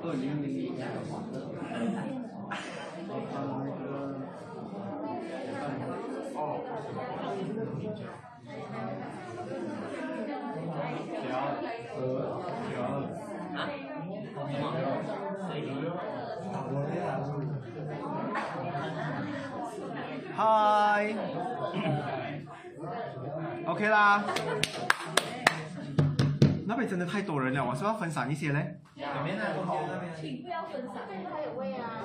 [0.00, 0.88] 二零零一年
[20.34, 21.12] 嗨
[23.78, 24.24] ，OK 啦。
[26.66, 28.74] 那边真的太多人了，我是要分散一些嘞？
[30.20, 30.94] 请不要分享，
[31.32, 32.02] 还有位啊。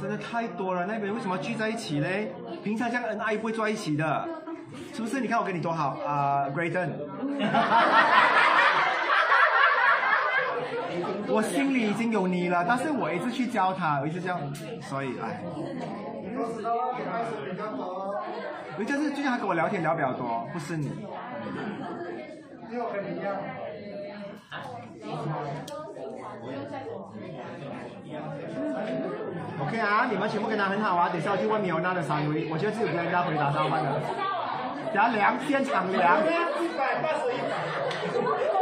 [0.00, 2.32] 真的太多了，那边为什么聚在一起嘞？
[2.62, 4.28] 平常这样恩爱不会在一起的，
[4.94, 5.20] 是不是？
[5.20, 6.96] 你看我跟你多好啊、g r a y t o n
[11.28, 14.40] 我心里已经有你了，但是我一直去教他，我一直这样，
[14.82, 15.42] 所以哎，
[18.78, 20.90] 人家是最近他跟我聊天聊比较多，不是你。
[29.58, 34.00] OK 啊，你们全部跟他很好啊，等下我去问米欧娜的三维，我觉得只有跟人家回答上班的。
[34.92, 36.18] 等下量，现场量。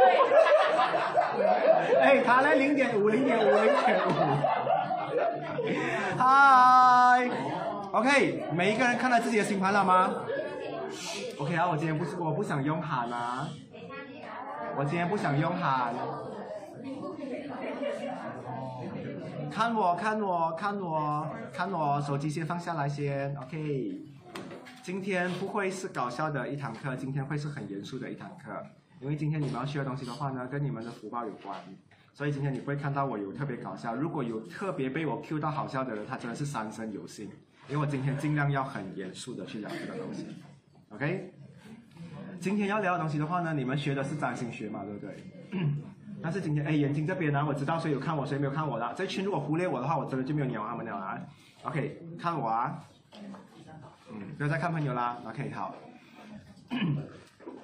[2.01, 4.09] 哎，他嘞零点五，零点五，零点五。
[6.17, 7.29] 嗨
[7.91, 10.13] ，OK，每一个人看到自己的星盘了吗
[11.39, 13.49] ？OK 啊，我今天不是我不想用喊啊，
[14.77, 15.93] 我今天不想用喊。
[19.51, 24.01] 看我，看我，看我，看我，手机先放下来先，OK。
[24.83, 28.51] 今天不会是搞笑的一堂课，今天会是很严肃的一堂课，
[29.05, 31.55] 因为今天你们要学的东西的话呢，跟你们的福报有关，
[32.11, 33.93] 所以今天你不会看到我有特别搞笑。
[33.93, 37.25] 如果有特别被我 Q 到好笑的人，他真的是三生有幸，
[37.69, 40.25] 因为我今天尽量要很严肃的去聊这个东西
[40.89, 41.31] ，OK。
[42.39, 45.23] 今天要聊的东西的话呢，你们学的是占星学嘛，对不对？
[46.19, 48.93] 但是今天，哎，眼睛这边呢，我知道谁有看我，谁没有看我的。
[48.97, 51.21] 这群如果忽略我的话，我真的就没有鸟他们了。
[51.61, 52.83] OK，看我啊，
[54.11, 55.21] 嗯，不要再看朋友啦。
[55.27, 55.75] OK，好。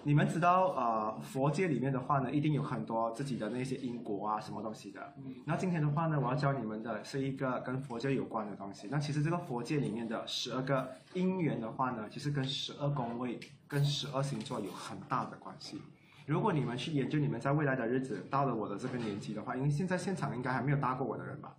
[0.04, 5.14] 你们知道，呃，佛界里面的话呢，一定有很多自己的那些因果啊，什么东西的。
[5.46, 8.88] 那今天的话呢，我要教你们的是一个跟佛界有关的东西。
[8.90, 15.82] 那其实这个佛界里面的十二个因缘的话呢，其实跟十二宫位、跟十二星座有很大的关系。
[16.26, 21.54] 如果你们去研究你们在未来的日子，到了我的这个年纪的话，因为现在现场应该还没有搭过我的人吧？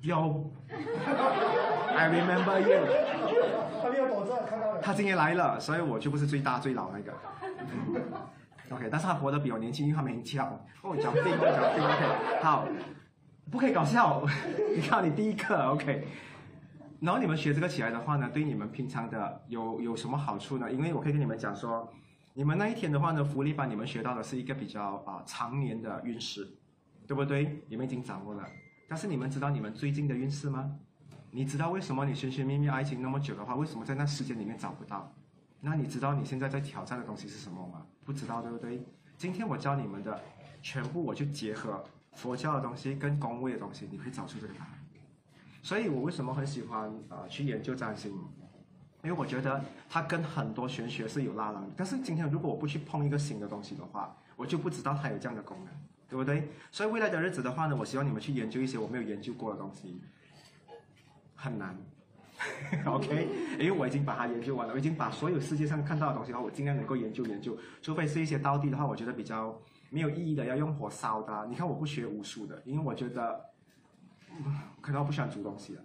[0.00, 0.50] 有
[1.94, 2.86] ，I remember you。
[3.82, 4.80] 他没有躲着，看到了。
[4.80, 7.12] 他今天来了，所以我就不是最大最老那个。
[8.70, 10.46] OK，但是他活得比我年轻，因为他没跳。
[10.82, 11.84] 哦，脚病，哦，脚病。
[11.84, 12.66] OK，好，
[13.50, 14.22] 不可以搞笑。
[14.74, 16.06] 你看你第一课，OK。
[17.00, 20.70] 然后你们学这个起来的话呢，对你们平常的有有什么好处呢？
[20.70, 21.92] 因为我可以跟你们讲说，
[22.32, 26.46] 你们那一天的话呢，福利班你们学到的是一个比较啊、常年的运势，
[27.06, 27.62] 对不对？
[27.68, 28.42] 你们已经掌握了。
[28.90, 30.76] 但是你们知道你们最近的运势吗？
[31.30, 35.08] 你知道为什么你寻寻觅觅爱情那么久的话，为什么在那时间里面找不到？
[35.60, 37.86] 那你知道你现在在挑战的东西是什么吗？
[38.04, 38.84] 不知道，对不对？
[39.16, 40.20] 今天我教你们的
[40.60, 41.84] 全部，我就结合
[42.14, 44.70] 佛教的东西跟宫位的东西，你会找出这个答案。
[45.62, 48.10] 所以我为什么很喜欢啊、呃去研究占星？
[49.04, 51.70] 因为我觉得它跟很多玄学是有拉郎的。
[51.76, 55.72] 但是今天如果我不去碰一个新的东西的话，我就不知道它有这样的功能，
[56.10, 56.48] 对不对？
[56.70, 60.02] 所以未来的日子的话呢，我希望你们去研究一些我没有研究过的东西，
[61.34, 61.74] 很难。
[62.86, 63.28] OK，
[63.58, 69.60] 因为我已经把它研究完了，我已经把所有世界上看到的东西的话，我尽量能够研究研究，除非是一些道地的话，我觉得比较
[69.90, 71.46] 没有意义的，要用火烧的啊。
[71.48, 73.44] 你看我不学武术的，因为我觉得、
[74.36, 74.44] 嗯
[74.80, 75.82] 可能我不喜欢煮东西了。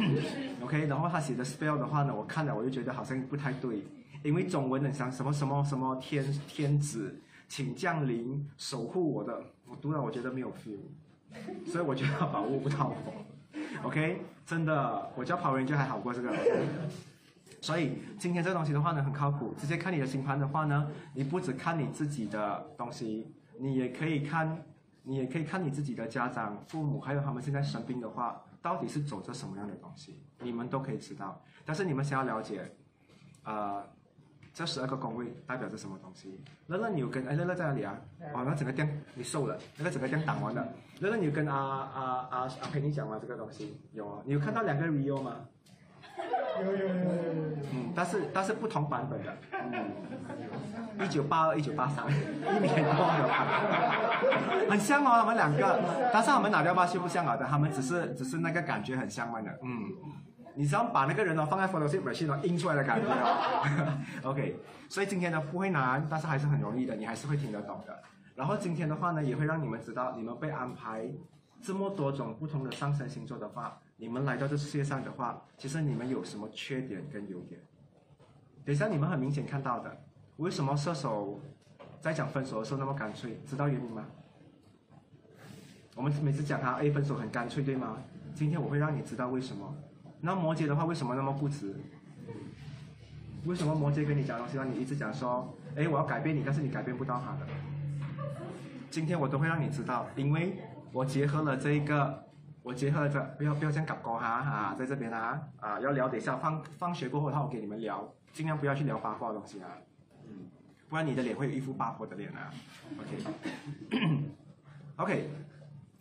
[0.62, 3.82] OK，然后他写的 spell 的话呢，我看了我就觉得好像不太对，
[4.22, 10.78] 因为中文很像什么什么什么天天子，请降临守护我的，我读了我觉得没有 feel，
[11.70, 13.86] 所以我觉得把握不到我。
[13.86, 16.30] OK，真的，我叫跑人就还好过这个。
[16.30, 16.66] OK
[17.60, 19.52] 所以今天这个东西的话呢，很靠谱。
[19.58, 24.62] 直接看你的星盘的话呢，你不只看你自己的东西，你也可以看，
[25.02, 31.42] 你也可以看你自己的家长、父母，还有他们现在生病的话，到底是走着什么样的东西，你们都可以知道。
[31.64, 32.70] 但是你们想要了解，
[33.42, 33.82] 呃，
[34.56, 36.40] 这十二个宫位代表着什么东西？
[36.68, 37.94] 乐乐，你有跟哎乐乐在哪里啊？
[38.32, 40.66] 哦，那整个店你瘦了，那个整个店挡完了。
[41.00, 43.18] 乐乐，你有跟阿阿阿阿佩妮讲吗？
[43.20, 44.22] 这个东西有啊？
[44.24, 45.32] 你有看到两个 Rio 吗？
[46.58, 47.56] 有有有有有有。
[47.70, 55.78] 嗯，但是但是不同版本的，嗯，一九八二、一九八三，一年多有，很像哦，他们两个，
[56.14, 59.92] 但是他们哪条巴西不像啊的，他们只是只是那个感觉很像嘛的，嗯
[60.56, 63.98] 你只要把那个人哦放在 Photoshop machine 哦印出来的感觉哦。
[64.30, 64.56] OK，
[64.88, 68.02] 所以今天呢不会难，但是还是很容易的，你还是会听得懂的。
[68.34, 71.08] 然后今天的话呢，也会让你们知道，你们被安排
[71.60, 77.60] 这么多种不同的上升星座的话，你们来到这世界上的话，其实你们有什么缺点跟优点？
[78.64, 79.94] 等一下你们很明显看到的，
[80.38, 81.40] 为什么射手
[82.00, 83.38] 在讲分手的时候那么干脆？
[83.46, 84.04] 知道原因吗？
[85.94, 87.96] 我们每次讲他 A 分手很干脆，对吗？
[88.34, 89.74] 今天我会让你知道为什么。
[90.26, 91.72] 那摩羯的话为什么那么固执？
[93.44, 97.46] 为什么摩羯跟你讲东西，让你一直讲说，哎，我要改变你，但是你改变不到他的？
[98.90, 100.58] 今天我都会让你知道，因为
[100.90, 102.24] 我结合了这一个，
[102.64, 109.68] 我结合了这，不要不要这样搞过哈啊，在这边啊啊，要聊等一下放放学过后的话，我给你们聊，尽量不要去聊八卦的东西啊，
[110.24, 110.50] 嗯，
[110.88, 112.50] 不然你的脸会有一副八婆的脸啊
[112.98, 114.20] ，OK
[114.96, 115.30] OK。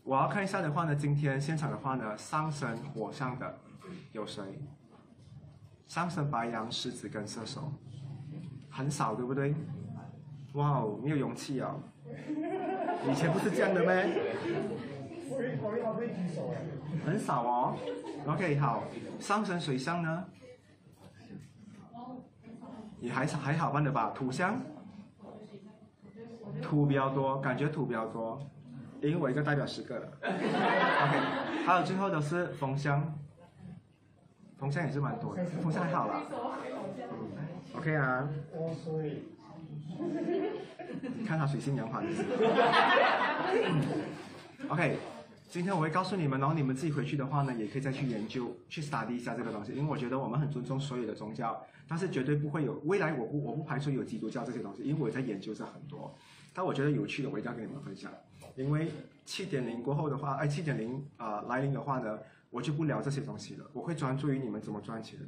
[0.03, 3.57] 我要看一下的话呢，今天现场的话呢，上升火象的
[4.15, 4.41] 有谁？
[5.85, 7.69] 上升白羊、狮子跟射手，
[8.69, 9.53] 很少对不对？
[10.53, 11.81] 哇哦，没有勇气哦！
[12.07, 13.91] 以前不是这样的吗？
[17.05, 17.77] 很少哦。
[18.25, 18.85] OK，好，
[19.19, 20.23] 上升水象呢？
[23.01, 24.11] 也还是还好办的吧？
[24.15, 24.61] 土象，
[26.61, 28.39] 土比较多，感觉土比较多。
[29.01, 33.13] 因为我一个代表十个了，OK，还有最后的是风象，
[34.57, 36.23] 风扇也是蛮多的，风扇还好啦
[37.75, 38.27] ，OK 啊，
[41.25, 42.07] 看他水性杨花的，
[44.69, 44.97] OK，
[45.49, 56.15] 今天我会告诉你们，然后你们自己回去的话呢，也可以再去研究，去 study 一下这个东西，因为我觉得我们很尊重所有的宗教，但是绝对不会有未来，我不我不排除有基督教这些东西，因为我在研究这很多，
[56.53, 58.11] 但我觉得有趣的，我一定要跟你们分享。
[58.55, 58.89] 因为
[59.25, 62.17] 七点零过后的话，哎，七点零啊来临的话呢，
[62.55, 63.69] 我就不聊这些东西了。
[63.73, 65.19] 我会专注于你们怎么赚钱，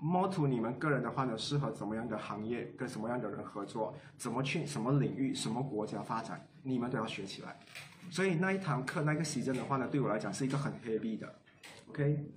[0.00, 7.56] 摸图你们个人的话呢，适合怎么样的行业，跟什么样的人合作，怎么去什么领域、什么国家发展，你们都要学起来。
[8.10, 11.32] 所以那一堂课那个时间的话呢，对我来讲是一个很 heavy 的。
[11.90, 12.28] OK，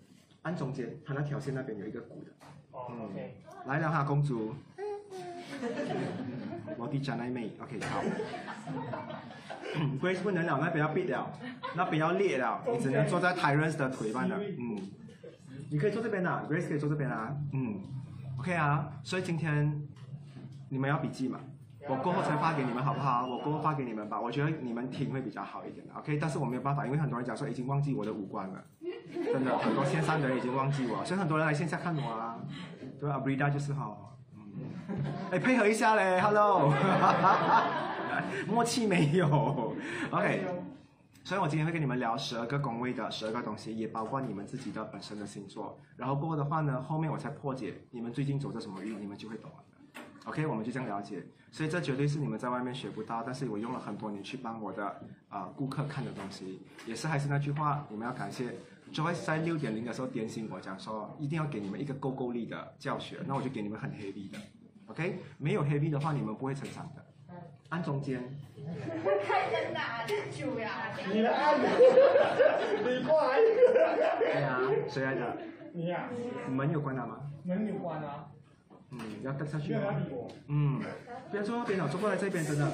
[0.44, 2.31] 按中间，它那条线那边有一个鼓的。
[2.91, 3.09] 嗯，
[3.65, 4.53] 来了哈，公主。
[6.77, 8.01] 我的家奶妹，OK，好。
[10.01, 11.31] Grace 不能了，那边要闭了，
[11.75, 14.77] 那边要裂了， 你只能坐在 Tyrants 的腿上了， 嗯。
[15.69, 17.79] 你可以坐这边的，Grace 可以坐这边啊，嗯。
[18.39, 19.81] OK 啊，所以今天
[20.69, 21.39] 你们要笔记嘛，
[21.89, 23.25] 我过后才发给你们好不好？
[23.27, 26.17] 我过后发给你们吧，我觉得你们听会比较好一点，OK。
[26.21, 28.63] 但是我没有办法，因为很多人讲说已经忘记我的五官了，
[29.11, 32.39] 真的，很多线上的人已经忘记我，所以很多人来线下看我啊，
[32.99, 34.17] 对啊，Brida 就是好。
[35.31, 36.74] 哎，配合一下嘞，Hello，
[38.48, 39.27] 默契没有，
[40.12, 40.45] OK，
[41.24, 45.77] 所以我今天会跟你们聊十二个宫位的十二个东西，也包括你们自己的本身的星座。
[45.95, 49.57] 然后过后的话呢，后面我才破解你们最近走着什么运，你们就会懂了。
[50.25, 51.25] OK，我们就这样了解。
[51.51, 58.54] 所以这绝对是你们在外面学不到，但是我用了很多年去帮我的啊顾客看的东西，也是还是那句话，你们要感谢
[58.94, 64.38] Joyce 在六点零的时候点醒我讲说，一定要给你们一个够够力的教学，那我就给你们很 heavy 的。
[64.88, 67.06] OK，没有 heavy 的话，你们不会成长的。
[67.69, 68.24] 按中间。
[69.25, 70.98] 开灯哪久呀？
[71.12, 73.39] 你按，你快。
[74.19, 75.38] 对啊，谁来的？
[75.74, 76.10] 你呀。
[76.50, 77.19] 门有关了吗？
[77.44, 78.28] 门有关啊。
[78.92, 79.94] 嗯，要带下去吗？
[80.48, 80.81] 嗯，
[81.30, 82.71] 不要坐那边了，坐过来这边真的。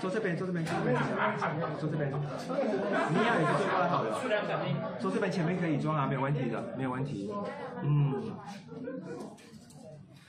[0.00, 0.96] 坐这边，坐这边，坐这边，
[1.78, 2.10] 坐这边。
[2.10, 4.20] 你呀，也是坐过来好了。
[4.98, 7.32] 坐这边前面可以坐啊，没有问题的，没有问题。
[7.82, 8.36] 嗯。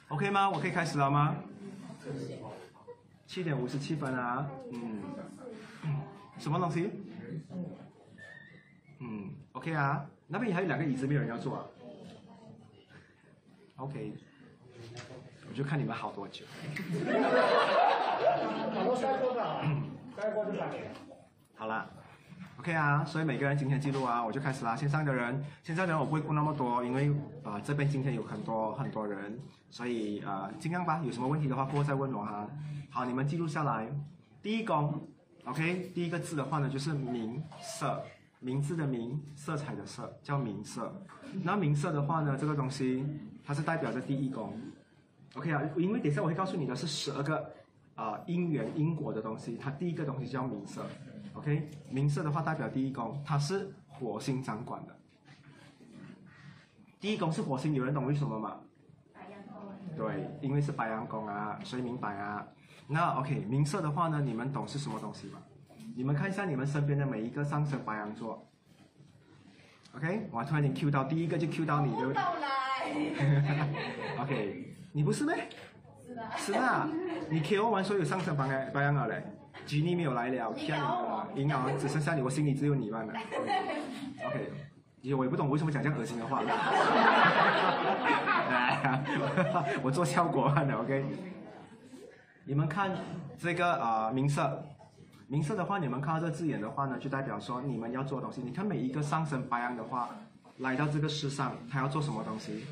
[0.10, 0.50] OK 吗？
[0.50, 1.36] 我可以开始了吗？
[3.26, 5.02] 七点五十七分啊，嗯，
[6.38, 6.90] 什么东西？
[9.00, 11.66] 嗯，OK 啊，那边还有两个椅子，没有人要坐啊。
[13.76, 14.14] OK，
[15.58, 16.46] 就看你们好多久。
[21.56, 21.90] 好了。
[22.60, 24.76] OK 啊，所以每个人今天记录啊，我就开始啦。
[24.76, 27.12] 线上的人，线上的人我不会顾那么多，因为
[27.44, 29.40] 啊这边今天有很多很多人，
[29.72, 31.02] 所以啊尽量吧。
[31.04, 32.48] 有什么问题的话，过后再问我哈。
[32.92, 33.88] 好，你们记录下来。
[34.42, 35.08] 第一宫
[35.46, 38.00] ，OK，第一个字的话呢就是名色，
[38.40, 40.94] 名字的名，色彩的色，叫名色。
[41.44, 43.06] 那名色的话呢，这个东西
[43.44, 44.60] 它是代表着第一宫。
[45.38, 47.54] OK 啊，因为等下我会告诉你的是十二个
[47.96, 50.84] 啊因缘因果的东西，它第一个东西叫名色。
[51.34, 54.96] OK，名色的话代表第一宫，它是火星掌管的。
[57.00, 58.58] 第一宫是火星，有人懂为什么吗？
[59.14, 59.62] 白羊宫。
[59.96, 62.44] 对，因为是白羊宫啊，所以明白啊。
[62.88, 65.40] 那 OK，名色的话呢，你们懂是什么东西吗？
[65.96, 68.44] 你们看一下你们身边的每一个上升白羊座。
[69.96, 72.48] OK，我突然间 Q 到第一个就 Q 到你，对不对到来？
[74.24, 75.48] OK，你不是咩？
[76.04, 76.24] 是的。
[76.36, 76.90] 是啊，
[77.30, 79.24] 你 KO 完所有上升白羊白羊了嘞
[79.68, 83.14] ，Jenny 没有来了你 k 没有咬我了，赢了，只剩下你，我心里只有你罢了。
[84.26, 84.52] OK，
[85.16, 86.42] 我也不懂为什么讲这样恶心的话。
[89.84, 91.06] 我做效果的 OK。
[92.46, 92.90] 你们看
[93.38, 94.64] 这个啊、呃名色，
[95.28, 98.42] 名色的话，你们看到这字眼的话呢，就代表说你们要做的东西。
[98.42, 100.10] 你看每一个上升白羊的话，
[100.58, 102.66] 来到这个世上，他要做什么东西？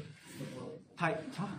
[0.97, 1.49] 他啊，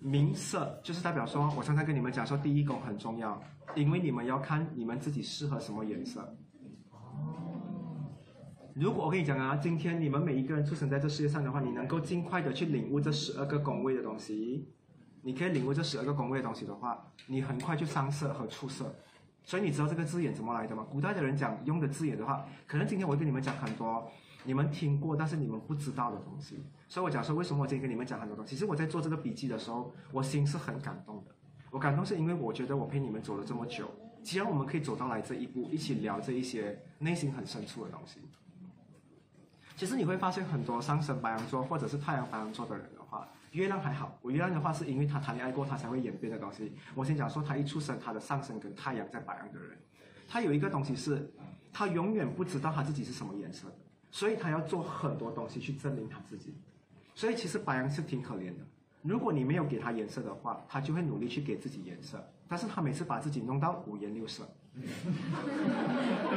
[0.00, 3.40] 名色就是代表说，我常常跟你们讲说，第一宫很重要，
[3.74, 6.36] 因为你们要看你们自己适合什么颜色。
[8.74, 14.68] 如果我跟你讲啊，今天你们每一个人出生在这世界上的话，你能够尽快的去领悟这十二个宫位的东西，
[15.22, 18.94] 你可以领悟这十二个宫位的东西的话，你很快就上色和出色。
[19.42, 20.86] 所以你知道这个字眼怎么来的吗？
[20.90, 24.08] 古代的人讲用的字眼的话，可能今天我跟你们讲很多
[24.44, 26.62] 你们听过但是你们不知道的东西。
[26.88, 28.54] 所以我讲说为什么我今天跟你们讲很多东西。
[28.54, 31.34] 其实我在做这个笔记的时候，我心是很感动的。
[31.70, 33.90] 我感动是因为我觉得我陪你们走了这么久，
[34.22, 38.20] 既然我们可以走到来这一步，一起聊这一些内心很深处的东西。
[39.76, 44.18] 其实你会发现很多上升白羊座或者是太阳白羊座的人的话，月亮还好。
[44.22, 46.72] 我月亮的话是因为他谈恋爱过，他才会演变的东西。
[46.94, 49.78] 我先讲说他一出生，他的上升跟太阳在白羊的人，
[50.26, 51.30] 他有一个东西是，
[51.72, 53.76] 他永远不知道他自己是什么颜色的，
[54.18, 56.52] 所以他要做很多东西去证明他自己。
[57.14, 58.66] 所以其实白羊是挺可怜的。
[59.00, 64.42] 如果你没有给他颜色的话，他就会努力去给自己颜色，但是他每次把自己弄到五颜六色。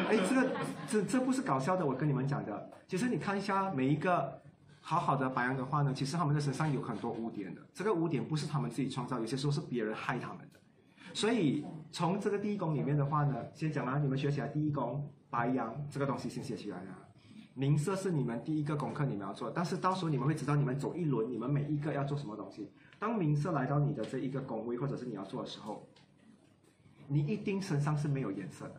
[0.09, 0.51] 哎，这个
[0.87, 2.69] 这这不是搞笑的，我跟你们讲的。
[2.87, 4.39] 其实你看一下每一个
[4.79, 7.61] 好好的白羊的话呢，其实他们的身上有很多污点的。
[7.73, 10.59] 这个污点不是他们自己创造，有些时候是别人害他们的。
[11.15, 16.99] 所以从这个第一宫里面的话呢，先讲啊，你们学起来第一宫白羊这个东西先写起来啊。
[17.53, 22.69] 名色是你们第一个功课，你们要做，但是到时候你们会知道，你们走一轮，你们每一个要做什么东西。
[22.97, 25.85] 当名色来到你的这一个工位，或者是你要做的时候，
[27.07, 28.75] 你一定身上是没有颜色的，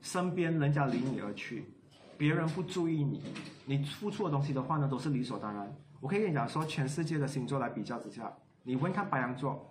[0.00, 1.64] 身边人家离你而去，
[2.16, 3.20] 别人不注意你，
[3.64, 5.74] 你付出的东西的话呢，都是理所当然。
[6.00, 8.32] 我可以跟你讲说，全世界的星座来比较之下，
[8.62, 9.68] 你问看白羊座，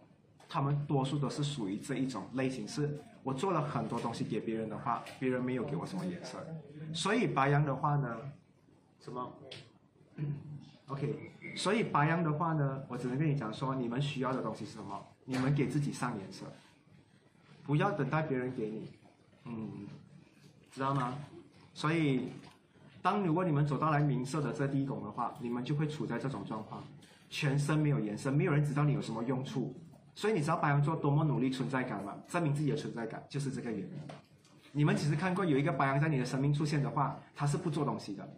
[0.50, 6.44] 他们多数都是属于这一种类型，是我做了很多东西给别人的话，别人没有给我什么颜色，
[6.92, 8.18] 所以白羊的话呢，
[9.00, 9.32] 什么？
[10.88, 15.00] OK，所以白羊的话呢，我只能跟你讲说，你们需要的东西是什么？
[15.24, 16.48] 你们给自己上颜色，
[17.64, 18.90] 不要等待别人给你，
[19.46, 19.88] 嗯，
[20.72, 21.16] 知道吗？
[21.76, 22.30] 所以，
[23.04, 26.84] 当如果你们走到来明色的这第一宫的话，你们就会处在这种状况，
[27.30, 29.76] 全身没有颜色，没有人知道你有什么用处。
[30.20, 32.14] 所以你知道白羊座多么努力存在感吗？
[32.28, 33.90] 证明自己的存在感就是这个原因。
[34.74, 38.30] 你们其实看过有一个白羊在你的生命出现的话，他是不做东西的。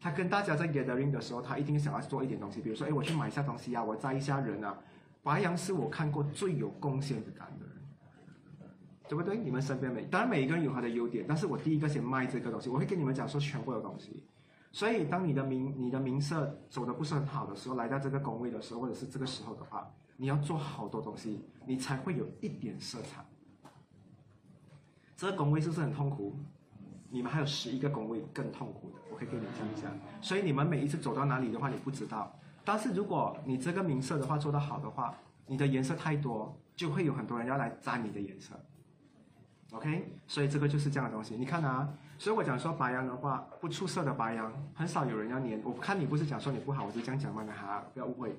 [0.00, 4.76] 他跟大家在 gathering 的时候，他一定想要做一点东西，比如说，哎，我去买一下东西啊，我载一下人啊。
[5.22, 8.68] 白羊是我看过最有贡献感的人，
[9.08, 9.38] 对不对？
[9.38, 14.24] 你们身边每当然每一个人有他的优点，但是我第一个先卖这个东西，我会跟你们讲说全部的东西。
[14.72, 19.88] 所以当你的名你的名色走的不是很好的时候，来到这个宫位的时候，或者是这个时候的话，
[20.20, 23.24] 你要做好多东西，你才会有一点色彩。
[25.16, 26.36] 这个宫位是不是很痛苦？
[27.08, 29.90] 你们还有十一个宫位更痛苦的，我可以跟你讲一下。
[30.20, 32.38] 所以你们每一次走到哪里的话，你不知道。
[32.66, 35.14] 但是如果你这个名色的话做得好的话，
[35.46, 38.52] 你的颜色太多，就会有很多人要来沾你的颜色。
[39.70, 41.34] OK，所以这个就是这样的东西。
[41.34, 45.58] 你看啊，所以我讲说白羊的话，不出色的白羊很少有人要粘。
[45.64, 48.36] 我看你不是讲说你不好，我就这样讲嘛，你哈，不要误会。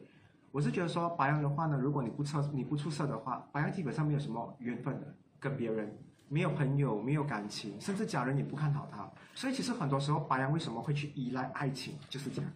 [0.51, 5.08] 我是觉得说白羊的话呢，如果你不测你不出色的话，白羊基本上没有什么缘分的，
[5.39, 9.10] 跟别人没有朋友，没有感情，甚至家人也不看好他。
[9.34, 12.51] 所以其实很多时候白羊为什么会去依赖爱情，就是这样。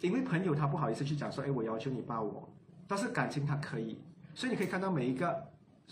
[0.00, 2.48] 因为朋友他不好意思去讲说，哎，我要求你抱我，
[2.86, 3.98] 但是感情他可以。
[4.34, 5.48] 所以你可以看到每一个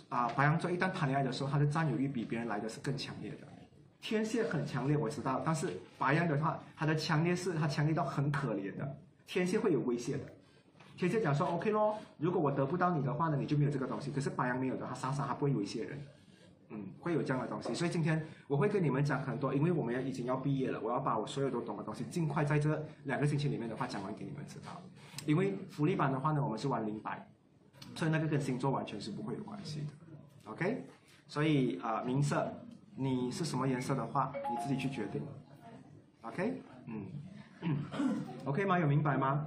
[0.09, 3.47] 啊白羊座一旦谈恋爱的时候，他的占有欲比别人来的是更强烈的。
[4.01, 8.99] 天蝎很强烈，我知道，但是白羊的话，他的强烈是他强烈到很可怜的。
[9.27, 10.25] 天蝎会有威胁的，
[10.97, 14.11] 天蝎讲说 OK 咯，如果我得不到你的话呢，你就没有这个东西。
[14.11, 15.99] 可是白羊没有的，他傻傻他不会威胁人，
[16.71, 17.75] 嗯，会有这样的东西。
[17.75, 24.81] 所以今天我会跟你们讲很多，因为我们要已经要毕业了，我要把我所有都懂的东西尽快在这两个星期里面的话讲完给你们知道。
[25.27, 27.27] 因为福利版的话呢，我们是玩零百，
[27.95, 29.87] 所以那个跟星座完全是不会有关系的。
[30.51, 30.85] OK，
[31.27, 32.53] 所以啊、呃，名色，
[32.95, 35.23] 你是什么颜色的话，你自己去决定。
[36.23, 37.07] OK，嗯。
[38.45, 38.79] OK 吗？
[38.79, 39.47] 有明白吗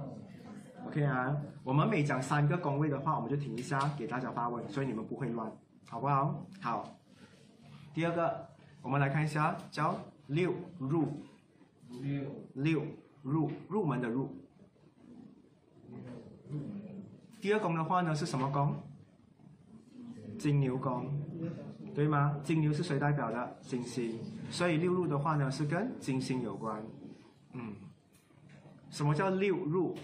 [0.88, 5.52] ？OK 啊，我们每讲三个宫位的话，我们就停一下，给大家发问，所以你们不会乱，
[5.86, 6.46] 好不好？
[6.62, 6.98] 好。
[7.92, 8.48] 第二个，
[8.80, 9.94] 我们来看一下，叫
[10.28, 11.22] 六入
[12.00, 12.82] 六六
[13.22, 14.30] 入入门的入。
[17.40, 18.74] 第二宫的话呢是什么宫？
[20.38, 21.10] 金牛宫，
[21.94, 22.40] 对吗？
[22.42, 23.56] 金牛是谁代表的？
[23.60, 24.18] 金星，
[24.50, 26.82] 所以六入的话呢是跟金星有关。
[27.52, 27.74] 嗯，
[28.88, 29.94] 什么叫六入？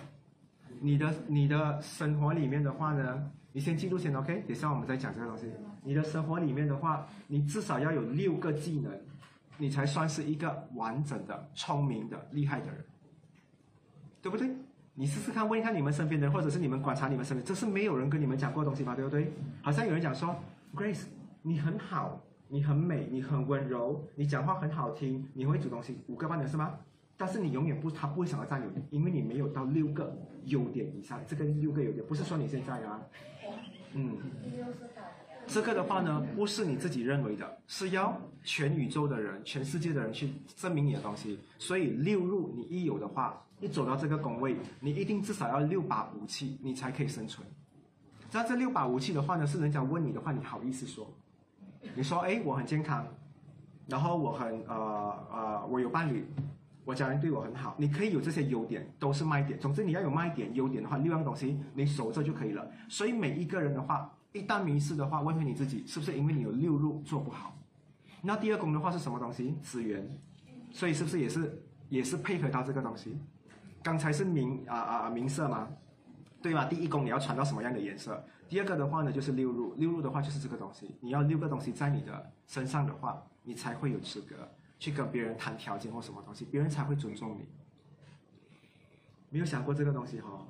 [0.81, 4.45] 你的你的生活里面的话呢，你先记住先，OK？
[4.47, 5.50] 等下我们再讲这个东西。
[5.83, 8.93] 你的生活里面的话，你至少要有六个技能，
[9.59, 12.85] 你才算是一个完整的、聪明的、厉害的人，
[14.23, 14.49] 对不对？
[14.95, 18.95] 你试试看，问一下你们身边的人，或者是你们观察你们身边，这是没有人跟你们讲过东西吗？
[18.95, 19.33] 对不对？
[19.61, 20.35] 好像有人讲说
[20.75, 21.04] ，Grace，
[21.43, 26.75] 你很好，你很美，你很温柔，你讲话很好听，你会煮东西，五个半点是吗？
[27.16, 30.16] 但是你永远不，他不会想要占有你，因为你没有到六个
[30.47, 31.21] 优点以上。
[31.26, 33.00] 这个六个优点不是说你现在啊，
[33.94, 34.18] 嗯，
[35.47, 41.38] 这个的话呢，不是你自己认为的，是要全宇宙的人、全世界的人去证明你的东西。
[41.59, 47.47] 所以六入你一有的话，一走到这个宫位，你一定至少要六把武器，你才可以生存。
[48.33, 51.06] 那这六把武器的话呢，是人家问你的话，你好意思说？
[51.94, 53.06] 你说，哎，我很健康，
[53.87, 56.26] 然后我很呃呃，我有伴侣，
[56.84, 59.58] 我家人对我很好，你可以有这些优点，都是卖点。
[59.58, 62.70] 总之你要有卖点、优点的话，六样东西你守着就可以了。
[62.88, 67.56] 所以每一个人的话，一旦迷失的话，问问你自己，是不是因为你有六入做不好？
[68.20, 69.56] 那第二宫的话是什么东西？
[69.62, 70.06] 资源，
[70.70, 73.18] 所以是不是也是也是配合到这个东西？
[73.82, 75.68] 刚才是明啊啊明色吗？
[76.42, 76.66] 对吧？
[76.66, 78.22] 第一宫你要传到什么样的颜色？
[78.46, 84.36] 第二个的话呢，就是六入，六入的话就是这个东西，你要六个东西在你的身上的话，你才会有资格
[84.78, 87.47] 去跟别人谈条件或什么东西，别人才会尊重你。
[89.31, 90.47] 没有想过这个东西哈、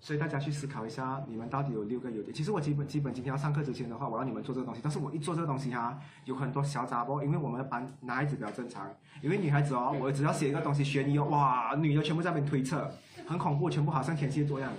[0.00, 2.32] 所以大家去思考一下，你们到底有六个优点。
[2.34, 8.88] 其实我基本基本今天要上课之前的话，我让你们做这个东西，但是我一做这个东西哈、有很多小杂包，因为我们的班男孩子比较正常，
[9.22, 12.90] 因为女孩子哦，我只要写一个东西悬疑哦，哇，女的全部在那边推测，
[13.26, 14.78] 很恐怖，全部好像天蝎座一样的，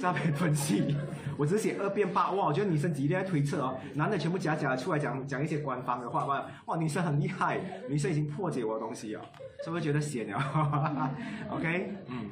[0.00, 0.96] 诈骗分析。
[1.36, 9.22] 我只是写二变八，哇，我觉得女生极力在推测哦，男的全部假假的出来讲讲一些官方的话，哇哇，女生很厉害，女生已经破解我的东西了，
[9.64, 11.12] 是不是觉得险了
[11.50, 12.30] ？OK，嗯，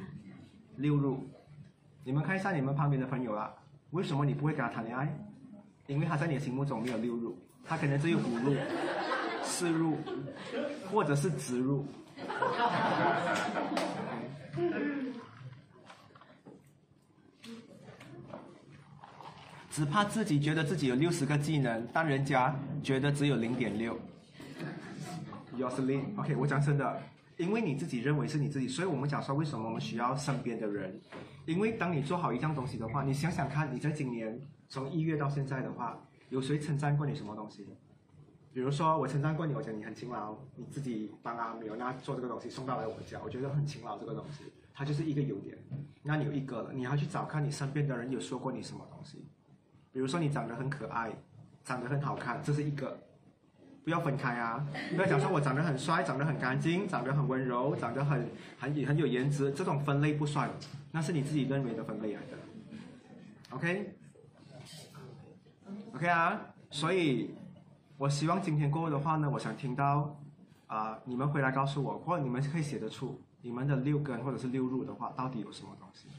[0.75, 1.25] 六入。
[2.03, 3.53] 你们看一下你们旁边的朋友啦，
[3.91, 5.07] 为什么你不会跟他谈恋爱？
[5.87, 8.55] 因为他在你的心目中没有六入，他可能只有五入、
[9.41, 9.97] 四入，
[10.91, 11.85] 或者是直入。
[19.77, 23.95] 只怕自己觉得自己有六十个技能，但人家觉得只有零点六。
[25.55, 26.99] Yoselin，OK，我讲真的，
[27.37, 30.99] 因为你自己认为是你自己，所以我们讲说为什么我们需要身边的人，
[31.45, 35.95] 因为当你做好一样东西的话，你想想看，你在今年从一月到现在的话，
[36.29, 37.67] 有谁称赞过你什么东西？
[38.51, 45.55] 比如说我称赞过你，我觉得你很勤劳，你自己帮阿米欧娜做这个东西送到来我们家，我觉得很勤劳这个东西，它就是一个优点。
[46.01, 49.26] 那你有一个了，你要去找看你身边的人有说过你什么东西，
[49.91, 51.11] 比如说你长得很可爱，
[51.63, 52.97] 长得很好看，这是一个。
[53.83, 54.67] 不要分开啊！
[54.89, 60.49] 不要讲说我长得很帅，长得很干净，长得很温柔，长得很很很有颜值，这种分类不算，
[60.91, 62.37] 那是你自己认为的分类来的。
[65.93, 67.33] OK，OK、啊，所以
[67.97, 70.19] 我希望今天过后的话呢，我想听到
[70.67, 76.09] 啊、你们回来告诉我，或者你们可以写得出你们的六根或者是六入的话，到底有什么东西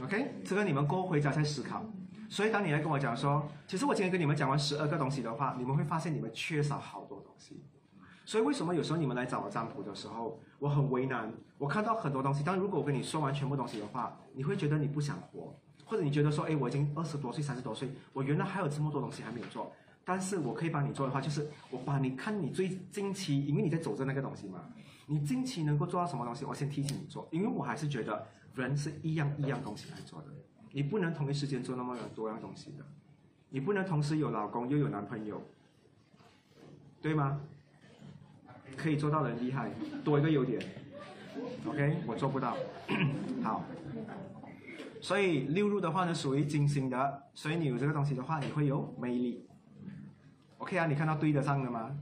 [0.00, 1.84] ？OK，这个你们过后回家再思考。
[2.34, 7.62] 所以当你来跟我讲说，其实我今天跟你们讲完十二个东西的话，你们会发现你们缺少好多东西。
[8.24, 19.70] 所以为什么有时候你们来找我占卜的时候，我很为难，我看到很多东西，但如果我跟你说完全部东西的话，你会觉得你不想活，或者你觉得说，哎，我已经二十多岁、三十多岁，我原来还有这么多东西还没有做。
[20.04, 24.58] 但是我可以帮你做的话，就是我把你看你最近期，因为你在走着那个东西嘛，
[25.06, 30.26] 你近期能够做到什么东西，我先提醒你做，因为我还是觉得人是一样一样东西来做的。
[30.74, 32.84] 你不能同一时间做那么多样东西的，
[33.48, 35.40] 你不能同时有老公又有男朋友，
[37.00, 37.40] 对吗？
[38.76, 39.70] 可以做到的人厉害，
[40.02, 40.60] 多一个优点。
[41.64, 42.56] OK，我做不到。
[43.44, 43.64] 好，
[45.00, 49.46] 所以六入的话呢，属于金星的，所以你有这个东西的话，你会有魅力。
[50.58, 51.96] OK 啊，你看到对得上的吗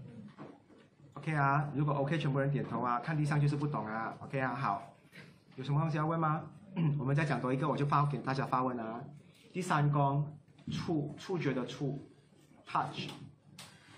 [1.12, 4.16] ？OK 啊，如果 OK，全部人点头啊，看地上就是不懂啊。
[4.20, 4.96] OK 啊，好，
[5.56, 6.42] 有什么东西要问吗？
[6.98, 9.00] 我们再讲多一个，我就发给大家发问啊。
[9.52, 10.26] 第三宫，
[10.70, 12.00] 触触觉的触
[12.66, 13.10] ，touch，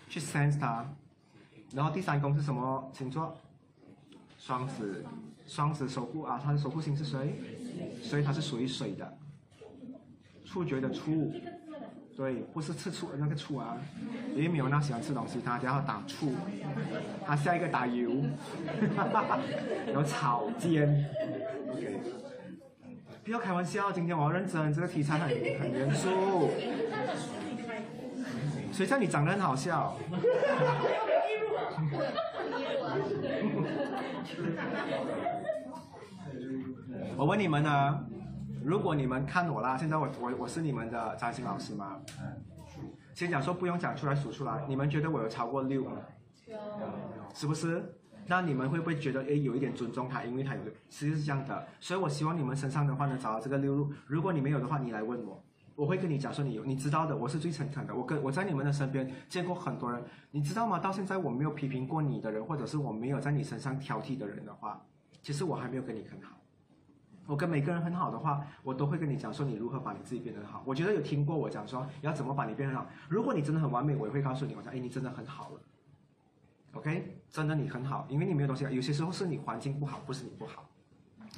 [0.09, 0.85] 去 sense 它。
[1.73, 3.37] 然后第三宫是什么星座？
[4.39, 5.05] 双子，
[5.47, 7.41] 双子守护啊，它的守护星是谁？
[8.03, 9.19] 所以它是属于水的。
[10.45, 11.33] 触觉的触，
[12.17, 13.77] 对，不是吃醋那个醋啊，
[14.35, 16.33] 因为米欧娜喜欢吃东西，她然后打醋，
[17.25, 18.25] 她下一个打油，
[19.87, 21.11] 然后炒煎
[21.73, 22.01] ，OK。
[23.25, 26.51] 不要开玩笑，今天我要认真，这个题材很很严肃。
[28.71, 29.97] 谁叫你长得很好笑？
[37.17, 38.05] 我问你们呢，
[38.63, 41.99] 如果你们看我啦，现在我我我是你们的占星老师吗？
[43.15, 45.93] 先讲说不用讲出来数出来，你们觉得我有超过六吗？
[47.33, 47.83] 是不是？
[48.27, 55.43] 那你们会不会觉得诶有一点尊重他，因为他有其实是这样的，所以我希望你们身上的话呢找到这个六路，如果你没有的话，你来问我，
[55.75, 60.79] 我会跟你讲说你有，你知道的，我是最诚恳的，我跟我在你们的身边见过很多人，你知道吗？
[60.79, 64.81] 到现在我没有批评过你的人，或者是我没有在你身上挑剔的人的话，
[65.21, 66.31] 其实我还没有跟你很好。
[67.27, 70.63] 我跟每个人很好的话，我都会跟你讲说你如何把你自己变得好。
[70.67, 72.87] 我觉得有听过我讲说要怎么把你变得好。
[73.09, 75.61] 如果你真的很完美，我也会告诉你，我说哎你真的很好了。
[76.75, 78.65] OK，真的你很好，因为你没有东西。
[78.65, 80.69] 有些时候是你环境不好，不是你不好。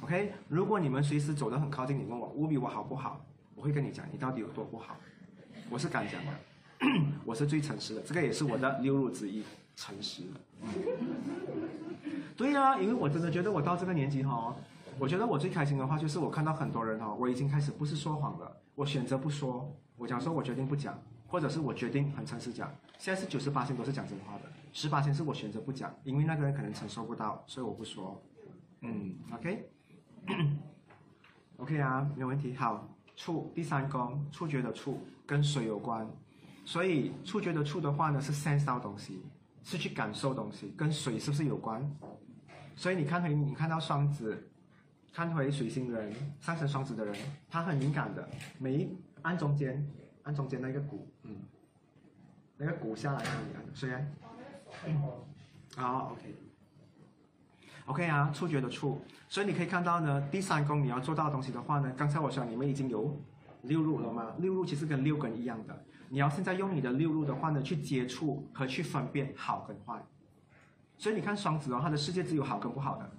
[0.01, 3.23] OK，如果你们随时走得很靠近，你问我乌比我好不好，
[3.55, 4.97] 我会跟你讲你到底有多不好。
[5.69, 6.31] 我是敢讲的，
[7.25, 9.43] 我是最诚实的，这个也是我的六路之一，
[9.75, 10.23] 诚实。
[12.35, 14.55] 对呀、因为我真的觉得我到这个年纪哈，
[14.99, 22.71] 我觉得我最开心的话就是我看到很多人哈，我已经开始不是说谎了，我选择不说，我讲说我决定不讲，或者是我决定很诚实讲。
[22.99, 24.43] 现在是九十八都是讲真话的，
[24.77, 28.21] 十八是我选择不讲，因为那个人可能承受不到，所以我不说。
[28.81, 29.65] 嗯，OK，OK
[31.81, 32.53] 啊，没有问题。
[32.53, 36.07] 好，触第三宫，触觉的触跟水有关，
[36.63, 39.19] 所以触觉的触的话呢是 sense 到东西，
[39.63, 41.81] 是去感受东西，跟水是不是有关？
[42.75, 44.47] 所以你看回你看到双子，
[45.11, 47.15] 看回水星人，上升双子的人，
[47.49, 49.83] 他很敏感的，每一按中间，
[50.21, 51.35] 按中间那个骨，嗯，
[52.57, 54.07] 那个骨下来很敏感的，虽然，
[55.75, 56.35] 好，OK。
[57.85, 63.17] OK 啊，触觉的触，所以你可以看到呢，第三宫你要做到的东西的话呢，刚才我说你们已经有
[63.61, 64.33] 六路了吗？
[64.39, 70.03] 六路其实跟六根一样的，你要现在用你的六路的话呢，去接触和去分辨好跟坏。
[70.97, 73.09] 所以你看双子哦，他的世界只有好跟不好的，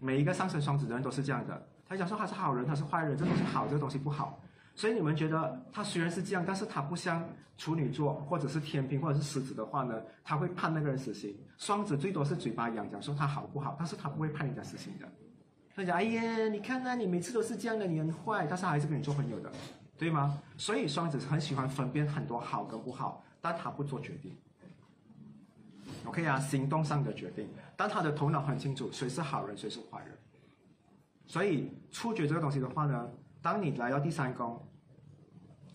[0.00, 1.66] 每一个上升双子的人都是这样的。
[1.86, 4.38] 他想说他是好人，他是坏人，这东西好，这个东西不好。
[4.74, 11.36] 所以你们觉得他虽然是这样，但是他不像处女座或者是天平或者是狮子的话呢，他会判那个人死刑。
[11.56, 15.08] 双子最多是嘴巴痒讲说他好不好，但是他不会判人家死刑的。
[15.76, 19.52] 他讲哎呀，你看啊，你每次都是这样的，你很坏，但是还是跟你做朋友的，
[19.96, 20.40] 对吗？
[20.56, 24.36] 所以双子很喜欢分辨很多好跟不好，但他不做决定。
[26.04, 30.16] OK 啊，行动上的决定，但他的头脑很清楚谁是好人，谁是坏人。
[31.26, 33.08] 所以触觉这个东西的话呢，
[33.44, 34.58] 当你来到第三宫，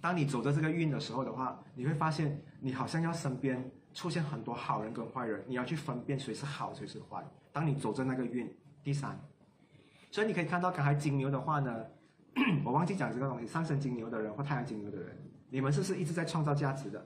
[0.02, 7.24] 当你走着这个运的时候的话，你会发现你好像要身边出现很多好人跟坏人，你要去分辨谁是好谁是坏。
[7.52, 8.52] 当你走着那个运，
[8.84, 9.16] 第三，
[10.10, 11.86] 所以你可以看到刚才金牛的话呢，
[12.66, 15.16] 我忘记讲这个东西，上升金牛的人或太阳金牛的人，
[15.52, 17.06] 你们是不是一直在创造价值的？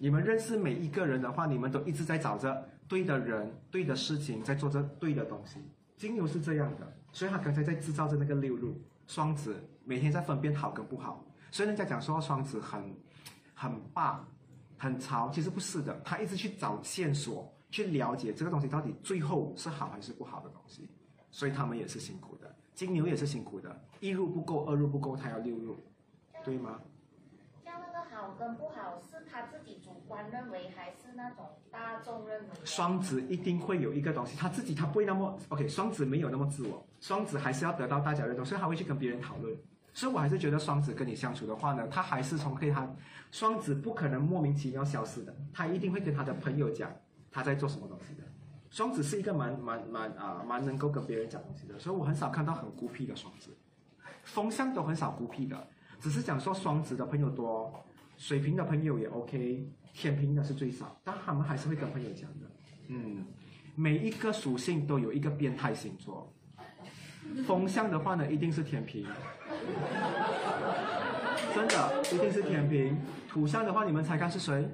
[0.00, 5.60] 你们认识每一个人的话，你们都一直在找着对的人、对的事情，在做着对的东西。
[5.96, 8.74] 金牛是这样的，所以他刚才在制造着那个六路。
[9.10, 11.20] 双子每天在分辨好跟不好，
[11.50, 12.96] 所以人家讲说双子很
[13.52, 14.24] 很霸、
[14.78, 20.88] 很潮，其实不是的，他一直去找线索，去了解这个东西到底最后是好还是不好的东西，
[21.32, 22.54] 所以他们也是辛苦的。
[22.72, 25.76] 金牛也是辛苦的，一入不够，二入不够，他要六入，
[26.44, 26.80] 对吗？
[27.64, 32.48] 像那个好跟不好，是他自己主观认为，还是那种大众认为？
[32.64, 39.56] 双子一定会有一个东西，他自己他不会那么 OK，双子没有那么自我，双子还是要得到大家认同，所以他会去跟别人讨论。
[39.92, 42.88] 所以我还是觉得双子跟你相处的话呢，他还是从可以他
[43.32, 46.90] 双子不可能莫名其妙消失的，他一定会跟他的朋友讲
[47.30, 48.22] 他在做什么东西的。
[48.70, 53.50] 双子是一个蛮蛮蛮啊蛮能够跟别人讲东西的，所以我很少看到很孤僻的双子，
[54.22, 55.66] 风向都很少孤僻的，
[55.98, 57.74] 只是讲说双子的朋友多，
[58.20, 62.46] 水瓶的朋友也 OK，天平的是最少，但他们还是会跟朋友讲的。
[62.88, 63.24] 嗯，
[63.74, 66.30] 每一个属性都有一个变态星座，
[67.46, 69.06] 风象的话呢，一定是天平，
[71.54, 72.94] 真的一定是天平。
[73.26, 74.68] 土象的话，你们猜看是谁？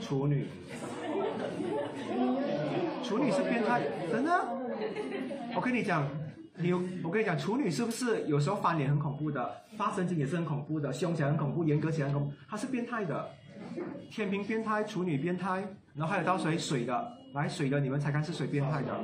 [0.00, 0.46] 处女。
[3.02, 4.30] 处女是变态，真的。
[5.56, 6.08] 我跟你讲，
[6.58, 13.28] 你我跟你讲，处女是不是有时候翻脸很恐怖的，发神经也是很恐怖的，凶起来很恐怖，严格起来很恐怖，她是变态的。
[14.10, 19.00] 天平变态，处女变态，然后还有到水水的，来水的，你们才看是水变态的？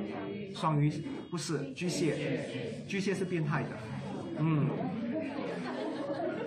[0.55, 0.91] 双鱼
[1.31, 3.71] 不是，巨蟹，巨蟹是变态的，
[4.39, 4.69] 嗯。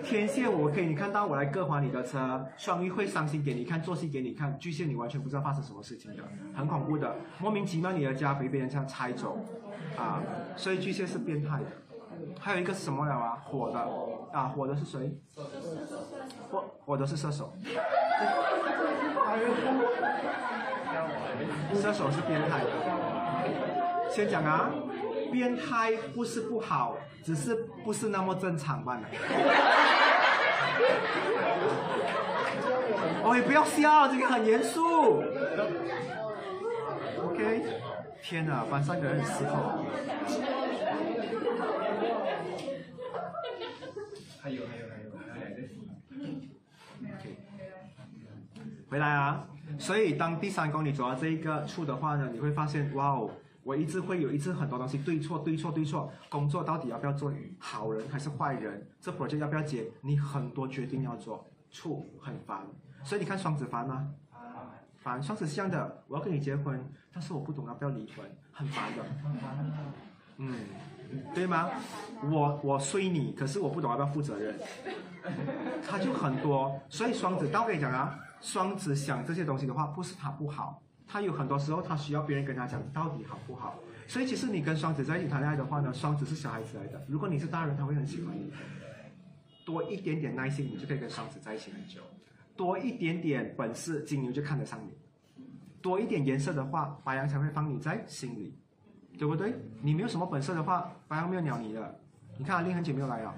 [0.06, 6.22] 天蝎我可以你看到我来各还你的车，双鱼会伤心给你看，做戏给你看，巨蟹你完全不知道发生什么事情的，
[6.54, 9.36] 很恐怖的，莫名其妙你的家被别人这样拆走，
[9.98, 10.22] 啊，
[10.56, 11.66] 所以巨蟹是变态的。
[12.38, 13.42] 还有一个是什么了啊？
[13.44, 13.78] 火的
[14.32, 15.18] 啊，火的是谁？
[16.50, 17.52] 火火的是射手。
[21.74, 22.70] 射手是变态的。
[24.08, 24.70] 先讲啊，
[25.36, 29.02] 变态不是不好，只是不是那么正常罢了。
[33.22, 35.22] 哦， 不要笑，这个很严肃。
[37.22, 37.62] OK，
[38.22, 39.84] 天哪，班上的人很失控。
[44.40, 45.44] 还有还有还有还有
[47.00, 47.24] 两个。
[48.88, 49.46] 回来啊。
[49.78, 53.30] 所以当第三宫你走到这一个处的话呢，你会发现，哇哦，
[53.66, 62.64] 我一直会有一次很多东西对错对错对错，工作到底要不要做，好人还是坏人，这 project 要不要接，你很多决定要做，处很烦。
[63.02, 64.08] 所以你看双子烦吗？
[64.98, 66.80] 烦，双子像的，我要跟你结婚，
[67.12, 69.04] 但是我不懂要不要离婚，很烦的。
[70.36, 70.54] 嗯，
[71.34, 71.68] 对吗？
[72.30, 74.56] 我我衰你，可是我不懂要不要负责任，
[75.84, 76.80] 他就很多。
[76.88, 83.78] 所以双子，但我跟你讲啊，双子想这些东西的话，不是他不好，他有很多时候他需要别人跟他讲到底好不好。
[84.08, 88.52] 所以其实你跟双子在一起谈恋爱的话呢，双子是小孩子来的，如果你是大人，他会很喜欢你。
[89.64, 92.00] 多一点点耐心，你就可以跟双子在一起很久。
[92.56, 94.92] 多一点点本事，金牛就看得上你；
[95.82, 98.56] 多一点颜色的话，白羊才会放你在心里，
[99.18, 99.52] 对不对？
[99.82, 102.00] 你没有什么本事的话，白羊没有鸟你的。
[102.38, 103.34] 你看阿令很久没有来了，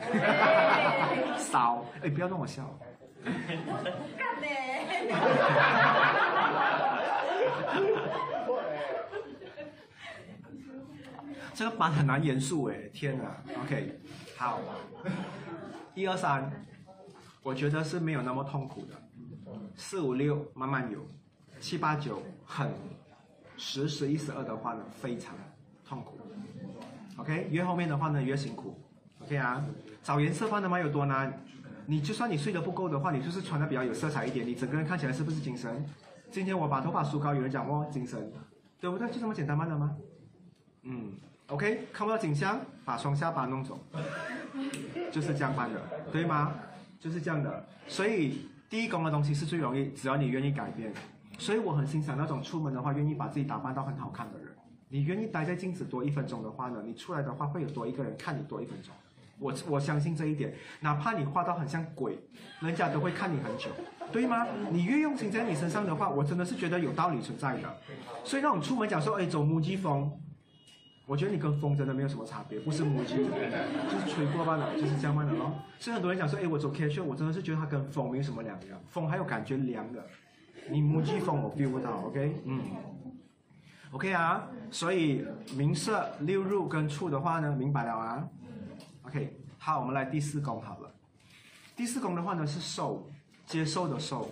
[1.36, 2.64] 少哎，不要让我笑。
[3.22, 5.12] 干嘞！
[11.54, 13.24] 这个班很难严肃哎，天哪
[13.62, 14.00] ！OK，
[14.36, 14.58] 好，
[15.94, 16.50] 一二三，
[17.44, 18.94] 我觉得是没有那么痛苦的，
[19.76, 20.98] 四五六慢慢有，
[21.60, 22.72] 七八九很，
[23.56, 25.36] 十十一十二的话呢非常
[25.86, 26.18] 痛苦
[27.18, 28.76] ，OK，越后面的话呢越辛苦
[29.22, 29.64] ，OK 啊，
[30.02, 31.40] 找颜色换的嘛有多难？
[31.86, 35.86] 你就算你睡得不够的话，你就是穿的比较有色彩一点，你整个人看起来是不是精神？
[36.32, 38.32] 今天我把头发梳高，有人讲哦精神，
[38.80, 39.08] 对不对？
[39.08, 39.66] 就这么简单吗？
[39.66, 39.96] 的吗？
[40.82, 41.12] 嗯。
[41.48, 43.78] ，OK，看不到景象，把双下巴弄走，
[45.10, 45.80] 就是这样办的，
[46.12, 46.54] 对吗？
[46.98, 47.66] 就是这样的。
[47.86, 50.92] 所以第一宫的东西是最容易，只要你愿意改变。
[51.38, 54.48] 所以我很欣赏那种出门的话愿意把自己打扮到很好看的人。
[54.88, 58.94] 你愿意待在镜子多一分钟的话呢，你出来的话会有多一个人看你多一分钟。
[59.40, 62.16] 我我相信这一点，哪怕你画到很像鬼，
[62.60, 63.68] 人家都会看你很久，
[64.12, 64.46] 对吗？
[64.70, 67.76] 你越用心在你身上的话，我真的是觉得有道理存在的。
[68.22, 70.08] 所以那种出门讲说，哎，走母鸡风，
[71.06, 75.52] 我觉得你跟风真的没有什么差别，不是母鸡，就是吹过罢了，就是这样罢了咯。
[75.78, 80.02] 所以很多人讲说，哎，我走 K 圈我真的是觉得它跟风没有什么两样，风还有感觉凉的，
[80.70, 82.62] 你母鸡风我 feel 不到，OK，嗯
[83.90, 88.26] ，OK 啊，所以明色六入跟处的话呢，明白了啊
[89.02, 90.90] ？OK，好，我们来第四宫好了。
[91.76, 93.10] 第四宫的话呢是受，
[93.44, 94.30] 接受的受，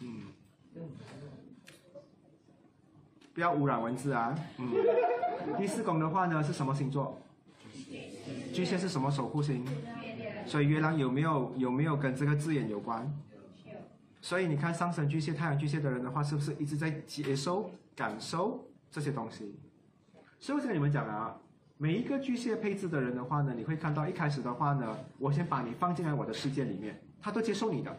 [0.00, 0.22] 嗯，
[3.38, 4.68] 不要污染文字啊，嗯。
[5.56, 7.16] 第四宫的话呢是什么星座？
[8.52, 9.64] 巨蟹是什么守护星？
[10.44, 13.08] 所以月亮有没有有没有跟这个字眼有关？
[14.20, 19.54] 所以你看上升巨蟹、太阳巨蟹的人的话，是不是一直在接受、感受这些东西？
[20.40, 21.36] 所以我跟你们讲啊，
[21.76, 27.96] 每一个巨蟹配置的人的话呢，你会看到一开始的话呢，我先把你放进来我的世界里面，他都接受你的。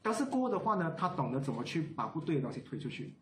[0.00, 3.12] 但是过的话呢，他懂得怎么去把不对的东西推出去。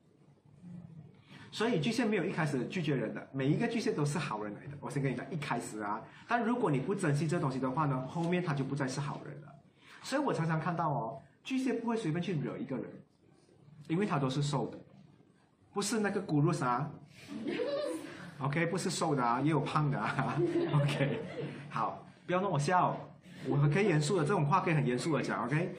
[1.57, 4.77] 所以巨蟹没有一开始拒绝人的，每一个巨蟹都是好人来的。
[4.79, 9.49] 我先跟你讲，一开始啊，但如果你不珍惜这东西的话呢，后面他就不再是好人了。
[10.03, 12.85] 所以我常常看到哦，巨蟹不会随便去惹一个人，
[13.89, 14.77] 因为他都是瘦的，
[15.73, 16.91] 不是那个骨碌啥
[18.39, 20.37] ，OK，不是瘦的啊，也有胖的啊，
[20.83, 21.21] OK，
[21.71, 22.95] 好，不要弄我笑，
[23.49, 25.75] 我可以严肃的，这种话可以很严肃的讲，OK。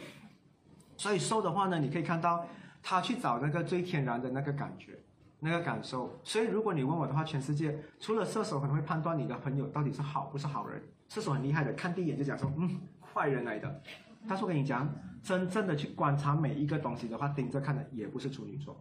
[0.98, 2.48] 所以瘦的话呢，你可以看到
[2.82, 4.98] 他去找那个最天然的那个感觉。
[5.40, 12.80] 那个感受，所以如果你问我的话，全世界除了射手可能会判断你的朋友到底是好不是好人，射手很厉害的，看第一眼就讲说，嗯，
[13.14, 13.82] 坏人来的。
[14.28, 18.76] 但是我跟你讲，真正的去观察每一个东西的话，盯着看的也不是处女座。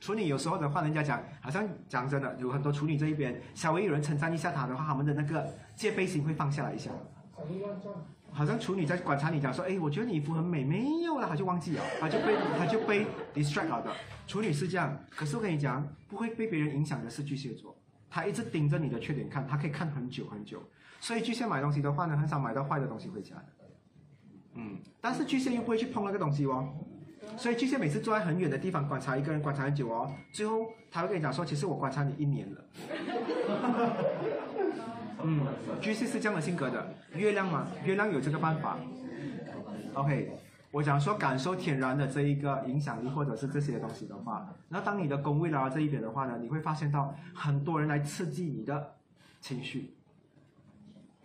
[0.00, 6.90] 处女有时候的话，人家讲，好像讲真的，有很多处女这一边，稍微有人称赞一下他的话，他们的那个戒备心会放下来一下。
[8.32, 13.92] 好像处女在观察你，讲说，哎，我觉得你衣服很美，没有了，他就忘记了，他就被他就被 distract 了的。
[14.30, 17.76] 处女是这样，可是我跟你讲，不会被别人影响的是巨蟹座，
[18.08, 20.62] 他一直盯着你的缺点看，他可以看很久很久。
[21.00, 23.34] 所以巨蟹买东西的话呢，很少买到坏的东西回家，
[24.54, 26.72] 嗯，但是巨蟹又不会去碰那个东西哦，
[27.36, 32.64] 所以巨蟹每次坐在很远的地方观察一个人，观察很久哦，最后他会跟你讲说，其实我观察你一年了。
[35.24, 35.44] 嗯，
[35.80, 38.78] 巨蟹是这样的性格的，月亮嘛，月亮有这个办法。
[39.94, 40.30] OK，
[40.72, 48.94] 我讲说感受天然的这一个影响力或者是这些东西的话，那当你的宫位来到这一边的话呢，你会发现到很多人来刺激你的
[49.40, 49.94] 情绪，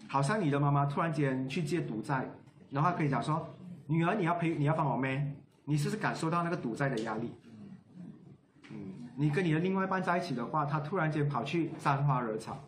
[0.08, 2.28] 好像你的妈妈突然间去借赌债，
[2.72, 3.56] 然后可以讲说，
[3.86, 5.36] 女儿你要陪你要帮我咩？
[5.66, 7.32] 你是不是感受到那个赌债的压力？
[8.72, 12.64] 嗯，你跟你的另外一半在一起的话，他突然间跑去沾花惹草，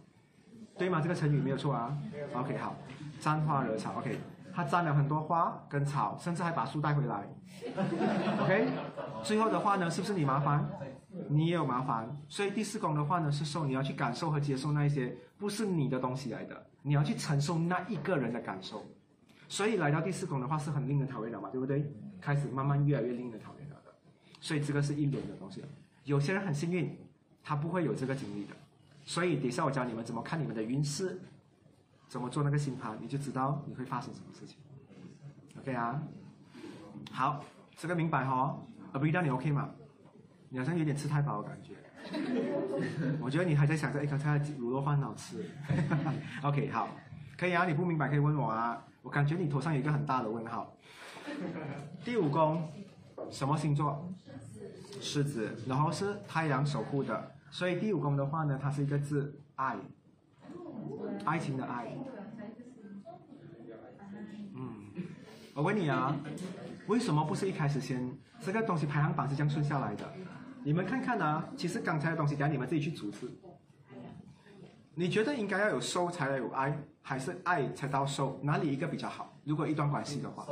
[0.77, 1.01] 对吗？
[1.01, 1.97] 这个成语没有错啊。
[2.35, 2.75] OK，好，
[3.19, 3.93] 沾花惹草。
[3.97, 4.19] OK，
[4.57, 7.29] 他沾了很多花跟草，甚至还把树带回来。
[8.41, 8.67] OK，
[9.21, 10.67] 最后的话呢，是不是你麻烦？
[11.29, 12.09] 你也有麻烦。
[12.27, 18.83] 所以第四宫的话呢，是受你要去感受和接受那一些不是你的东西来的，你要去承受那一个人的感受。
[19.47, 21.93] 所以来到第四宫的话是很令人讨厌的嘛，对不对？
[22.19, 23.93] 开始慢慢越来越令人讨厌了的。
[24.41, 25.63] 所以这个是一连的东西。
[26.05, 26.97] 有些人很幸运，
[27.43, 28.55] 他不会有这个经历的。
[29.05, 31.21] 所以等一下我教你们怎么看你们的运势，
[32.07, 34.57] 怎么做那个星盘，你就知道你会发生什么事情。
[35.59, 36.01] OK 啊？
[37.11, 37.43] 好，
[37.75, 38.67] 这个明白哈、哦？
[38.93, 39.69] 呃，不知道你 OK 吗？
[40.49, 41.73] 你好像有点吃太饱的感觉。
[43.19, 45.43] 我觉得你还在想着，哎，刚才卤肉饭好吃。
[46.43, 46.87] OK，好，
[47.37, 48.81] 可以啊，你不明白可以问我啊。
[49.01, 50.73] 我感觉你头上有一个很大的问号。
[52.03, 52.71] 第五宫，
[53.29, 54.09] 什么星座？
[54.99, 59.77] 狮子，然后是太阳守护的，所以第五宫的话呢，它是一个字爱，
[61.26, 61.88] 爱情的爱。
[64.56, 64.91] 嗯，
[65.54, 66.15] 我问你啊，
[66.88, 70.12] 为什么不是一开始先这个东西排行榜是这样顺下来的？
[70.63, 73.30] 你们看看啊，其实刚才的东西，等下你们自己去组织。
[74.95, 78.39] 你觉得应该要有收才有爱，还是爱才到收？
[78.41, 79.32] 哪里一个比较好？
[79.43, 80.43] 如果一段关系的话，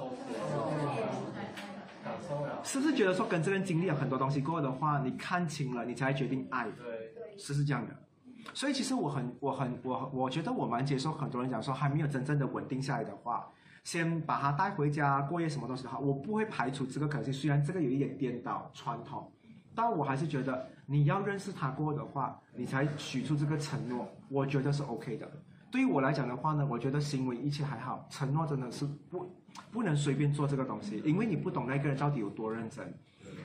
[2.63, 6.69] 是不是觉得说跟这个人经历了很多东西过的话，你看清了，你才决定爱？
[6.69, 8.04] 对，是是这样的。
[8.53, 13.45] 所以其实我很我很我我觉得我蛮接受很多人讲说还没有真正的稳定下来的话，
[13.83, 17.33] 先把他带回家过夜什么东西的话，我不会排除这个可能性。
[17.33, 19.31] 虽然这个有一点颠倒传统，
[19.73, 25.29] 但我还是觉得你要认识他过的话，你才许出这个承诺，我觉得是 OK 的。
[25.69, 29.29] 对于我来讲的话呢，我觉得行为一切还好，承诺真的是不
[29.71, 32.93] 不能随便做这个东西，因为你不懂那个人到底有多认真。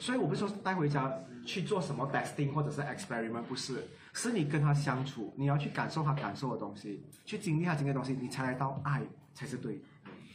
[0.01, 1.13] 所以我不是说带回家
[1.45, 9.03] 去做什么 testing 或者是 experiment，不是，是你跟他相处，你要去感受他感受的东西，去经历他经历的东西，你才来到爱
[9.35, 9.81] 才是对的。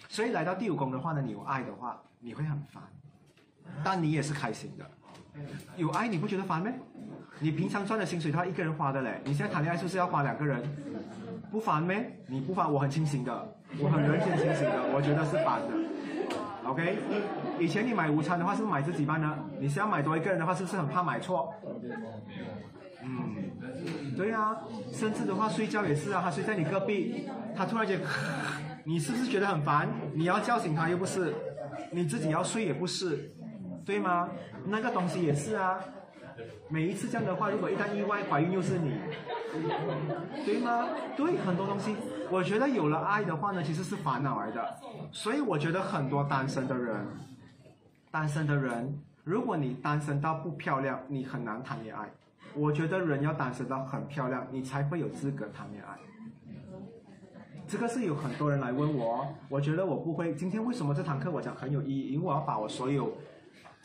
[0.08, 2.84] 所以来到第五宫的话呢，你有爱的话，你会很烦，
[3.84, 4.86] 但你也是开心的。
[5.76, 6.72] 有爱你不觉得烦吗？
[7.40, 10.62] 你平常赚的薪水他，一个人花的嘞，你现在谈恋爱是不是要花两个人？
[11.52, 11.94] 不烦吗？
[12.28, 15.74] 你不烦，我很清醒的，我很人间清醒的，我觉得是烦的。
[16.66, 16.98] OK，
[17.60, 19.38] 以前你买午餐的话是不是买自己班呢？
[19.60, 21.54] 你是要买多一个人的话，是不是很怕买错？
[23.04, 24.58] 嗯，对啊，
[24.92, 28.00] 甚至的话睡觉也是啊，他睡在你隔壁，他突然间，
[28.84, 29.88] 你是不是觉得很烦？
[30.16, 31.34] 你要叫醒他又不是，
[31.92, 33.32] 你自己要睡也不是，
[33.86, 34.28] 对吗？
[34.66, 35.80] 那个东西也是啊。
[36.70, 38.94] 每一次这样的话，如果一旦意外怀孕又是你，
[40.46, 40.88] 对吗？
[41.16, 41.96] 对，很多东西，
[42.32, 44.78] 我觉得有了爱的话呢，其实是烦恼来的。
[45.12, 46.96] 所以我觉得很多单身的人，
[48.12, 52.10] 单身的人，如果你单身到不漂亮，你很难谈恋爱。
[52.54, 55.98] 我觉得人要单身到很漂亮，你才会有资格谈恋爱。
[57.68, 60.36] 这个是有很多人来问我，我觉得我不会。
[60.36, 62.14] 今天为什么这堂课我讲很有意义？
[62.14, 63.12] 因为我要把我所有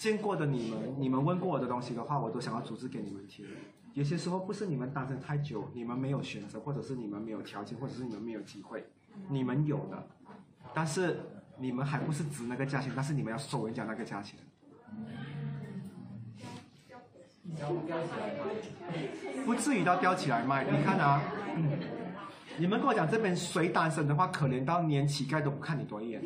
[0.01, 3.45] 见过的你们、你们问过我的东西的话，我都想要组织给你们听。
[3.93, 8.83] 有些时候不是你们单身太久，你们没有选择，或者是你们没有条件，或者是你们没有机会，
[9.29, 10.03] 你们有的，
[10.73, 11.21] 但是
[11.59, 14.41] 你们还不是值那个价钱，但是你们要收人家那个价钱。
[19.45, 20.65] 不至于到吊起来卖。
[20.65, 21.21] 你看啊，
[21.57, 21.79] 嗯
[22.57, 26.23] 你们跟我讲这边谁单身的话，可怜到连乞丐都不看你多一眼，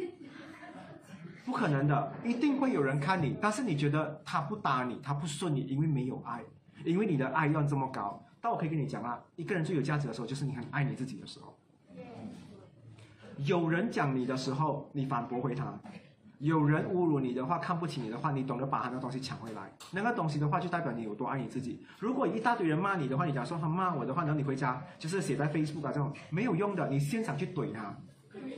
[1.45, 6.43] 不可能的，一定会有人看你，但是你觉得他不搭你，他不顺你，因为没有爱，
[6.85, 8.23] 因为你的爱要这么高。
[8.40, 11.57] 但我可以跟你讲啊，一个人最有价值的时候，就是你很爱你自己的时候。
[13.38, 15.65] 有人讲你的时候，你反驳回他；
[16.38, 19.73] 有人侮辱你的话，看不起你的话，你懂得把他的东西抢回来。
[19.90, 21.85] 那个东西的话，就代表你有多爱你自己。
[21.99, 27.97] 如果一大堆人骂你的话，你假如说他骂我的话，然后你回家就是写在 Facebook 啊这种没有用的，你现场去怼他，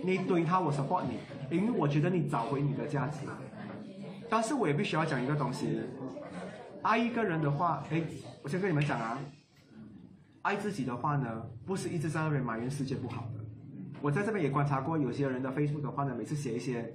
[0.07, 1.19] 你怼他我 support 你，
[1.51, 3.27] 因为我觉得你找回你的价值。
[4.31, 5.81] 但是我也必须要讲一个东西，
[6.83, 8.01] 爱一个人的话，哎，
[8.41, 9.19] 我先跟你们讲啊，
[10.43, 13.45] 爱自己的话呢，不是一直在那边埋怨世界不好的。
[14.01, 16.95] 我在这边也观察过，有些人的 Facebook 的话呢，每次写一些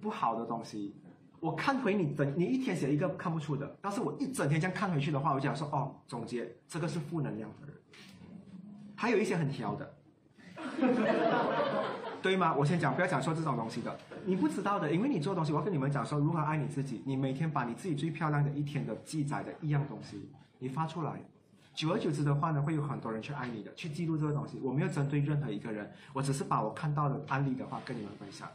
[0.00, 0.96] 不好的东西，
[1.38, 7.76] 我看回你整你一天写一个看不出的，但是我一整天这样看回去的话，我就想说哦，总结这个是负能量的人，
[8.96, 9.94] 还有一些很挑的。
[12.22, 12.54] 对吗？
[12.54, 17.02] 我先讲，不要讲说这种东西的，你不知道的，因为你做东西，我跟你们讲说如何爱你自己。
[17.06, 21.20] 你每天把你自己最漂亮的一天的记载的一样东西，你发出来，
[21.74, 24.58] 久而久之的话呢，会有很多人去爱你的，去记录这个东西。
[24.62, 28.48] 我没有针对任何一个人，我只是把我看到的案例的话跟你们分享。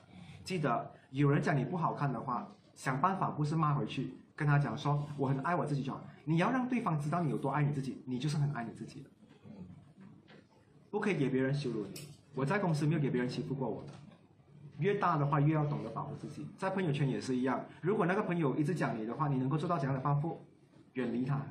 [0.44, 6.04] 记得有人讲你不好看的话，想办法不是骂回去，跟他讲说我很爱我自己就好。
[6.24, 9.10] 你要让对方知道你有多爱你自己，你就是很爱你自己的，
[10.92, 12.15] 不可以给别人羞辱你。
[12.36, 13.94] 我在公司没有给别人欺负过我的。
[14.78, 16.46] 越大的话，越要懂得保护自己。
[16.58, 20.46] 在朋友圈也是一样，如果那个朋友一直讲你的话，你能够做到怎样的报复？
[20.94, 21.42] 远离他，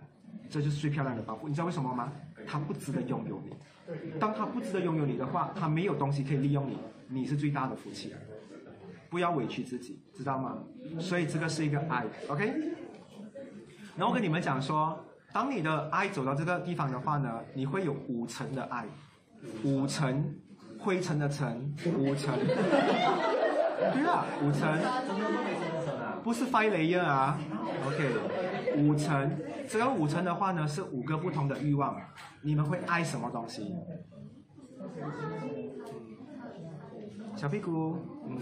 [0.51, 1.49] 这就是最漂亮的报复。
[1.49, 2.12] 你知道为什么吗？
[2.47, 3.57] 他不值得拥有你。
[4.20, 6.76] 当他不值得拥有你的话，他没有东西可以利用你，
[7.09, 8.12] 你是最大的福气。
[9.09, 10.59] 不要委屈自己，知道吗？
[10.99, 12.74] 所以这个是一个爱，OK。
[13.97, 18.85] 然后跟你们讲说，当你的爱走到这个地方的话呢，你会有五层的爱，
[19.62, 20.35] 五层。
[20.85, 24.78] 灰尘的尘，五层， 对啊，五层，
[26.22, 27.39] 不是 five layer 啊
[27.87, 28.11] ，OK，
[28.76, 29.35] 五层，
[29.66, 31.97] 这个五层的话呢是五个不同的欲望，
[32.43, 33.74] 你们会爱什么东西？
[37.35, 37.97] 小屁股，
[38.28, 38.39] 嗯，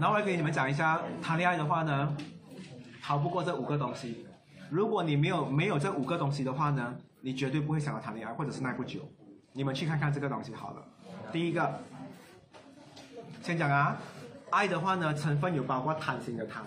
[0.00, 2.16] 然后我来给你们讲一下，谈恋爱的话呢，
[3.00, 4.26] 逃不过这五个东西。
[4.72, 6.96] 如果你没有没有这五个东西的话呢？
[7.20, 9.00] 你绝对不会想要谈恋爱，或者是耐不久。
[9.52, 10.82] 你们去看看这个东西好了。
[11.30, 11.78] 第一个，
[13.42, 13.98] 先讲啊，
[14.48, 16.62] 爱的话呢，成分有包括贪心的贪，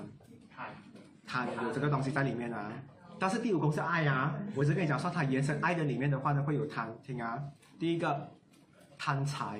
[1.25, 2.71] 贪有这个东西在里面啊。
[3.17, 6.95] 但是第五宫是爱啊，我是跟你讲说，它延伸爱的里面的话呢，会有贪。
[7.01, 7.41] 听啊，
[7.79, 8.29] 第一个，
[8.99, 9.59] 贪财。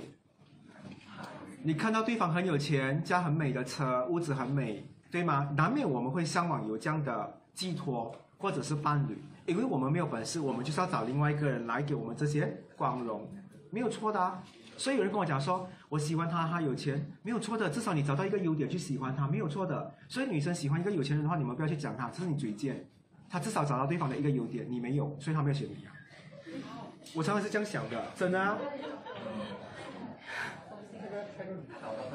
[1.64, 5.50] 你看到对方很有钱，家很美的车，屋子很美，对吗？
[5.58, 9.18] 难免我们会向往有这样的寄托，或者是伴侣。
[9.46, 13.30] 因为我们没有本事，我们就是要找另外一个人来给我们这些光荣，
[13.70, 14.44] 没有错的啊。
[14.78, 17.70] 所以有人跟我讲说，我喜欢他，他有钱，没有错的。
[17.70, 19.94] 至少你找到一个优点去喜欢他，没有错的。
[20.08, 22.86] 所以女生喜欢一个有钱人的话，你们不要去讲他，这是你嘴贱。
[23.30, 25.94] 他至少找到对方的一个优点，你没有，所以他没有选你啊。
[27.14, 28.58] 我常常是这样想的，真的。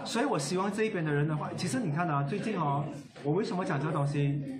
[0.04, 2.84] 所以我希望这一边的人的话，其实你看啊，最近哦，
[3.22, 4.59] 我为什么讲这个东西？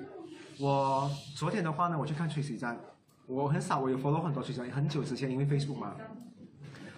[0.61, 2.79] 我昨天的话呢，我去看吹水站，
[3.27, 5.97] 我很少，我有 follow 很多吹水站，很久之前因为 Facebook 嘛，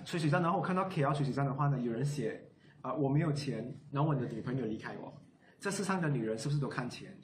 [0.05, 2.43] 吹水站，然后我看到 KL 吹水站的话呢，有人写，
[2.81, 5.13] 啊我没有钱，然后我的女朋友离开我，
[5.61, 7.17] 这世上的女人是不是都看钱？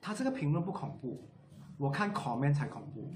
[0.00, 1.30] 他这个评论不恐怖，
[1.78, 3.14] 我看 comment 才恐怖。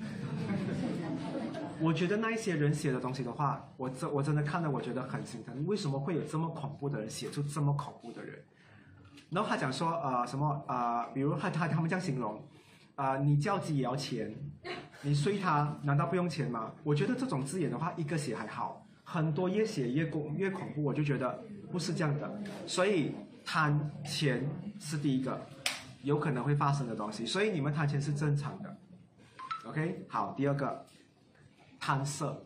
[1.81, 5.67] 我觉得那一些人写的东西的话，我真我真的看了，我觉得很心疼。
[5.67, 8.39] 为什么会有这么恐怖的人写出这么恐怖的人？
[9.31, 12.41] 然后他讲说，呃什么呃，比如他他他们这样形容。
[12.99, 14.35] 啊，你叫鸡也要钱，
[15.03, 16.73] 你睡它难道不用钱吗？
[16.83, 21.41] 我觉得这种字眼的话，一个写还好，很多越写越恐越恐怖，我就觉得
[21.71, 22.29] 不是这样的。
[22.67, 24.45] 所以贪钱
[24.81, 25.41] 是第一个
[26.03, 28.77] 有可能会发生的东西，所以你们贪钱是正常的。
[29.65, 30.85] OK，好，第二个
[31.79, 32.45] 贪色。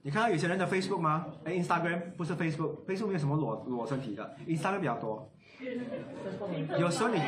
[0.00, 1.26] 你看到有些人的 Facebook 吗？
[1.44, 5.30] 哎，Instagram 不是 Facebook，Facebook 没有什么裸裸身体的，Instagram 比较多。
[6.78, 7.18] 有时候你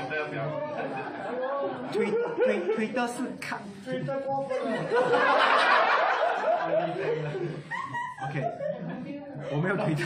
[1.93, 4.67] 推推推的是看，推的过分了。
[8.29, 8.45] OK，
[9.53, 10.05] 我没有推的。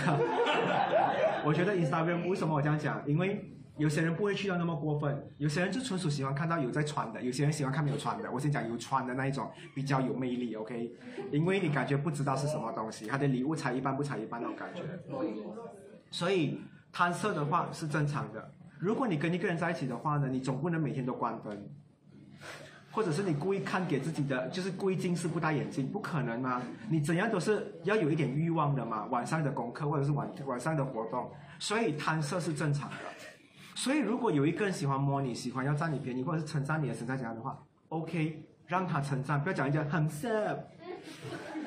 [1.45, 3.03] 我觉得 Instagram 为什么我这样讲？
[3.07, 3.45] 因为
[3.77, 8.31] 有些人不会去到那么过分，有些人就纯属喜欢看到有在穿的，有些人喜欢看没有穿的。
[8.33, 10.91] 我先讲有穿的那一种比较有魅力，OK？
[11.31, 14.81] 因为你感觉不知道是什么东西，他的礼物才一般不才一般那种感觉，
[16.11, 16.63] 所以。
[16.95, 18.55] 贪色的话是正常的。
[18.79, 21.69] 如果你跟一个人在一起的话呢，你总不能每天都关灯，
[22.93, 26.63] 或者是你故意看给自己的，就是故意近视不戴眼镜，不可能啊！
[26.89, 29.07] 你怎样都是要有一点欲望的嘛。
[29.07, 31.29] 晚上的功课或者是晚晚上的活动，
[31.59, 32.97] 所以贪色是正常的。
[33.75, 40.65] 所以如果有一个人喜欢摸你，喜欢要占你便宜，或者是称赞你的身材怎样的话，OK，让他称赞，不要讲一句很色。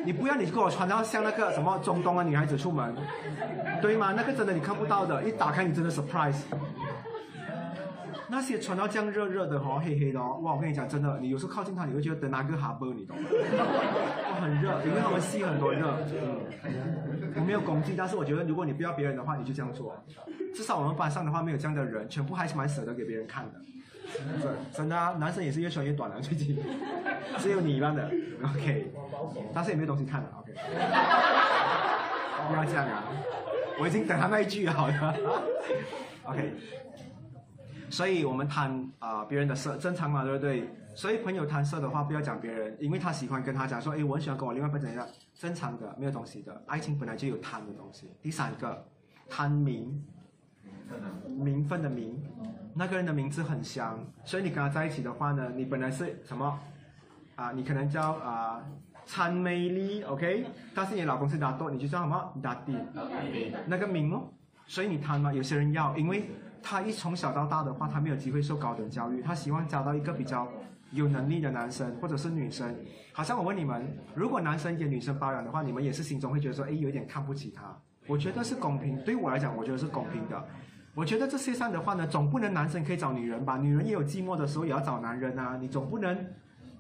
[0.06, 2.96] 你不要你给我穿到像那个什么中东的女孩子出门，
[3.82, 4.14] 对吗？
[4.16, 6.42] 那个真的你看不到的，一打开你真的 surprise。
[8.30, 10.54] 那些穿到这样热热的哦，黑黑的哦，哇！
[10.54, 13.30] 我跟你讲，真的，你有时候靠近他，你会觉得等哪个哈波，你懂吗？
[14.32, 15.98] 哇，很热，因为他们吸很多热。
[17.36, 19.96] 我没有攻击，但是我觉得如果你不要别人的话，你就这样做。
[20.54, 23.62] 至少我们班上的话没有这样的人，全部还是蛮舍得给别人看的。
[24.14, 26.58] 真真的啊，男生也是越穿越短了，最近
[27.38, 28.10] 只有你一般的
[28.44, 28.92] ，OK，
[29.54, 30.54] 但是也没有东西看了，OK。
[32.48, 33.04] 不要这样啊！
[33.80, 35.16] 我已经等他那一句好了。
[36.24, 36.54] OK，
[37.90, 40.70] 所以我们贪啊、别人的色正常嘛，对不对？
[40.96, 45.06] 所以朋友贪色的话，不要讲别人，因为他喜欢跟他讲说，哎，我很喜欢跟我另外一半怎样，
[45.36, 46.64] 正常的，没有东西的。
[46.68, 48.14] 爱情本来就有贪的东西。
[48.22, 48.86] 第三个，
[49.30, 50.02] 贪名，
[51.28, 52.24] 名分的名，
[52.78, 56.60] 那个人的名字很香，所以你跟他在一起的话呢，你本来是什么
[57.36, 57.52] 啊？
[57.52, 58.62] 你可能叫啊。
[59.10, 62.78] 参美丽，OK，但是你老公是达多，你就叫什么达弟，
[63.66, 64.28] 那个名哦。
[64.66, 65.32] 所以你贪吗？
[65.32, 66.30] 有些人要，因为
[66.62, 70.46] 他一从小到大的话，他没有机会受高等教育，他希望找到一个比较
[70.92, 72.76] 有能力的男生或者是女生。
[73.14, 77.74] 好像我问你们，如果男生给女生包养的话，你们也是心中会觉得说，哎，有点看不起他。
[78.08, 80.46] 我觉得是公平，对我来讲，我觉得是公平的。
[80.98, 83.56] 我觉得这世上的话呢，总不能男生可以找女人吧？
[83.56, 85.56] 女人也有寂寞的时候，也要找男人啊。
[85.56, 86.26] 你总不能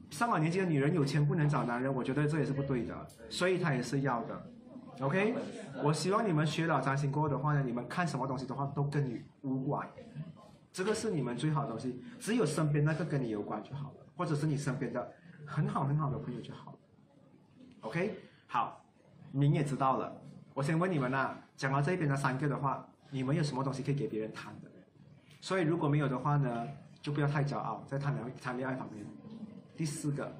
[0.10, 3.08] 上了年纪的女人有钱不能找男人，我觉得这也是不对的。
[3.30, 4.52] 所以他也是要的。
[5.02, 5.36] OK，
[5.84, 9.88] 我希望你们学了占星过后的话呢，你们看什么东西的话都跟你无关，
[10.74, 15.08] 这个是你们最好的东西，只有身边那个跟你有关就好了，或者是你身边的
[15.46, 16.78] 很好很好的朋友就好了。
[17.82, 18.84] OK，好，
[19.32, 20.12] 您也知道了。
[20.56, 24.70] 我先问你们啦，讲到这边的三个的话，你们有什么东西可以给别人谈的？
[25.40, 26.68] 所以如果没有的话呢，
[27.02, 29.06] 就不要太骄傲，在谈恋谈恋爱方面。
[29.76, 30.36] 第四个，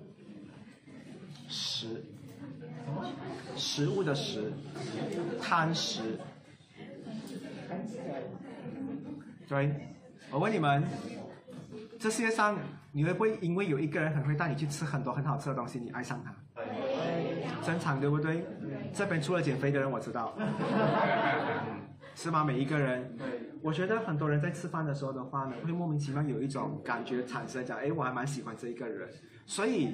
[1.48, 2.04] 食，
[3.56, 4.52] 食物的食，
[5.42, 6.20] 贪食。
[9.48, 9.74] 对，
[10.32, 10.84] 我问你们，
[12.00, 12.58] 这世界上
[12.92, 16.34] 你会不会因为有一个人很会带你去吃很多很好吃的东西，你爱上他？
[17.64, 18.44] 正常对不对？
[18.94, 20.34] 这边除了减肥的人我知道，
[22.20, 22.44] 是吗？
[22.44, 23.16] 每一个人，
[23.62, 29.08] 我觉得很多人在吃饭的时候的话呢，会莫名其妙有一种感觉产生，讲，哎，我还蛮喜欢这一个人。
[29.46, 29.94] 所以，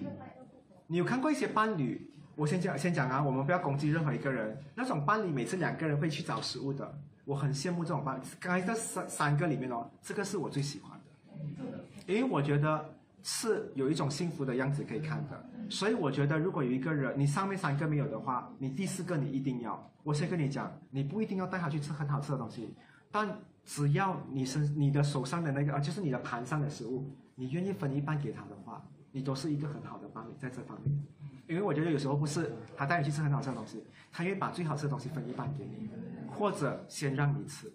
[0.87, 2.09] 你有看过一些伴侣？
[2.37, 4.57] 我先讲，先讲啊，我们不要攻击任何一个人。
[4.73, 8.21] 那种伴侣每次两个人会去找食物的，我很羡慕这种伴。
[8.39, 12.89] 刚才这三三个里面哦，这个是我最喜欢的，因为我觉得
[13.23, 15.49] 是有一种幸福的样子可以看的。
[15.69, 19.91] 所以我觉得，如果有一个人，你上面三个没有的话，你第四个你一定要。
[20.03, 22.75] 我先跟你讲，你不一定要带他去吃很好吃的东西，
[23.09, 31.03] 但只要你身你的手上的那个啊，就是你的盘上的食物，你愿意分一半给他的话，你都是一个很好的伴侣在这方面。
[31.47, 35.89] 因为我觉得有时候不是他带你去吃很好吃的东西，他愿意把最好吃的东西分一半给你，
[36.29, 37.71] 或者先让你吃，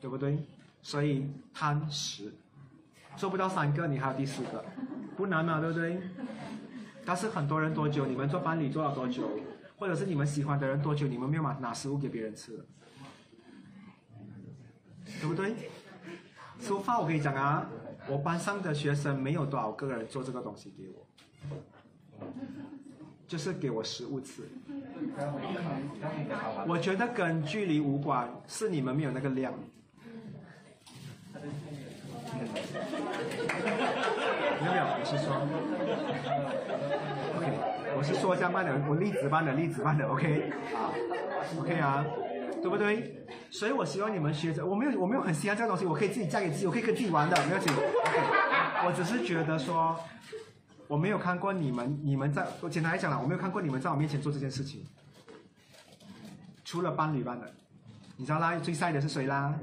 [0.00, 0.44] 对不对？
[0.82, 2.34] 所以贪食，
[3.20, 4.64] 做不到三个，你还有第四个，
[5.14, 6.00] 不难嘛，对不对？
[7.04, 8.06] 但是很多人多久？
[8.06, 9.28] 你们做伴侣做了多久？
[9.76, 11.06] 或者是你们喜欢的人多久？
[11.06, 12.64] 你们没有拿拿食物给别人吃，
[15.04, 15.54] 对不对？
[16.62, 17.68] 吃饭我跟你讲啊，
[18.08, 22.26] 我班上的学生没有多少个人做这个东西给我，
[23.28, 24.44] 就是给我食物吃。
[26.66, 29.52] 我觉得跟距离无关，是你们没有那个量。
[32.34, 32.40] 没
[34.66, 35.34] 有没有，我是说
[37.36, 37.46] ，OK，
[37.96, 40.92] 我是说这样办的，我粒子班的粒子班的，OK，啊
[41.58, 42.04] ，OK 啊，
[42.62, 43.16] 对不对？
[43.50, 47.72] 所以我希望你们学着，我没有我没有很稀罕这个东西，我可以自己嫁给自己，我可以跟自己玩的，没有紧。
[47.72, 49.98] OK，我只是觉得说，
[50.86, 54.86] 我没有看过你们，你们在，我简单来讲了，我没有看过你们在我面前做这件事情，
[56.64, 57.52] 除了班里班的，
[58.16, 59.58] 你知道啦，最晒的是谁啦？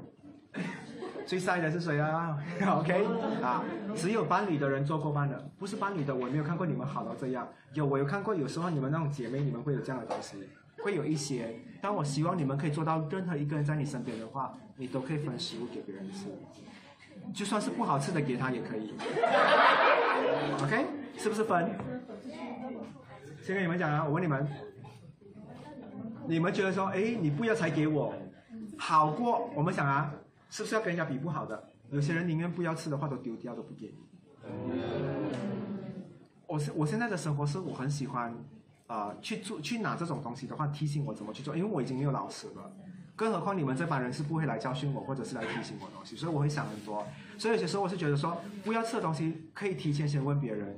[1.28, 2.38] 最帅的是谁啊？
[2.80, 3.06] OK
[3.44, 3.62] 啊，
[3.94, 7.46] 只有伴侣的人做过伴的，不是伴侣的，我没有看过你们好到这样。
[7.74, 10.38] 有，我有看过，有时候你们那种姐妹，你们会有这样的东西，
[10.78, 11.54] 会有一些。
[11.82, 16.28] 但我希望你们可以做到，任何一个人在你身边的话，你都可以分食物给别人吃，
[17.34, 18.94] 就算是不好吃的给他也可以。
[20.64, 20.86] OK，
[21.18, 21.70] 是不是分？
[23.44, 24.48] 先跟你们讲啊，我问你们，
[26.26, 28.14] 你们觉得说，哎，你不要才给我，
[28.78, 30.10] 好过我们想啊。
[30.50, 31.72] 是不是要跟人家比不好的？
[31.90, 34.08] 有些人宁愿不要吃的话都丢掉，都不给你。
[36.46, 38.34] 我现我现在的生活是我很喜欢，
[38.88, 42.72] 啊、去做去拿这种东西的话，提醒我怎么去做，因为我已经没有老师了。
[43.16, 47.06] 更何况你们这帮人是不会来教训我，或者是来提醒我东西，所以我会想很多。
[47.38, 50.78] 所以有些时候我是觉得说，不要吃的东西可以提前先问别人，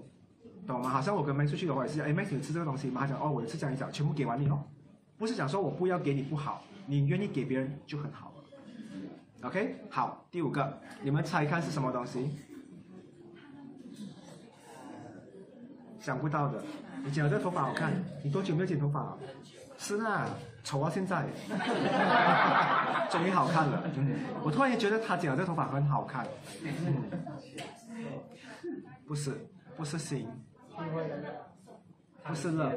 [0.65, 0.89] 懂吗？
[0.89, 3.01] 好像我跟 Max 出去的话也是，哎，Max 你吃这个东西吗？
[3.01, 4.63] 他讲哦，我吃讲一讲，全部给完你哦。
[5.17, 8.28] 不是讲说我不要给你不好，你愿意给别人就很好。
[9.41, 12.29] OK，好，第五个，你们猜看是什么东西？
[16.01, 16.61] 想不到的，
[17.03, 19.17] 你剪了这头发好看，你多久没有剪头发了？
[19.77, 20.27] 是啊，
[20.63, 21.25] 丑到现在，
[23.09, 23.83] 终于好看了。
[24.43, 26.27] 我突然也觉得他剪了这头发很好看。
[29.07, 29.31] 不是，
[29.77, 30.27] 不是心，
[32.25, 32.71] 不是乐，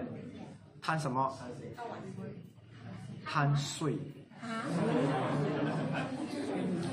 [0.81, 1.37] 贪什么？
[3.25, 3.99] 贪睡。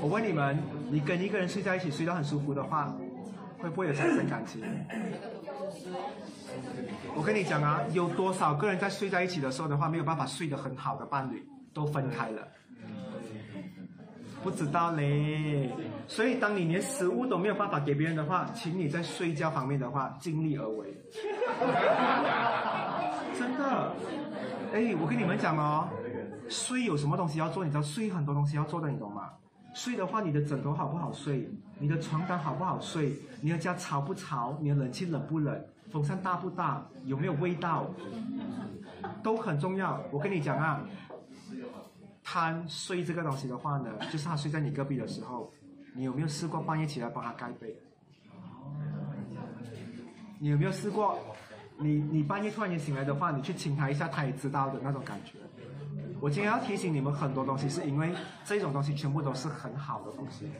[0.02, 0.58] 我问你们，
[0.90, 2.94] 你跟一个人睡在一起，睡得很舒服的话，
[3.58, 4.62] 会不会有产生感情？
[7.14, 11.44] 我跟你讲啊，有多少个人在睡在一起的时候的话，没有办法睡得很好的伴侣，
[11.74, 12.46] 都分开了。
[14.42, 15.68] 不知道嘞，
[16.06, 20.96] 所以当你连食物都没有办法给别人的话，请你在睡觉方面的话尽力而为。
[23.38, 23.92] 真的，
[24.72, 25.90] 哎，我跟你们讲哦，
[26.50, 27.64] 睡有什么东西要做？
[27.64, 29.30] 你知道睡很多东西要做的，你懂吗？
[29.72, 31.48] 睡的话，你的枕头好不好睡？
[31.78, 33.16] 你的床单好不好睡？
[33.40, 34.58] 你的家潮不潮？
[34.60, 35.64] 你的冷气冷不冷？
[35.90, 36.84] 风扇大不大？
[37.04, 37.86] 有没有味道？
[39.22, 40.00] 都很重要。
[40.10, 40.82] 我跟你讲啊，
[42.24, 45.52] 贪睡这个东西的话呢，就是他睡在你隔壁的时候，
[45.94, 47.76] 你有没有试过半夜起来帮他盖被？
[50.40, 51.16] 你有没有试过？
[51.78, 55.38] 你你半夜突然间醒来的话，你去亲他一下，他也知道的那种感觉。
[56.20, 58.10] 我今天要提醒你们很多东西，是因为
[58.44, 60.50] 这种东西全部都是很好的东西，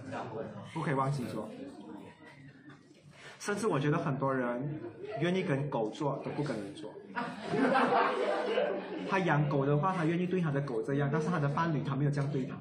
[0.73, 1.49] 不可以忘记做。
[3.39, 4.81] 甚至我觉得很多人
[5.21, 6.91] 愿意跟狗做，都不跟人做。
[9.09, 12.57] 他养狗的话，他愿意对他的狗这样，但是他的伴侣他没有这样对他。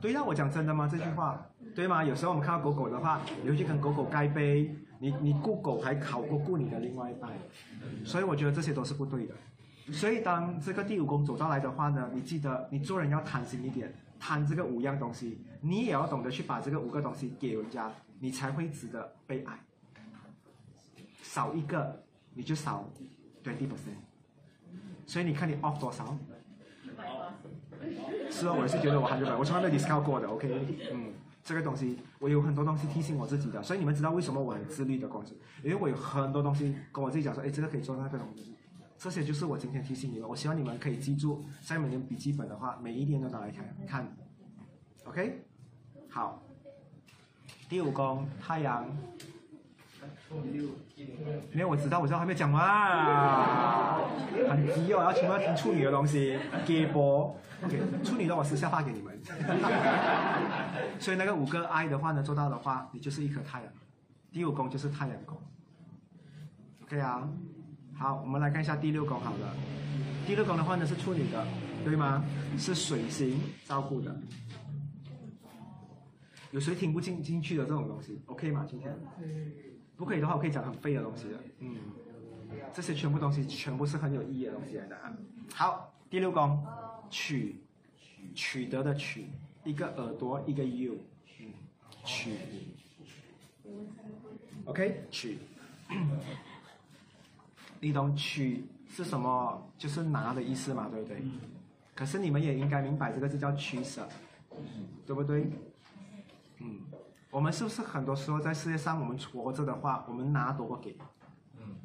[0.00, 0.88] 对呀，我讲真的吗？
[0.90, 1.44] 这句话
[1.74, 2.04] 对吗？
[2.04, 7.30] 有时候我们看到狗狗的话，你会去跟狗狗盖杯，你你顾狗还好过顾你的另外一半，
[8.04, 9.34] 所以我觉得这些都是不对的。
[9.92, 19.58] 所以当这个第五宫走到来的话呢，你记得你做人要贪心一点，贪这个五样东西，你也要懂得去把这个五个东西给人家，你才会值得被爱。
[21.22, 22.88] 少一个你就少
[23.42, 23.98] twenty percent，
[25.06, 26.16] 所以你看你 off 多少？
[28.30, 31.12] 是啊，我也是觉得我还是百，我从来没有 discount 过的，OK，嗯，
[31.42, 38.53] 这个东西我有很多东西提醒我自己的，所以你们知道为什么我很自律的公司，因为我有很多东西跟我自己讲说，哎，这个可以做，那个东西，
[39.04, 44.16] 这些就是我今天提醒你们，我希望你们可以记住，在你们笔记本的话，每一天都拿来看看
[45.04, 45.44] ，OK，
[46.08, 46.42] 好，
[47.68, 48.86] 第五宫太阳。
[51.52, 54.08] 没有，我知道，我知道，还没讲完，
[54.48, 59.20] 很急哦，要全部要听处女的东西，给播，OK，处女的我私下发给你们。
[60.98, 63.70] 所以那个五个 I 的话呢，做到的话，你就是一颗太阳，
[64.32, 65.36] 第五宫就是太阳宫
[66.84, 67.28] ，OK 啊，
[67.96, 69.54] 好，我们来看一下第六宫好了，
[70.26, 71.46] 第六宫的话呢是处女的，
[71.84, 72.24] 对吗？
[72.58, 74.14] 是水星照顾的，
[76.50, 78.66] 有谁听不进进去的这种东西？OK 吗？
[78.68, 78.94] 今天？
[79.96, 81.40] 不可以的话，我可以讲很废的东西的。
[81.60, 81.76] 嗯，
[82.72, 85.16] 这些全部东西全部是很有意义的东西来的啊。
[85.52, 86.64] 好，第六宫，
[87.10, 87.56] 取，
[88.34, 89.26] 取得的取，
[89.62, 90.96] 一个耳朵，一个 u，
[91.40, 91.46] 嗯，
[92.04, 92.32] 取
[94.64, 95.38] ，OK，取，
[97.84, 99.62] 你懂取是什么？
[99.76, 101.22] 就是拿的意思嘛，对不对？
[101.94, 104.08] 可是你们也应该明白，这个字叫取舍，
[105.04, 105.50] 对不对？
[106.60, 106.80] 嗯。
[107.30, 110.96] 我们是不是很多时候在世界上，我们活着的话，我们拿多过给？
[111.58, 111.76] 嗯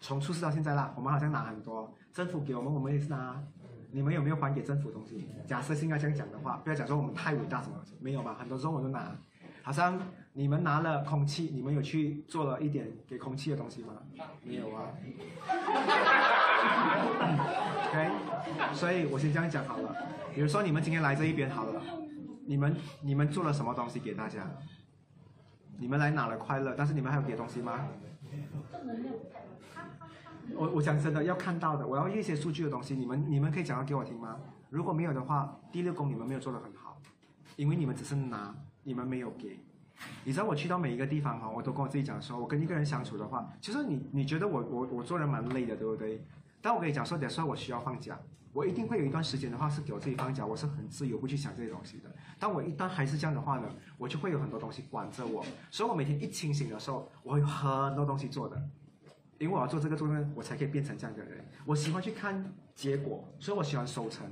[0.00, 3.42] 从出世到现在啦，我们好像拿很多，政府给我们，我们也是拿。
[3.90, 5.26] 你们有没有还给政府东西？
[5.44, 8.36] 假设现在这样讲的话，不要讲说我们太伟大什么，没有吧？
[8.38, 9.10] 很多时候我都拿。
[9.68, 10.00] 好像
[10.32, 13.92] 你们拿了空气，你们有去做了一点给空气的东西吗？
[14.42, 14.88] 没有啊。
[17.84, 18.10] OK，
[18.72, 19.94] 所以我先这样讲好了。
[20.34, 21.82] 比如说你们今天来这一边好了，
[22.46, 24.46] 你们你们做了什么东西给大家？
[25.76, 27.86] 你们来拿了快乐，但是你们还有别的东西吗？
[30.54, 34.40] 我我讲真的，要看到的，我要一些数据的东西，你们你们可以讲到给我听吗？
[34.70, 36.98] 如果没有的话，第六宫你们没有做的很好，
[37.56, 38.54] 因为你们只是拿，
[38.88, 39.60] 你们没有给。
[40.24, 46.24] 你知道我去到每一个地方哈，我都跟我自己讲说，我跟一个人相处的话，其实你你觉得我我我做人蛮累的，对不对？
[46.62, 48.18] 但我跟你讲说，有时候我需要放假，
[48.54, 52.10] 我一定会有一段时间的话是给我自己放假，我是很自由，不去想这些东西的。
[52.38, 53.68] 当我一旦还是这样的话呢，
[53.98, 58.56] 我就会有很多东西管着我，所以我每天一清醒的时候，我会有很多东西做的，
[59.38, 61.44] 因为我要做这个做那个，我才可以变成这样的人。
[61.66, 64.26] 我喜欢去看结果，所以我喜欢收成。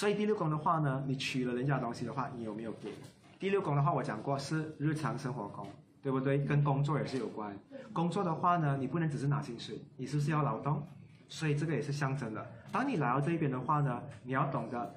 [0.00, 2.90] 所以第六宫的话呢，你取了人家东西的话，你有没有给？
[3.38, 5.66] 第六宫的话，我讲过是日常生活宫，
[6.02, 6.42] 对不对？
[6.42, 7.54] 跟工作也是有关。
[7.92, 10.82] 工作的话呢，你不能只是拿薪水，你是不是要劳动？
[11.28, 12.50] 所以这个也是象征的。
[12.72, 14.94] 当你来到这一边的话呢，你要懂得。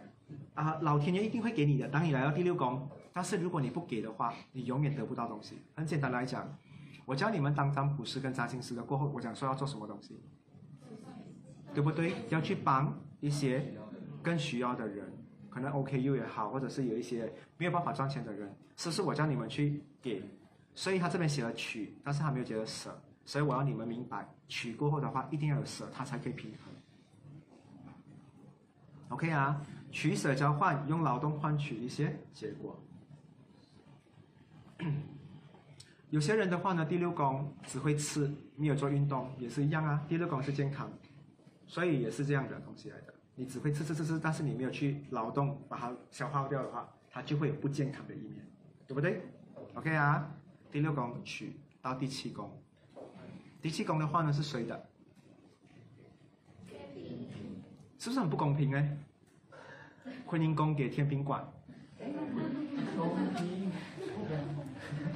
[0.54, 1.86] 啊，老天爷一定会给你的。
[1.89, 5.58] 当你来到第六宫，但是如果你不给的话，你永远得不到东西。
[5.76, 6.47] 很简单来讲，
[7.04, 10.18] 我教你们当占卜师跟占星师的过后，我讲说要做什么东西，
[11.74, 12.14] 对不对？
[12.30, 13.74] 要去帮一些
[14.24, 15.05] 更需要的人，
[15.49, 20.24] 可能 OKU 也好，或者是有一些没有办法赚钱的人，是不是我叫你们去给？
[20.74, 26.74] 所以他这边写了取，但是他没有写了舍，所以我要你们明白，取过后的话，一定要有舍，他才可以平衡。
[29.09, 29.61] OK 啊，
[29.91, 32.82] 取舍交换，用劳动换取一些结果。
[36.09, 40.03] 有些人的话呢，第六宫只会吃，没有做运动，也是一样啊。
[40.07, 40.91] 第六宫是健康，
[41.67, 43.12] 所以也是这样的东西来的。
[43.36, 48.46] 你只会吃吃吃吃，但是你没有去劳动把它消耗掉的话，它就会有不健康的一面，
[48.88, 49.22] 对不对
[49.74, 50.30] ？OK 啊，
[50.72, 52.52] 第六宫取到第七宫，
[53.62, 54.86] 第七宫的话呢是谁的？
[57.98, 58.98] 是不是很不公平呢？
[60.26, 61.48] 婚姻宫给天平管，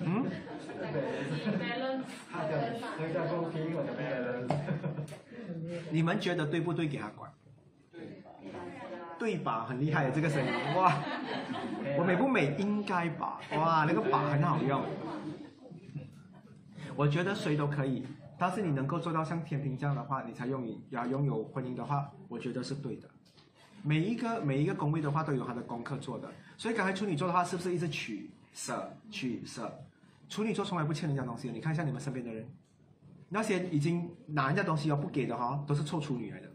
[0.03, 0.25] 嗯。
[5.91, 6.87] 你们觉得对不对？
[6.87, 7.31] 给他管，
[9.19, 9.65] 对吧？
[9.65, 10.93] 很厉害，这个声音 哇！
[11.97, 12.55] 我美不美？
[12.57, 13.39] 应该吧？
[13.51, 14.83] 哇，那个把很好用。
[16.95, 18.05] 我觉得谁都可以，
[18.37, 23.07] 但是你能够做到像天平这样的话，你才拥有要拥有婚姻的话，我觉得是对的。
[23.83, 29.71] 每一个每一个宫位的话都有他的功课做的，所以刚才处女座的话是不是一直取舍取舍？
[30.27, 32.45] 处女座从来不欠人家东西的，你看一下你们身边的人，
[33.29, 36.51] 那些已经拿人家东西又不给的哈，都是臭处女来的，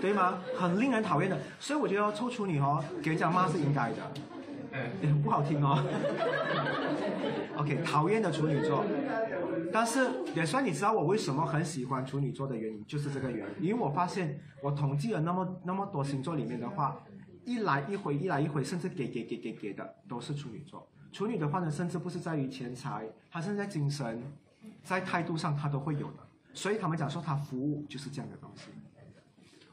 [0.00, 0.38] 对吗？
[0.56, 3.96] 很令人讨厌的，所以我觉得臭处女哦，给人家骂是应该的，
[5.02, 5.82] 也不好听哦。
[7.56, 8.84] OK，讨厌的处女座，
[9.72, 16.96] 但是也算你知道我为什么很喜欢处女座的原因，就是这个原因，因为我发现我统计了那么那么多星座里面的话，
[17.44, 20.88] 一来一回，一来一回，甚至给给给给给的都是处女座。
[21.10, 24.22] 处女的话呢，甚至不是在于钱财，他甚至在精神，
[24.84, 26.18] 在态度上，他都会有的。
[26.54, 28.68] 所以他们讲说，他服务就是这样的东西。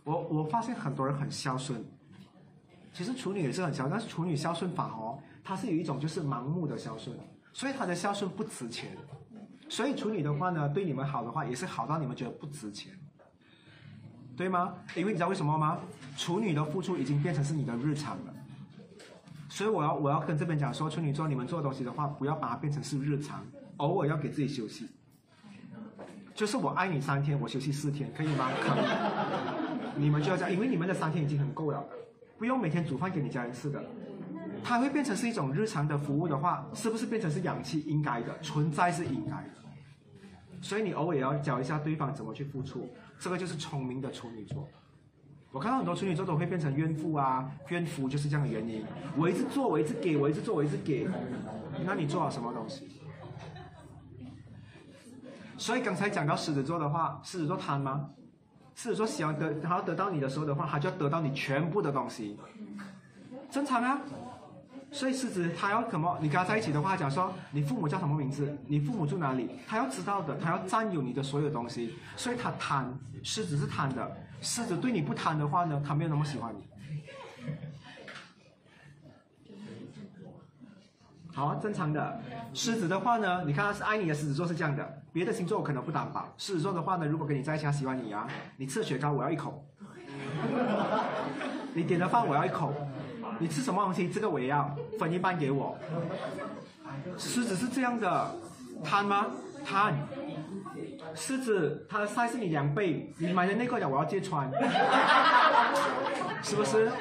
[0.06, 1.84] 我我发现很多人很孝顺，
[2.94, 7.14] 其实处女也是很孝，但是处女孝顺法哦，它是有一种就是盲目的孝顺，
[7.52, 8.96] 所以他的孝顺不值钱。
[9.68, 12.94] 所以处女的话呢，对你们好的话，也是好到你们觉得不值钱，
[14.38, 14.76] 对吗？
[14.96, 15.80] 因为你知道为什么吗？
[16.16, 18.34] 处女的付出已经变成是你的日常了。
[19.50, 23.44] 所以我要我要跟这边讲说，处女座你们做东西的话，不要把它变成是日常，
[23.78, 24.88] 偶尔要给自己休息。
[26.36, 28.52] 就是我爱你三天，我休息四天，可以吗？
[28.62, 29.65] 可以。
[29.98, 31.84] 你们就要这样，因为你们的三天已经很够了，
[32.38, 33.84] 不用每天煮饭给你家人吃的。
[34.64, 37.82] 它会变成是一种日常的服务的话，是不是变成是氧气？
[37.82, 39.50] 应该的，存在是应该的。
[40.62, 42.90] 所以你偶尔也要教一下对方怎么去付出，
[43.20, 44.68] 这个就是聪明的处女座。
[45.52, 48.84] 我看到很多处女座都会变成怨妇啊，怨妇就是这样的原因。
[49.16, 51.08] 我一直做，我一直给，我一直做，我一直给，
[51.86, 52.90] 那你做了什么东西？
[55.58, 58.10] 所以刚才讲到狮子座的话，狮子座贪吗？
[58.76, 62.38] 狮子座喜欢得，他要得到你的时候的话，他就要得到你全部的东西，
[63.50, 64.00] 正常啊。
[64.92, 66.18] 所以狮子他要什么？
[66.22, 72.94] 你跟他在一起的话，假如说你父母叫什么名字，你父母住哪里，他要知道的，他要占有你的所有东西，所以他贪。
[73.24, 76.64] 狮子是贪的，狮子对你不贪的话呢，他没有那么喜欢你。
[81.36, 82.18] 好、正常的。
[82.54, 86.34] 狮子的话呢，你看他是爱你的狮子座是这样的，别的星座我可能不担保。
[86.38, 88.26] 狮子座的话呢，如果跟你在一起，他喜欢你啊，
[88.56, 89.62] 你吃雪糕我要一口，
[91.76, 92.74] 你点的饭我要一口，
[93.38, 95.78] 你吃什么东西这个我也要分一半给我。
[97.18, 98.32] 狮子是这样的，
[98.82, 99.28] 贪吗？
[99.66, 99.94] 贪。
[101.14, 104.50] 狮子它的晒是你两倍，你买的内裤讲我要借穿，
[106.56, 106.92] 是不是？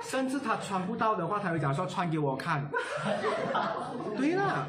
[0.00, 2.64] 甚至他穿不到的话，他会讲说穿给我看。
[4.16, 4.66] 对了，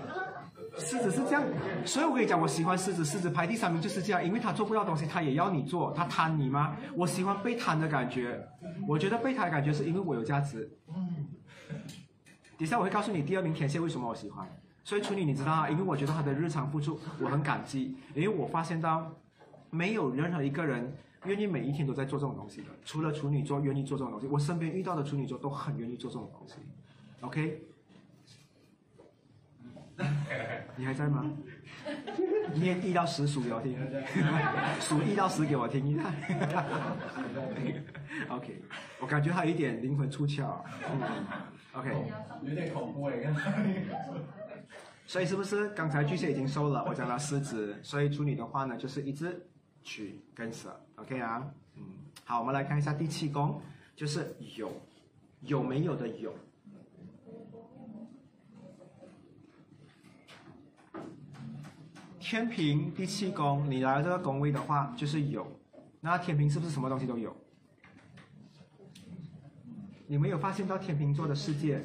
[0.77, 1.43] 狮子是这样，
[1.85, 6.75] 所以我跟你讲，我喜欢狮子，狮子排第三名就是这样，因为他做不到东西，他也要你做，他贪你吗？
[6.95, 8.43] 我喜欢被贪的感觉，
[8.87, 10.67] 我觉得被贪的感觉是因为我有价值。
[10.95, 11.27] 嗯
[12.57, 14.47] 等下我会告诉你第二名天蝎为什么我喜欢。
[14.85, 19.11] 所以处女你知道啊，因为我觉得他的日常付出我很感激，因为我发现到
[19.69, 20.95] 没有任何一个人
[21.25, 26.55] 愿意每一天都在做这种东西的，除了处女座愿意做这种东西，我身边遇到的处女座都很愿意做这种东西。
[27.21, 27.61] OK，
[30.75, 31.25] 你还在吗？
[32.53, 33.77] 念一到十数给我听，
[34.79, 36.13] 数一到十给我听一下。
[38.29, 38.61] OK，
[39.01, 40.61] 我感觉他有一点灵魂出窍。
[40.91, 41.01] 嗯
[41.73, 41.91] OK。
[42.43, 43.33] 有点恐怖哎，
[45.05, 46.85] 所以是不是刚才巨蟹已经收了？
[46.87, 49.45] 我讲了狮子，所以处女的话呢，就是一只
[49.83, 51.45] 取跟舍，OK 啊？
[51.75, 51.83] 嗯，
[52.23, 53.61] 好，我们来看一下第七宫，
[53.95, 54.71] 就是有，
[55.41, 56.33] 有没有的有。
[62.19, 65.45] 天平第七宫，你来这个宫位的话，就是有。
[66.01, 67.35] 那天平是不是什么东西都有？
[70.07, 71.83] 你没有发现到天平座的世界，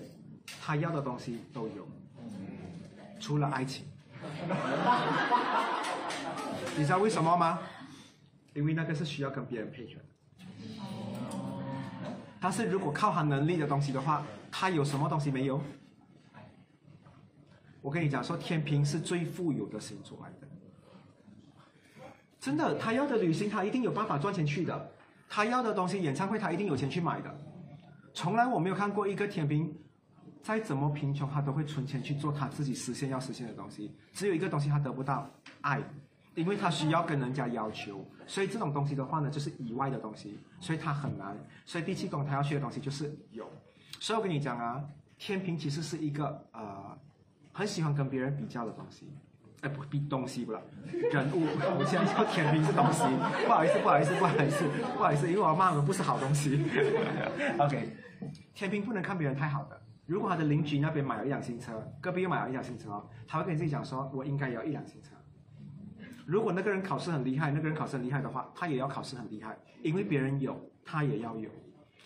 [0.63, 1.87] 他要的东西都有，
[3.19, 3.85] 除了爱情。
[6.77, 7.59] 你知道为什么吗？
[8.55, 10.07] 因为那个是需要跟别人配合的。
[12.41, 15.61] 但是如果靠他能力的东西的话，他有什么东西没有？
[17.83, 20.49] 我跟你讲说，天平是最富有的星座来的。
[22.39, 24.75] 真的，他要的旅行，他一定有办法赚钱去的；
[25.29, 27.39] 他要的东西，演唱会，他一定有钱去买的。
[28.15, 29.75] 从来我没有看过一个天平，
[30.43, 33.95] 再怎么贫穷，他都会存钱去做他自己实现要实现的东西。
[34.15, 35.31] 只有一个东西他得不到，
[35.61, 35.83] 爱，
[36.35, 41.37] 因为他需要跟人家要求，所以这种东西的话呢，就是以外的东西，所以他很难。
[41.65, 43.49] 所以第七宫他要学的东西就是有。
[43.99, 44.83] 所以我跟你讲啊，
[45.19, 46.99] 天平其实是一个呃，
[47.53, 49.13] 很喜欢跟别人比较的东西。
[49.63, 50.63] 哎，不比东西不了，
[51.13, 51.45] 人物。
[51.79, 53.03] 我现在说天平是东西，
[53.45, 54.65] 不好意思，不好意思，不好意思，
[54.97, 56.65] 不好意思，因为我要骂他们不是好东西。
[57.61, 57.95] OK，
[58.55, 59.79] 天平不能看别人太好的。
[60.07, 65.11] 如果他的邻居那边买了一辆新车，隔壁又买了一辆新车，他会跟自己讲说，我应该也要一辆新车。
[66.31, 71.51] 如果那个人考试很厉害，那个人考试很厉害的话，他也要考试很厉害，因为别人有，他也要有。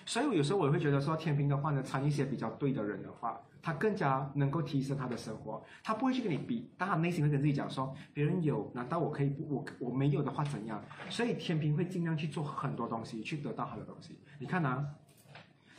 [0.06, 5.62] 所以有时候我会觉得说，天平的话呢，参一些比较对的人的话，他更加能够提升他的生活。
[5.82, 9.56] 他不会去跟你比，但他内心会跟自己讲说，别人有，难道我可以不？
[9.56, 10.82] 我我没有的话怎样？
[11.10, 14.18] 所以天平会尽量去做很多东西，去得到他的东西。
[14.38, 14.82] 你看啊，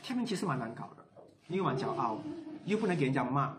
[0.04, 1.04] 天平其实蛮难搞的，
[1.48, 2.20] 因为蛮骄傲，
[2.64, 3.56] 又不能给人家骂，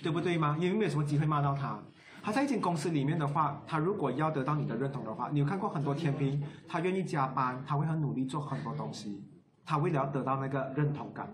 [0.00, 0.56] 对不对吗？
[0.60, 1.82] 因为没有什么机会骂到他。
[2.22, 9.22] 他在一间公司里面的话，他如果要得到你的认同的话，你有看过很多天平，他愿意加班，他会很努力做很多东西。
[9.64, 11.30] 他为了要得到那个认同感，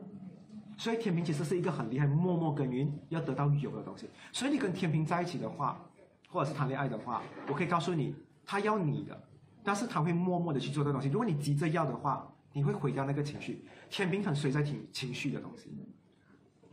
[0.77, 4.09] 所以天平其实是一个很厉害、默默耕耘要得到有的东西。
[4.33, 5.81] 所以你跟天平在一起的话，
[6.29, 8.15] 或者是谈恋爱的话，我可以告诉你，
[8.45, 9.17] 他要你的，
[9.63, 11.09] 但是他会默默的去做这个东西。
[11.09, 13.65] 如果你急着要的话，你会毁掉那个情绪。
[13.89, 15.71] 天平很随在情情绪的东西，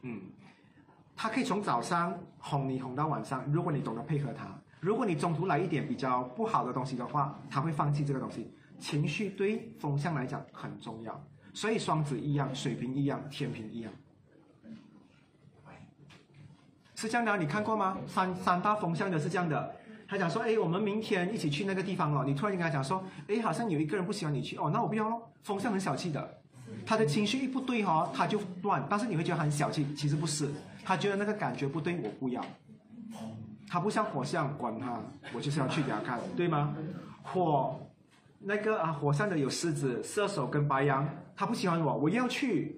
[0.02, 0.22] 嗯，
[1.22, 4.48] 他可以从早上哄你哄到晚上，如果你懂得配合他。
[4.80, 8.52] 如果你中途来一点比较不好的东西的话，他会放弃这个东西。
[8.80, 11.24] 情绪对风象来讲很重要。
[11.54, 13.94] 所以双子一样，水瓶一样，天平一样，
[16.96, 17.38] 是这样的。
[17.38, 18.00] 你看过吗？
[18.08, 19.76] 三三大风向的是这样的。
[20.08, 26.41] 他讲说：“哎，我们明天一起去那个地方哦。”你突然跟他讲说：“哎，好像有一个人不喜欢你去哦，那我不要咯。”风向很小气的，
[26.86, 28.86] 他的情绪一不对哈，他就乱。
[28.90, 30.50] 但是你会觉得很小气，其实不是，
[30.84, 32.44] 他觉得那个感觉不对，我不要。
[33.70, 35.00] 他不像火象，管他，
[35.34, 36.76] 我就是要去给他看，对吗？
[37.24, 37.80] 火，
[38.40, 41.08] 那个啊，火象的有狮子、射手跟白羊。
[41.34, 42.78] 他不喜欢我，我要去，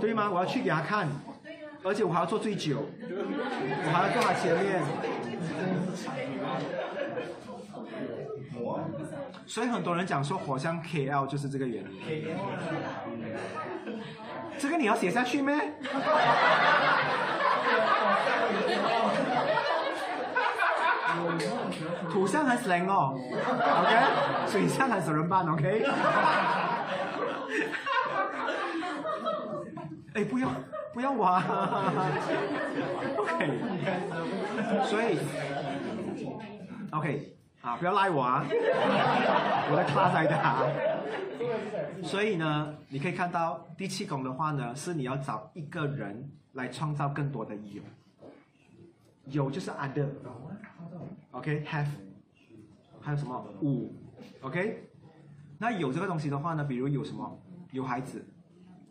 [0.00, 0.30] 对吗？
[0.30, 1.06] 我要去给他看，
[1.84, 4.82] 而且我还要坐最久，我还要坐他前面。
[9.52, 11.90] 所以很多人讲说火象 KL 就是这个原因。
[14.58, 15.54] 这个你要写下去咩？
[22.10, 23.94] 土象很 slang 哦，OK，
[24.50, 25.84] 水象很少人办，OK。
[30.14, 30.48] 哎，不要
[30.94, 31.42] 不要玩
[33.18, 33.60] ，OK。
[34.86, 35.18] 所以
[36.92, 38.44] ，OK，啊，不要赖我啊，
[39.70, 40.36] 我在 class 在的。
[42.02, 47.80] 所以呢，你可以看到第七宫的话呢，是你要找一个人来创造更多的有，
[49.26, 51.86] 有就是 other，OK，have。
[53.00, 53.94] 还有什么五
[54.42, 54.88] ，OK？
[55.58, 57.40] 那有这个东西的话呢，比如有什么？
[57.70, 58.24] 有孩子，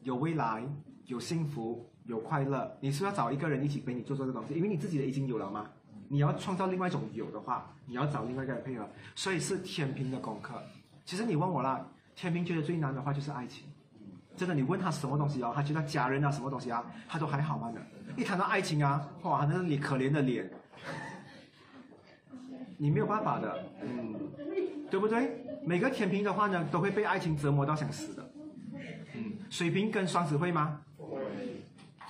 [0.04, 0.64] 有未来，
[1.06, 2.78] 有幸福，有快乐。
[2.80, 5.70] 你是要找一个人一起陪你做这个东西，因为你自己的已经有了吗？
[6.12, 8.86] 你要创造另外一种有的话，你要找另外一个人配合。
[9.16, 10.62] 所以是天平的功课。
[11.06, 11.88] 其实你问我啦，
[12.18, 13.64] 天平觉得最难的话就是爱情。
[14.36, 17.82] 真的，你问他什么东西哦，他觉得家人啊，什么东西啊，他都还好嘛的。
[18.18, 20.52] 一谈到爱情啊，哇，那是你可怜的脸。
[22.78, 24.14] 你没有办法的，嗯，
[24.90, 25.46] 对不对？
[25.64, 28.32] 每个天平的话呢，都会被爱情折磨到想死的，
[29.16, 29.32] 嗯。
[29.50, 30.82] 水瓶跟双子会吗？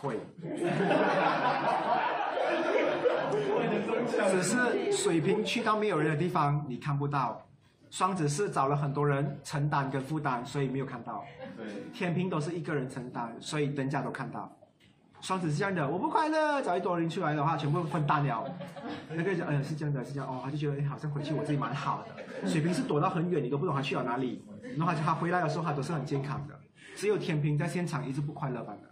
[0.02, 0.20] 会。
[4.30, 7.38] 只是水瓶去到没有人的地方，你看不到；
[7.90, 11.24] 双子是找了很多人承担跟负担，所以没有看到。
[11.56, 14.52] 对天平都是一个人承担，所以人家都看到。
[15.22, 18.44] 双子是这样的，我不快乐，找一堆人出来的话，全部分担了。
[19.10, 22.48] 那个讲，嗯，是这样的，是这样哦，他就觉得，哎，好像回去我自己蛮好的。
[22.48, 24.44] 水瓶是躲到很远，你都不懂他去了哪里。
[24.78, 26.60] 然后他回来的时候，他都是很健康的。
[26.96, 28.91] 只有天平在现场一直不快乐般的。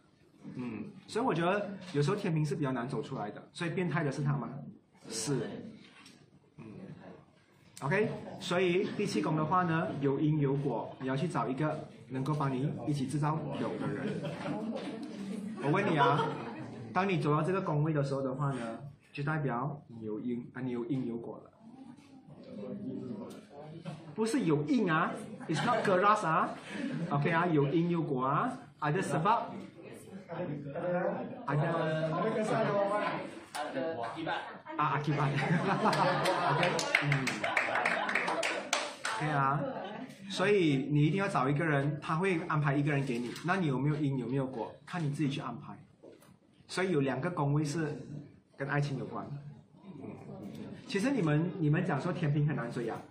[0.56, 3.42] 嗯，所以我觉得有时候天平是比较难走出来的。
[3.54, 4.50] 所以变态的是他吗？
[5.10, 5.40] 是。
[6.58, 6.66] 嗯。
[7.82, 8.10] OK，
[8.40, 14.08] 所以第七宫的话呢，有因有果，你要去找一个能够帮你一起制造有的人。
[15.64, 16.26] 我问你啊，
[16.94, 18.80] 当你走到这个宫位的时候的话呢，
[19.14, 21.52] 就代表你有因啊，你有因有果了。
[24.14, 25.12] 不是有因啊
[25.48, 26.50] ，it's not keras 啊
[27.10, 29.44] ，OK 啊，有因有果啊，ada sebab
[30.30, 31.70] ada
[32.14, 33.26] Ada kesan jawapan.
[34.78, 35.30] ah akibat
[36.54, 36.62] OK
[37.04, 37.08] 嗯
[39.18, 39.60] ，OK 啊，
[40.30, 45.74] 所以你一定要找一个人，他会安排一个人给你，那你有没有因有没有果，看你自己去安排。
[46.68, 47.98] 所以有两个宫位是
[48.56, 49.26] 跟爱情有关。
[50.88, 53.02] 其实你们你们讲说天平很难追啊，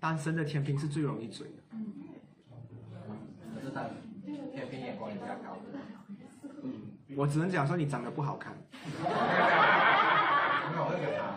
[0.00, 1.62] 单身的天平是最容易追的。
[3.54, 3.90] 可是但
[4.54, 5.58] 天平眼光比较高。
[7.16, 8.52] 我只能讲说你长得不好看。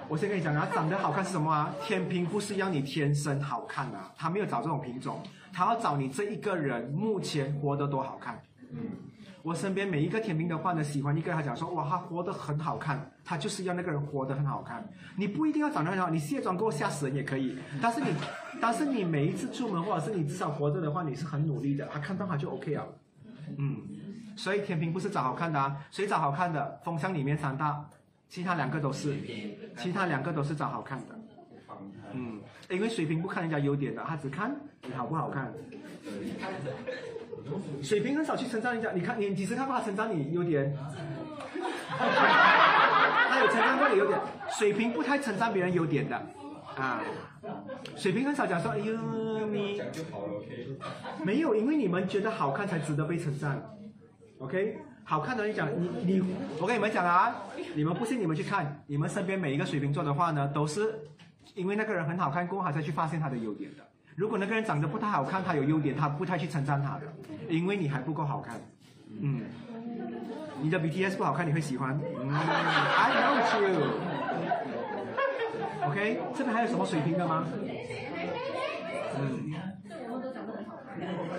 [0.09, 1.73] 我先跟你讲啊，长得好看是什么啊？
[1.82, 5.21] 天平不是要你天生好看啊，他没有找这种品种，
[5.53, 8.41] 他要找你这一个人目前活得多好看。
[8.71, 8.77] 嗯
[9.41, 14.86] 我身边每一个天平的话呢，喜欢一个人，他讲说哇，他活得很好看，他就是要那个人活得很好看。
[15.15, 18.07] 你不一定要长得很好，你卸妆给我吓死人也可以，但是你，
[18.59, 22.86] 但是你每一次出门或者是你至少活着的话，你是很努力的，他看到他就 OK 了。
[23.57, 23.77] 嗯，
[24.39, 26.79] 所以天平不是找好看的啊，谁找好看的？
[26.81, 27.85] 风箱里面三大，
[28.29, 29.13] 其他两个都是，
[29.75, 31.19] 其他两个都是找好看的。
[32.13, 34.55] 嗯，因为水瓶不看人家优点的，他只看
[34.87, 35.51] 你好不好看。
[37.83, 40.73] 水瓶很少去称赞人家，你看你几时看过他称赞你优点？
[41.99, 44.17] 他有称赞过你优点，
[44.57, 46.15] 水瓶不太称赞别人优点的
[46.77, 47.01] 啊。
[47.97, 50.77] 水瓶很少讲说，哎呦你讲就好了，OK。
[51.25, 53.61] 没有，因为你们觉得好看才值得被称赞。
[54.39, 56.23] OK，好看的人讲你你，
[56.61, 57.35] 我跟你们讲啊，
[57.75, 60.97] 你们不信你们去看，你们身边每一个水瓶座的话呢，都是
[61.55, 63.83] 因为那个人很好看过后，他才去发现他的优点的。
[64.15, 67.01] 如果那个人长得不太好看，他有优点，他不太去称赞他的，
[67.49, 68.55] 因为你还不够好看。
[69.21, 69.41] 嗯，
[70.61, 71.99] 你的 BTS 不好看，你会喜欢？
[72.21, 73.91] 嗯，I know you。
[75.85, 77.45] OK，这边还有什么水瓶的吗？
[79.19, 79.53] 嗯。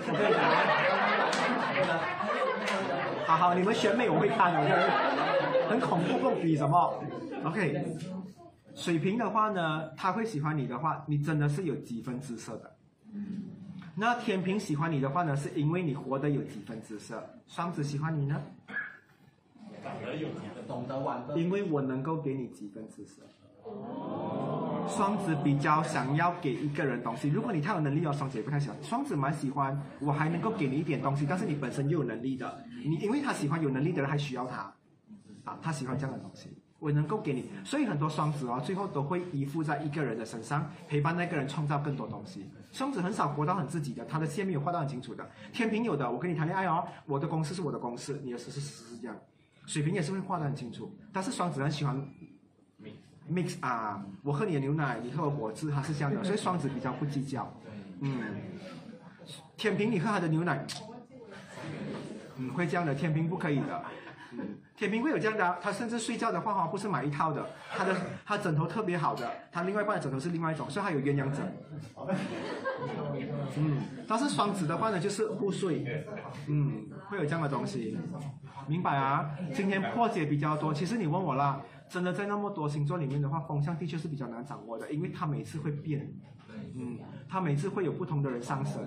[0.03, 0.41] 我可以讲。
[2.17, 2.20] 好
[3.37, 4.89] 好，你们选美我会看的，
[5.69, 7.03] 很恐怖，不比什么
[7.43, 7.85] ？OK，
[8.75, 12.75] 水瓶的话呢，他会喜欢你的话，你真的是有几分姿色的。
[13.95, 17.21] 那天平喜欢你的话呢，是因为你活得有几分姿色。
[17.47, 18.41] 双子喜欢你呢，
[20.67, 21.37] 懂得玩的。
[21.37, 23.21] 因为我能够给你几分姿色。
[24.87, 28.77] 双子比较想要给一个人东西，如果你太有能力哦，双子也不太喜欢。
[28.83, 34.73] 双子蛮喜欢，我还能够给你一点东西，但是你本身又有能力的，你因为他喜欢有能力的人，还需要他，
[35.43, 42.49] 啊，他喜欢这样的东西，我能够给你，所以很多双子哦，最后都会依附在一个人的身上，陪伴那个人创造更多东西。
[42.71, 45.29] 双子很少活到很自己的，他的线没有画到很清楚的。
[45.51, 49.15] 天平有的，我跟你谈恋爱哦，我的公式是我的公式，你的事是是这样。
[49.65, 51.95] 水瓶也是会画得很清楚，但是双子很喜欢
[53.31, 57.51] mix 啊，我喝你的牛奶，你喝我果汁，它是这样的，所以双子比较不计较。
[58.01, 58.19] 嗯，
[59.55, 60.65] 天平你喝他的牛奶，
[62.37, 63.83] 嗯，会这样的，天平不可以的。
[64.33, 64.39] 嗯，
[64.77, 71.53] 天平会有这样的啊，他甚至睡觉的话哈，不是买一套的，他的他枕头特别好的，他另外一半的枕头是另外一种，所以他有鸳鸯枕。
[73.57, 76.05] 嗯，但是双子的话呢，就是互睡，
[76.47, 77.97] 嗯，会有这样的东西，
[78.67, 79.29] 明白啊？
[79.53, 81.61] 今天破解比较多，其实你问我啦，
[81.91, 86.09] 真的在那么多星座里面的话，风象的确是比较难掌握的，因为它每次会变，
[86.73, 88.81] 嗯，它每次会有不同的人上升，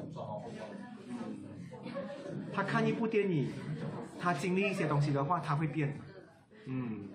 [2.51, 3.53] 他看一部电影，
[4.19, 6.01] 他经历一些东西的话，他会变，
[6.67, 7.11] 嗯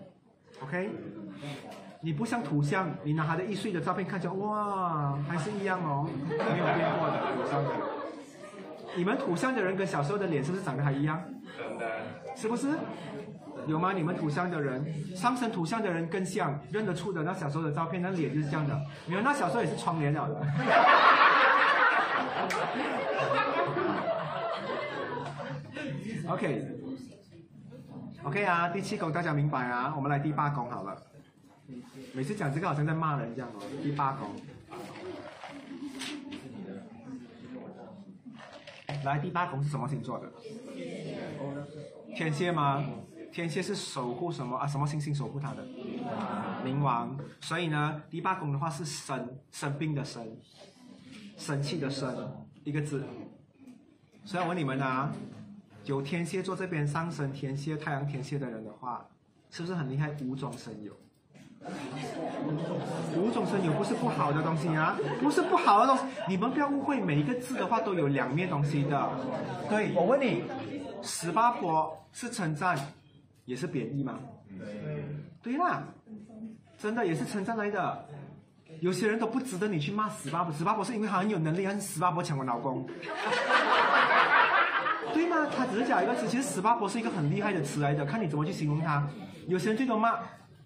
[0.61, 0.91] ，OK。
[2.01, 7.71] 你不像图像，你拿他的一岁的照片看起来，哇，还是一样哦，没有变过的土像的。
[8.95, 11.19] 你们土像的人跟小时候的脸是不是长得还一样？
[11.57, 11.89] 真的
[12.35, 12.77] 是不是？
[13.69, 13.93] 有吗？
[13.93, 18.75] 你们土像的人，上升土像的人更像，认得出的那小时候的照片，那脸就是这样的。
[19.05, 20.41] 没有，那小时候也是窗帘了的。
[28.23, 30.95] OK，OK 啊，第七宫大家明白啊，我们来第八宫好了。
[32.13, 33.61] 每次讲这个好像在骂人这样哦。
[33.83, 34.29] 第八宫，
[39.03, 40.31] 来第八宫是什么星座的？
[42.15, 42.83] 天蝎吗？
[43.31, 44.67] 天蝎是守护什么啊？
[44.67, 45.63] 什么星星守护它的？
[46.65, 47.17] 冥王。
[47.41, 50.25] 所以呢，第八宫的话是生生病的生，
[51.37, 52.31] 生气的生，
[52.63, 53.03] 一个字。
[54.25, 55.11] 所以我问你们啊，
[55.85, 59.05] 有天蝎座这边上升天蝎、太阳天蝎的人的话，
[59.49, 60.09] 是不是很厉害？
[60.23, 60.93] 无中生有。
[63.17, 66.03] 无中生有不是不好的东西啊，不是不好的东西。
[66.27, 69.09] 你们不要误会，每一个字的话都有两面东西的。
[69.69, 70.43] 对，我问你，
[71.03, 72.77] 十八婆是称赞，
[73.49, 74.19] 也是贬义吗？
[75.41, 75.83] 对啦，
[76.77, 78.05] 真的也是称赞来的。
[78.79, 82.85] 有些人都不值得你去骂死八婆，死八婆是因为他很有能力，但是死八婆抢我老公，
[85.15, 85.47] 对吗？
[85.57, 89.09] 他只是讲一个词，其实死八婆是一个很厉害的词来的，看你怎么去形容他。
[89.47, 90.19] 有些人最多骂，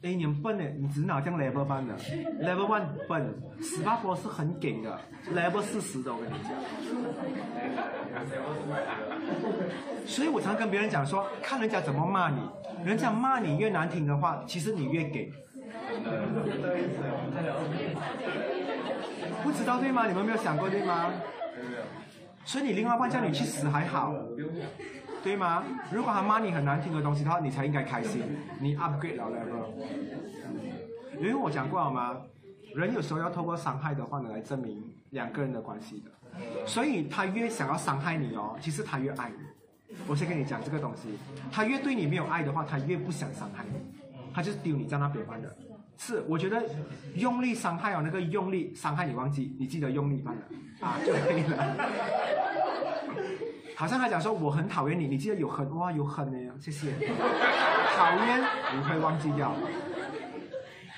[0.04, 1.95] 哎，你们笨呢，你只是拿这样 level 班的
[2.41, 4.99] ，level one 笨，十八婆是很给的
[5.34, 6.51] ，level 四十的，我跟你讲。
[10.06, 12.41] 所以我常跟别人讲说，看人家怎么骂你，
[12.84, 15.32] 人家骂你越难听的话，其实你越给。
[19.41, 20.06] 不知道对吗？
[20.06, 21.14] 你们没有想过对吗？
[22.43, 24.14] 所以你另外一半叫你去死还好，
[25.24, 25.63] 对吗？
[25.89, 28.21] 如果他骂你很难听的东西的话，你才应该开心，
[28.59, 29.69] 你 upgrade 了 level。
[31.17, 32.17] 因为我讲过了吗？
[32.76, 36.11] 人有时候要透过伤害的话呢，来证明两个人的关系的。
[36.65, 39.95] 所以他越想要伤害你哦，其实他越爱你。
[40.07, 41.17] 我先跟你讲这个东西，
[41.51, 43.80] 他越对你没有爱的话，他越不想伤害你，
[44.34, 45.55] 他就是丢你在那边般的。
[45.95, 46.63] 是，我觉得
[47.15, 50.41] 用力伤害哦，那个用力伤害你忘记，你记得用力般的
[50.86, 51.78] 啊就可以了。
[53.76, 56.91] 好像他讲说我很讨厌你，你记得有很哇有很呢，谢谢。
[57.97, 58.41] 讨厌
[58.76, 59.53] 你会忘记掉，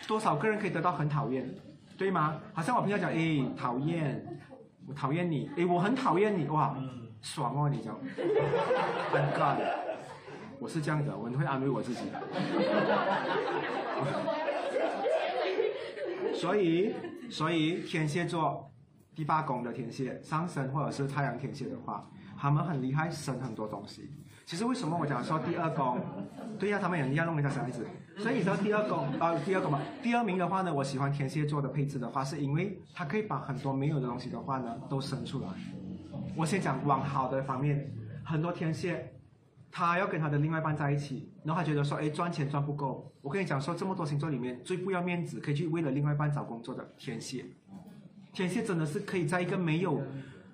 [0.07, 1.49] 多少个人可以得到很讨厌，
[1.97, 2.39] 对吗？
[2.53, 4.25] 好像我平常讲，哎，讨厌，
[4.87, 6.75] 我讨厌你，哎，我很讨厌你，哇，
[7.21, 7.97] 爽哦，你讲，
[9.11, 9.57] 很干，
[10.59, 12.21] 我是这样的，我会安慰我自己的。
[16.35, 16.93] 所以，
[17.29, 18.69] 所以天蝎座
[19.15, 22.05] 第八宫的天蝎上升或者是太阳天蝎的话，
[22.37, 24.09] 他们很厉害，生很多东西。
[24.45, 25.99] 其实为什么我讲说第二宫？
[26.59, 27.85] 对呀、他们也一样弄人家小孩子。
[28.17, 29.81] 所以你知道第二宫啊、第二宫嘛？
[30.01, 35.47] 第二名的话呢，我喜欢天蝎座的配置的话，是因为它可以把很多没有的东西的话呢，都生出来。
[36.35, 37.91] 我先讲往好的方面，
[38.23, 39.11] 很多天蝎，
[39.71, 43.11] 他要跟他的另外一半在一起，然后他觉得说，哎，赚钱赚不够。
[43.21, 47.45] 我跟你讲说，这么多星座里面最不要面子，可以去为了另外一半找工作的天蝎。
[48.31, 50.01] 天蝎真的是可以在一个没有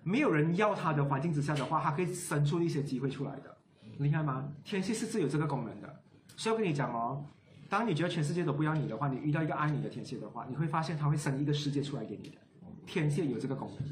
[0.04, 3.56] 没有人要他的环境之下的话，他可以生出一些机会出来的，
[4.00, 4.52] 厉害吗？
[4.64, 6.02] 天蝎是是有这个功能的，
[6.36, 7.24] 所以我跟你讲哦，
[7.70, 12.38] 当你觉得全世界都不要你的话，你遇到一个爱你的天蝎的话，你会发现他会生一个世界出来给你的。
[12.86, 13.88] 天蝎有这个功能，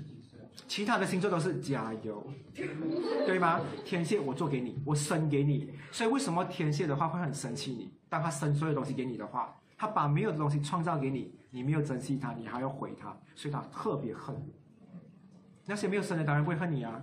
[0.68, 2.26] 其他的星座都是加油，
[3.26, 3.62] 对吗？
[3.86, 7.93] 天蝎我做给你，我生给你，所以为什么天蝎的话会很生气你？
[8.10, 14.36] 当他生所有东西给你的话，他把没有的东西创造给你，你没有珍惜他，你还要毁他，所以他特别恨。
[15.70, 16.99] 那些没有生的当然会恨你啊，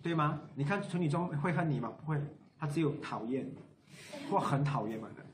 [0.00, 0.40] 对吗？
[0.54, 1.88] 你看处女座会恨你吗？
[1.88, 2.22] 不会，
[2.56, 3.44] 他只有讨厌
[4.30, 5.26] 或很讨厌嘛的。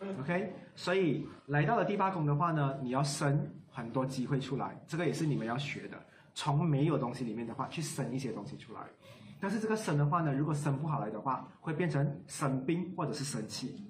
[0.00, 6.02] 嗯，OK，所以来到了第八宫的话呢，你要生很多机会出来，这个也是你们要学的。
[6.32, 8.80] 从没有东西里面的话，去生一些东西出来。
[9.38, 13.86] 但是这个生的话呢，如果生不好来的话，会变成生病或者是生气。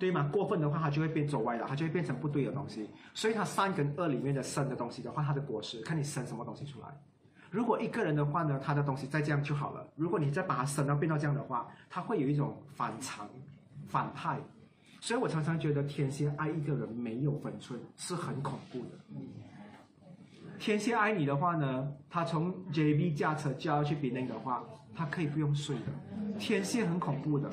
[0.00, 0.28] 对吗？
[0.32, 2.88] 过分的话，它就会变走歪了，它就会变成不对的东西。
[3.14, 6.88] 所以它三跟二里面的生的东西的话，它的果实看你生什么东西出来。
[7.50, 9.86] 如果一个人的话呢，他的东西再这样就好了。
[9.96, 13.28] 如果你再把它生到变到这样的话，他会有一种反常、
[13.88, 14.40] 反派。
[15.00, 18.90] 所以我常常觉得天蝎爱一个人没有分寸是很恐怖的。
[20.58, 26.38] 天蝎爱你的话呢，他从 JB 驾车就要去别人的话，他可以不用睡的。
[26.38, 27.50] 天蝎很恐怖的。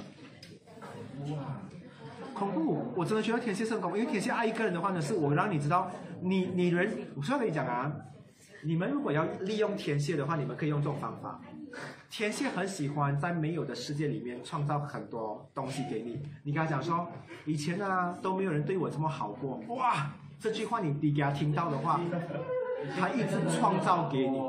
[2.37, 5.89] 恐怖，我真的觉得天蝎是很恐怖，因为天蝎爱一个人的话呢，是我让你知道，
[6.21, 7.91] 你你人，我是要跟你讲啊，
[8.63, 11.39] 你们如果要利用天蝎的话，你们可以用这种方法。
[12.09, 16.21] 天蝎很喜欢在没有的世界里面创造很多东西给你。
[16.43, 17.07] 你跟他讲说，
[17.45, 21.99] 以前啊都没有人对我这么好过，哇，这句话你你给他听到的话，
[22.97, 24.41] 他一直创造给你。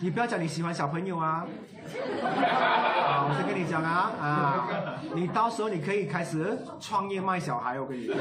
[0.00, 1.46] 你不要讲你喜欢小朋友啊，
[3.24, 4.68] 啊，我先跟你讲啊啊，
[5.14, 8.16] 你到时候你可以开始创业卖小孩，我跟你讲。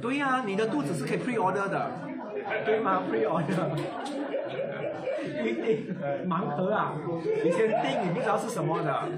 [0.00, 1.90] 对呀、你的肚子是可以 pre order 的，
[2.64, 3.70] 对吗？pre order。
[5.22, 5.94] 你你
[6.28, 6.92] 盲盒啊，
[7.44, 9.08] 你先定，你不知道是什么的。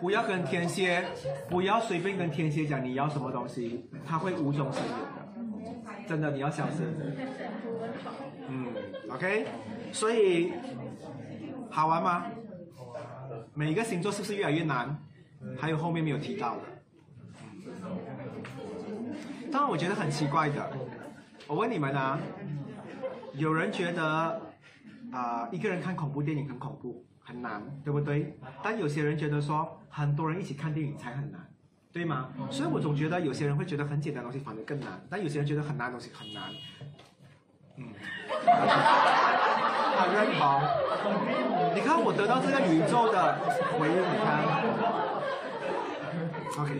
[0.00, 1.04] 不要跟天蝎，
[1.48, 6.86] 不要随便跟天蝎讲你要什么东西，他会无中生有的，真的你要小心。
[8.48, 8.66] 嗯
[9.10, 9.46] ，OK，
[9.92, 10.52] 所以
[11.70, 12.26] 好玩吗？
[13.54, 14.96] 每个星座是不是越来越难？
[15.58, 16.62] 还有后面没有提到的。
[19.52, 20.70] 当然，我觉得很奇怪的。
[21.46, 22.18] 我问你们啊，
[23.34, 24.40] 有人觉得
[25.12, 28.36] 啊、一个人看恐怖电影很恐怖，很难，对不对？
[28.60, 31.40] 但有些人觉得说，很多人一起看电影才很难，
[31.92, 32.28] 对吗？
[32.50, 36.42] 所以我总觉得有些人会觉得很简单的东西反而更难，但有些人觉得很难的东西很难。
[37.76, 37.86] 嗯，
[39.96, 40.42] 他认同。
[41.72, 43.38] 你看我得到这个宇宙的
[43.78, 44.28] 回应，你看
[46.58, 46.70] ，OK。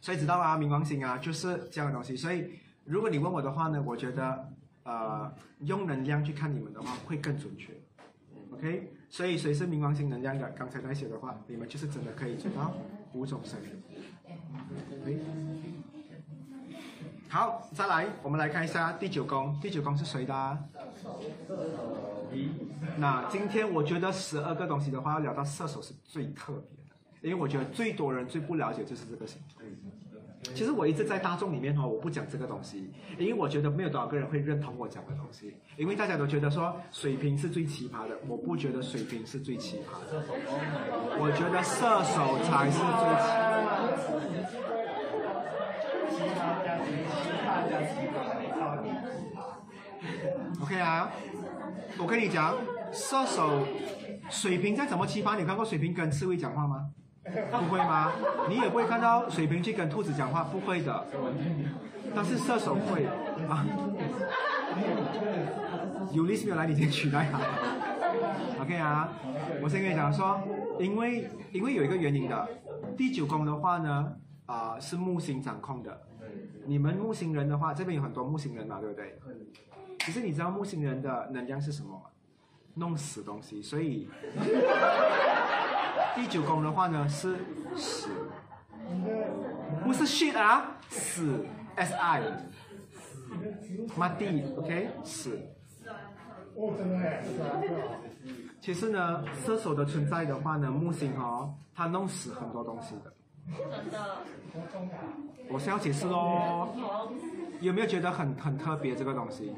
[0.00, 2.16] 所以知道啊，冥王星啊，就是这样的东西。
[2.16, 4.52] 所以如果你问我的话呢，我觉得
[4.82, 7.72] 呃，用能量去看你们的话会更准确。
[8.52, 10.48] OK，所以谁是冥王星能量的？
[10.50, 12.74] 刚才那些的话，你们就是真的可以做到
[13.12, 13.70] 五种生命。
[15.02, 15.20] OK，
[17.28, 19.58] 好，再来，我们来看一下第九宫。
[19.60, 20.58] 第九宫是谁的啊？
[22.98, 26.76] 那今天我觉得十二个东西的话，要聊到射手是最特别
[27.22, 29.62] 的，因为我觉得最多人最不了解就是这个星座。
[30.54, 40.24] 其实我一直在大众里面哈，我不讲这个东西，因为我觉得没有多少个人会认同我讲的东西，因为大家都觉得说水瓶是最奇葩的，我不觉得水瓶是最奇葩的，
[41.18, 42.86] 我觉得射手才是最
[43.20, 43.46] 奇葩。
[50.62, 51.10] OK 啊，
[51.98, 52.56] 我跟你讲，
[52.92, 53.66] 射手、
[54.30, 56.90] 水瓶再怎么奇葩，你看过水瓶跟刺猬讲话吗？
[57.50, 58.12] 不会吗？
[58.48, 61.06] 你也不会看到水瓶去跟兔子讲话，不会的。
[62.14, 63.06] 但是射手会
[63.48, 63.66] 啊。
[66.12, 67.40] 有历史没有来，你先取代他。
[68.62, 69.12] OK 啊，
[69.62, 70.40] 我先跟你讲说，
[70.78, 72.48] 因为因为有一个原因的，
[72.96, 74.12] 第九宫的话呢，
[74.46, 76.02] 啊、是木星掌控的。
[76.64, 79.18] 你们木星人的话，这边有很多木星人嘛，对不对？
[80.00, 82.02] 其实你知道木星人的能量是什么吗？
[82.76, 84.08] 弄死东西，所以
[86.14, 87.36] 第九宫的话呢是
[87.76, 88.08] 死，
[89.82, 91.44] 不是 shit 啊，死
[91.74, 92.22] s i，
[93.96, 95.40] 妈地，OK，死。
[96.54, 97.60] 哦，真的是啊。
[98.60, 103.12] 其实呢，射手的存在的话呢，木星哦，它弄死很多东西的。
[103.46, 104.16] 真的，
[105.48, 106.68] 我是要解释喽，
[107.60, 109.54] 有没有觉得很很特别这个东西？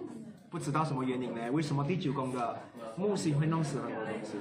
[0.50, 1.50] 不知道什么原因呢？
[1.52, 2.58] 为什么第九宫的
[2.96, 4.36] 木星会弄死很多东西？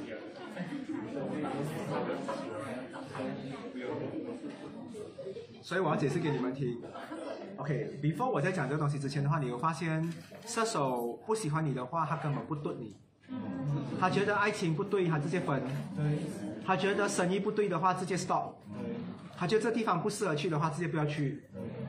[5.62, 6.82] 所以我要解释给你们听。
[7.58, 10.14] OK，before、我在讲这个东西之前的话，你有发现
[10.46, 12.96] 射手不喜欢你的话，他根本不对你。
[14.00, 15.60] 他觉得爱情不对，他直接分；
[16.66, 18.54] 他觉得生意不对的话，直接 stop；
[19.38, 21.44] 他觉得这地方不适合去的话，直接不要去，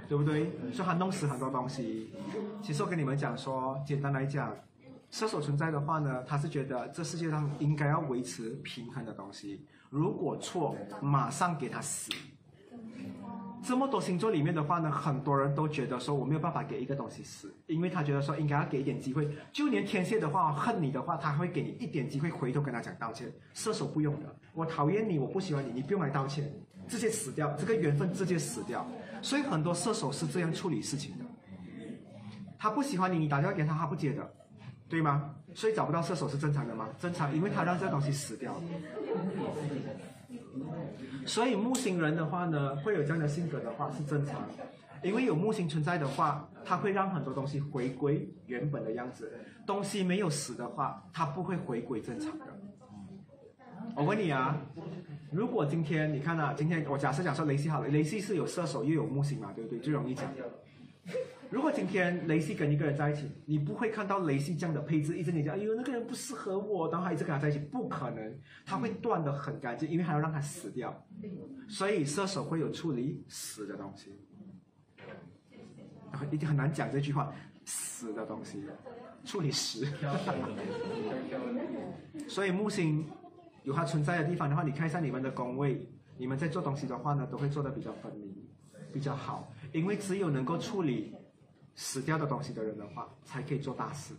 [0.06, 0.52] 对不对？
[0.70, 2.12] 所以他弄死很多东西。
[2.62, 4.54] 其实我跟你们讲说，简单来讲，
[5.10, 12.12] 射手存在的话呢，他是觉得这世界上应该要维持平衡的东西，如果错，马上给他死。
[13.60, 19.28] 这么多星座里面的话呢，很多人都觉得说我没有办法给一个东西死，因为他觉得说应该要给一点机会。
[19.52, 23.32] 就连天蝎的话，恨你的话，他会给你一点机会，回头跟他讲道歉。
[23.54, 26.52] 射手不用的，我讨厌你，我不喜欢你，你不用来道歉，
[26.88, 28.86] 直接死掉，这个缘分直接死掉。
[29.20, 31.24] 所以很多射手是这样处理事情的。
[32.58, 34.28] 他不喜欢你，你打电话给他，他不接的，
[34.88, 35.34] 对吗？
[35.54, 36.88] 所以找不到射手是正常的吗？
[36.98, 38.62] 正常，因为他让这个东西死掉了。
[41.26, 44.66] 所以木星人的话呢，会有这样的性格的话是正常的，
[45.02, 49.30] 因为有木星存在的话，它会让很多东西回归原本的样子。
[49.66, 52.46] 东西没有死的话，它不会回归正常的。
[53.94, 54.56] 我问你啊，
[55.30, 59.78] 如果今天你看啊，今天我假设讲说雷西好了，雷西是有射手又有木星嘛，对不对？
[59.78, 60.42] 最容易讲的。
[61.50, 71.06] 如果今天雷西跟一个人在一起，你不会看到雷西这样的配置，一直你讲，哎呦那个人不适合我，然后他一直跟他在一起，不可能，他会断得很干净，因为还要让他死掉，
[71.66, 74.12] 所以射手会有处理死的东西，
[76.30, 77.32] 一定很难讲这句话，
[77.64, 78.62] 死的东西，
[79.24, 79.86] 处理死，
[82.28, 83.08] 所以木星
[83.68, 85.86] 有它存在的地方的话，你看一下你们的工位，
[86.16, 88.34] 你们在做东西的话呢，都会做的比较分明，
[88.92, 91.14] 比较好，因为只有能够处理。
[91.80, 94.12] 死掉的东西的人的话，才可以做大事，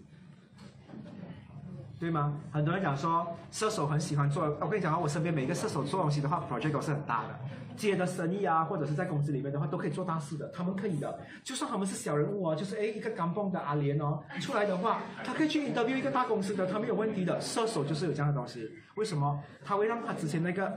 [1.99, 2.39] 对吗？
[2.53, 7.39] 很多人讲说射手很喜欢做，我跟你讲啊，我身边每个射手做东西的话，project 都是很大的，
[7.79, 11.19] 接的生意啊，或者是在公司里面的话，都可以做大事的，他们可以的。
[11.43, 17.39] 就算他们是小人物啊，就是哎一个刚蹦的阿莲哦，出来的话， 他可以去 interview 一个大公司的，他没有问题的。
[17.41, 19.41] 射手就是有这样的东西，为什么？
[19.63, 20.71] 他会让他之前那个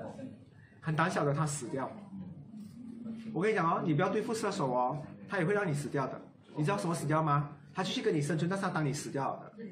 [0.81, 1.91] 很胆小的他死掉。
[3.35, 6.20] 我跟你讲哦，你不要对付射手哦，他也会让你死掉的。
[6.57, 7.51] 你知道什么死掉吗？
[7.74, 9.65] 他继续跟你生存，但是他当你死掉了的。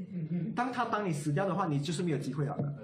[0.56, 2.74] 当他当你死掉的话，你就是没有机会了的。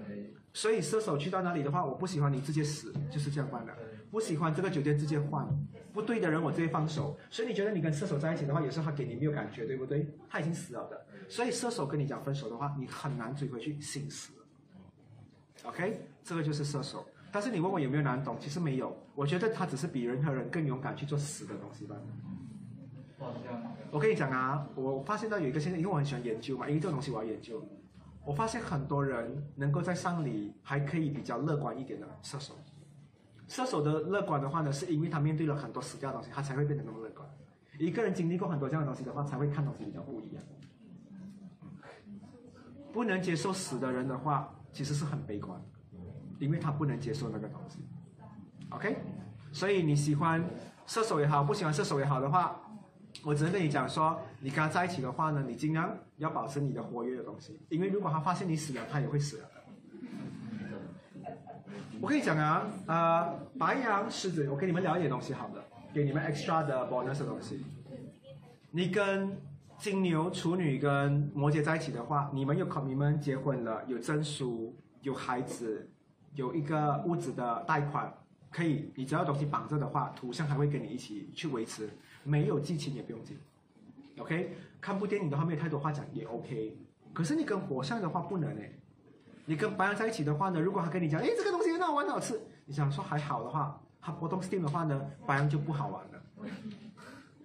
[0.52, 3.73] 所以射手去到那里的话，我不喜欢你直接死，就是这样办的。
[4.10, 5.46] 不喜欢这个酒店直接换，
[5.92, 7.18] 不对的人我直接放手。
[7.30, 10.06] 所以你觉得你跟射手在一起的话，有时候他给你没有感觉，对不对？
[10.28, 11.06] 他已经死了的。
[11.28, 14.32] 所以射手跟你讲分手的话，你很难追回去，心死。
[15.64, 17.04] OK，这个就是射手。
[17.32, 18.96] 但是你问我有没有难懂，其实没有。
[19.14, 21.96] 我觉得他只是比人和人更勇敢去做死的东西吧。
[23.90, 27.62] 我跟你讲啊，我发现到有一个现象，因为我很喜欢研究嘛，因为这个东西我要研究。
[28.24, 32.54] 我发现很多人能够在丧礼还可以比较乐观一点的射手。
[33.48, 37.27] 射手的乐观的话呢，是因为他面对了很多死掉的东西，他才会变得那么乐观。
[37.78, 40.43] 一个人经历过很多这样的东西的话，才会看东西比较不一样。
[42.93, 45.60] 不能接受死的人的话，其实是很悲观，
[46.39, 47.78] 因为他不能接受那个东西。
[48.70, 48.97] OK，
[49.52, 50.43] 所以你喜欢
[50.86, 52.59] 射手也好，不喜欢射手也好的话，
[53.23, 59.55] 我只能跟你讲说，你跟他在一起的话呢，你尽量要保持你的活跃的东西，因为如果他发现你死了，他也会死了的。
[62.00, 67.64] 我跟你讲啊，呃，白羊、狮子，我跟你们聊一点东西好的，给你们 extra 的 bonus 的东西。
[68.70, 69.36] 你跟
[69.78, 75.88] 金牛、处女跟摩羯在一起的话，你们有考，你们结婚了，有证书，有孩子，
[76.34, 78.12] 有一个屋子的贷款，
[78.50, 81.88] 可以，你只要东西绑着的话，土象还会跟你一起去维持，
[82.24, 83.38] 没有激情也不用紧。
[84.18, 86.76] OK，看部电影的话没有太多话讲也 OK，
[87.12, 88.78] 可是你跟火象的话不能诶。
[89.47, 96.51] 你跟白羊在一起的话呢，如果他跟你讲，哎，这个东西很好玩，很好吃，你想说还好的话，他波动 Steam 的话呢，白羊就不好玩了。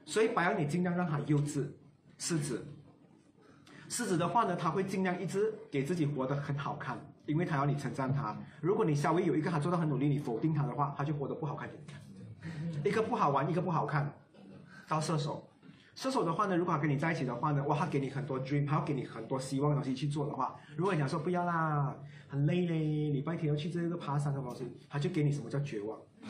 [0.04, 1.68] 所以白羊你尽量让他幼稚，
[2.18, 2.66] 狮子，
[3.88, 6.98] 狮子的话呢，他会尽量一直给自己活得很好看，
[7.28, 8.36] 因为他要你称赞他。
[8.60, 12.02] 如果你稍微有一个他做到很努力，你否定他的话，他就活得不好看给你看。
[12.84, 14.12] 一个不好玩，一个不好看，
[14.88, 15.48] 到射手。
[16.02, 21.96] 射手的话呢，如果他跟你在一起的话呢，哇，他给你很多 dream，他要给你很多希望的东西去做的话，如果你讲说不要啦，
[22.28, 26.00] 很累嘞，礼拜天要去这个爬山的东西，他就给你什么叫绝望。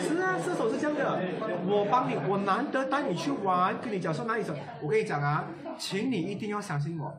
[0.00, 1.20] 是啊，射手是这样的，
[1.66, 5.44] 我帮你，我难得带你去玩，跟你讲说哪里走，我跟你讲啊，
[5.76, 7.14] 请你一定要相信我，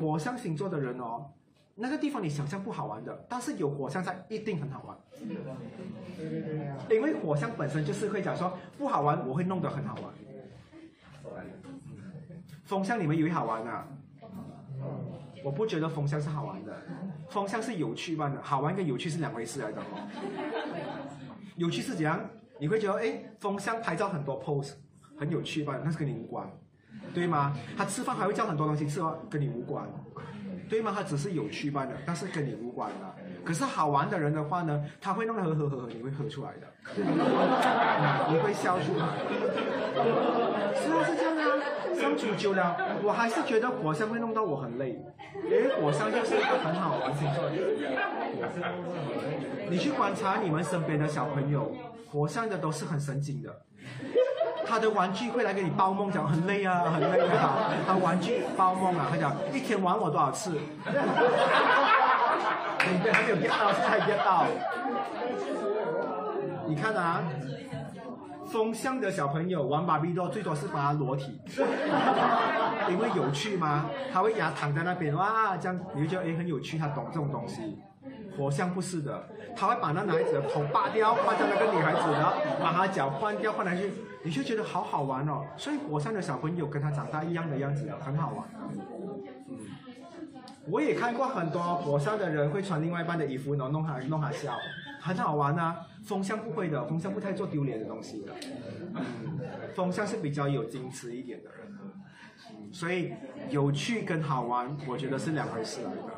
[0.00, 1.26] 火象星座的人哦，
[1.74, 4.96] 那个地方你想象不好玩的，但是有火象在，一定很好玩。
[6.90, 10.04] 因为火象本身就是会讲说不好玩，我会弄得很好玩。
[12.64, 13.86] 风象你们以为好玩啊？
[15.44, 16.74] 我不觉得风象是好玩的，
[17.28, 19.84] 风象是有趣般的，好玩跟有趣是两回事来的哦。
[21.56, 22.20] 有趣是怎样？
[22.58, 24.72] 你会觉得哎，风象拍照很多 pose，
[25.18, 25.78] 很有趣吧？
[25.84, 26.48] 那是跟你无关，
[27.12, 27.54] 对吗？
[27.76, 29.86] 他吃饭还会叫很多东西吃哦，跟你无关，
[30.68, 30.92] 对吗？
[30.94, 33.14] 他只是有趣般的，但是跟你无关的。
[33.44, 36.66] 可是好玩的人的话呢，他会弄喝喝喝，你会喝出来的，
[38.30, 39.06] 你会笑出来。
[40.74, 41.42] 是啊，是这样啊。
[41.94, 44.98] 相处久了，我还是觉得火象会弄到我很累，
[45.44, 47.48] 因为火象就是一个很好玩星座。
[49.70, 51.72] 你去观察你们身边的小朋友，
[52.10, 53.62] 火象的都是很神经的。
[54.66, 57.70] 他的玩具会来给你包梦，讲很累啊，很累啊。
[57.86, 60.50] 他玩具包梦啊，他讲一天玩我多少次？
[62.86, 64.44] 你还没有 get 到，现在 get 到。
[66.66, 67.22] 你看啊，
[68.46, 71.40] 风象的小朋友玩芭比多，最多是把它裸体，
[72.88, 73.86] 因为有趣吗？
[74.12, 77.78] 他会牙躺在那边，哇，这样你就觉得哎很有趣，他懂这种东西。
[78.36, 83.92] 火象不是的，他会把那男孩子的头拔掉，换成那个女孩子的，把他脚换掉，换来去，
[84.22, 85.44] 你就觉得好好玩哦。
[85.56, 88.44] 所以火象的小朋友跟他长大一样的样子，很好玩。
[89.48, 89.58] 嗯，
[90.68, 94.56] 我也看过很多火象的人会穿另外一半的衣服，然后弄他弄他笑，
[95.00, 95.76] 很好玩啊。
[96.04, 98.32] 风象不会的，风象不太做丢脸的东西的。
[98.94, 99.40] 嗯，
[99.74, 103.14] 风象是比较有矜持一点的人，所以
[103.48, 106.13] 有趣跟好玩，我觉得是两回事来的。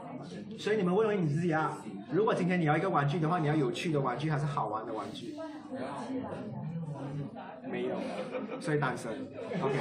[0.59, 1.79] 所以你们问问你自己啊，
[2.11, 5.37] 如果今天你要一个玩具的话，你要有趣的玩具还是好玩的玩具？
[7.69, 7.97] 没有，
[8.61, 9.13] 所以单身。
[9.61, 9.79] OK。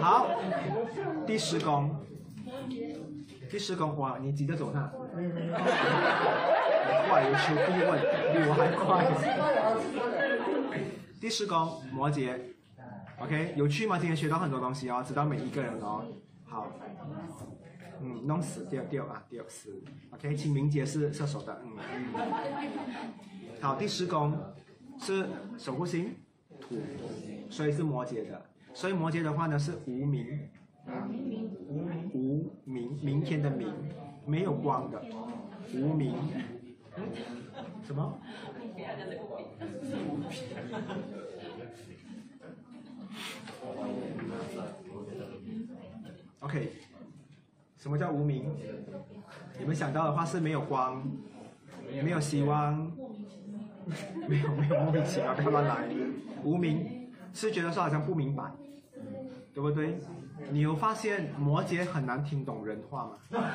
[0.00, 0.28] 好，
[1.26, 1.94] 第十宫，
[3.48, 4.90] 第十宫哇，你急着走呢？
[7.08, 8.00] 快，有求必问，
[8.32, 8.82] 比我还快。
[11.20, 12.36] 第十宫摩羯
[13.20, 13.98] ，OK，有趣吗？
[13.98, 16.04] 今天学到很多东西哦，知道每一个人哦。
[16.44, 16.70] 好。
[18.04, 19.82] 嗯，弄死掉掉啊，掉死。
[20.10, 21.72] OK，清明节是射手的，嗯
[22.14, 22.22] 嗯。
[23.62, 24.38] 好，第十宫
[24.98, 25.26] 是
[25.56, 26.14] 守护星
[26.60, 26.76] 土，
[27.48, 28.44] 所以是摩羯的。
[28.74, 30.50] 所以摩羯的话呢是无名，
[32.12, 33.72] 无无名，明天的明，
[34.26, 35.02] 没有光的，
[35.74, 36.14] 无名。
[37.86, 38.18] 什么？
[46.40, 46.72] OK。
[47.84, 48.50] 什么叫无名？
[49.58, 51.04] 你们想到的话是没有光，
[52.02, 52.90] 没有希望，
[54.26, 55.86] 没有没有莫名其妙不要乱来。
[56.42, 58.42] 无名是觉得说好像不明白，
[59.52, 59.98] 对不对？
[60.50, 63.18] 你有发现摩羯很难听懂人话吗？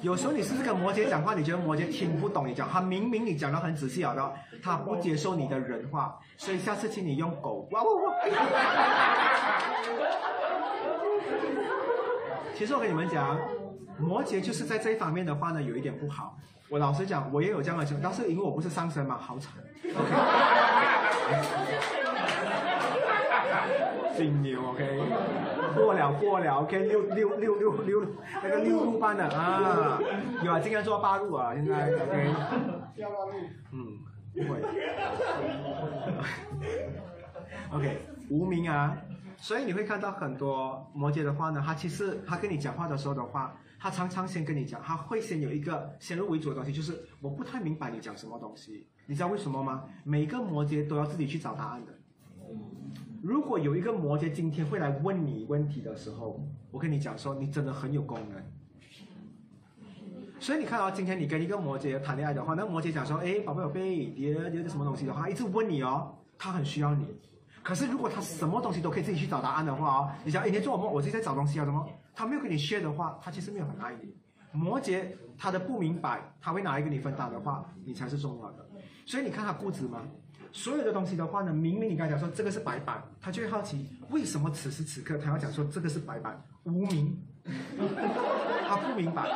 [0.00, 8.14] 有时候你试试跟摩羯讲话，你觉得摩羯听不懂你讲，他明明你讲的很仔细好的，他不接受你的人话，所以下次请你用狗哇哇哇。
[12.54, 13.38] 其实我跟你们讲，
[13.98, 16.36] 摩羯就是在这一方面的话呢，有一点不好。
[16.68, 19.54] 我老实讲，我也有这样的情况，但是因为我不是上升嘛，好惨。
[24.16, 25.00] 金牛，OK，
[25.76, 28.04] 过了过了，OK，六六六六六
[28.42, 30.00] 那个六路班的啊，
[30.42, 32.34] 有啊，今天做八路啊，现在 OK，
[33.70, 34.00] 嗯，
[34.34, 34.60] 不会
[37.72, 37.98] ，OK，
[38.28, 38.96] 无名啊，
[39.40, 49.84] 所以你会看到很多摩羯的话呢，他其实他跟你讲话的时候的话，他常常先跟你讲，他会先有一个先入为主的东西，就是我不太明白你讲什么东西，你知道为什么吗？
[50.02, 51.92] 每个摩羯都要自己去找答案的。
[53.22, 58.42] 如果有一个摩羯今天会来问你问题的时候，我跟你讲说，你真的很有功能。
[60.40, 67.06] 所以你看到今天你跟一个摩羯谈恋爱的话，那摩羯讲说，哎，宝贝宝贝，爹爹的什么东西的话，一直问你哦，他很需要你。
[67.68, 70.90] 可是如果他什么东西都可以自己去找答案的话哦，你想，哎，你做什么？
[70.90, 71.86] 我自己在找东西啊，什么？
[72.14, 74.10] 他没有跟你 share 的话，他其实没有很爱你。
[74.52, 75.04] 摩羯
[75.36, 78.66] 他的不明白，他会拿来跟你分担的话，你才是重要的。
[79.04, 80.00] 所以你看他固执吗？
[80.50, 87.22] 所有的东西的话呢，明明你刚才讲说这个是白板，他就会好奇为什么此时此刻他要讲说这个是白板，无名，
[88.66, 89.28] 他不明白。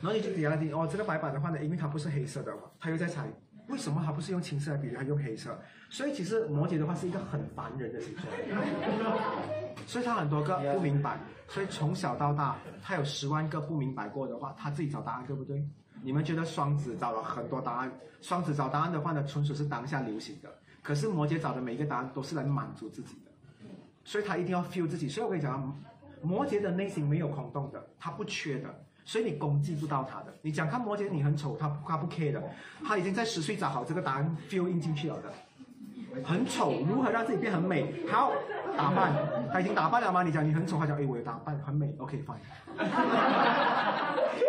[0.00, 3.28] 然后你就底下听哦，这个白板的话呢，因为它不是黑色的嘛，他又在猜
[3.68, 5.58] 为什么他不是用青色来比喻，他用黑色。
[5.88, 8.24] 所以其实摩羯的话是一个很烦人的星座，
[9.86, 11.18] 所以他很多个不明白，
[11.48, 15.62] 所以从小到大他有十万个不明白过的话，他自己找答案，对不对？
[16.02, 20.50] 你们觉得双子找了很多答案，双子找答案的话呢，纯属是当下流行的。
[20.82, 23.30] 可是摩羯找的每一个答案都是来满足自己的，
[24.02, 25.08] 所以他一定要 feel 自己。
[25.08, 25.80] 所以我跟你讲，
[26.22, 30.32] 摩羯的内心没有空洞的，他不缺的，所以你攻击不到他的。
[30.42, 32.42] 你讲看摩羯你很丑，他他不 care 的，
[32.86, 35.32] 他已经在十岁找好这个答案 feel 印进去了的。
[36.22, 37.92] 很丑，如何让自己变很美？
[38.10, 38.32] 好，
[38.76, 39.12] 打扮，
[39.50, 40.22] 他已经打扮了吗？
[40.22, 42.36] 你讲你很丑，他讲哎我有打扮，很美，OK fine。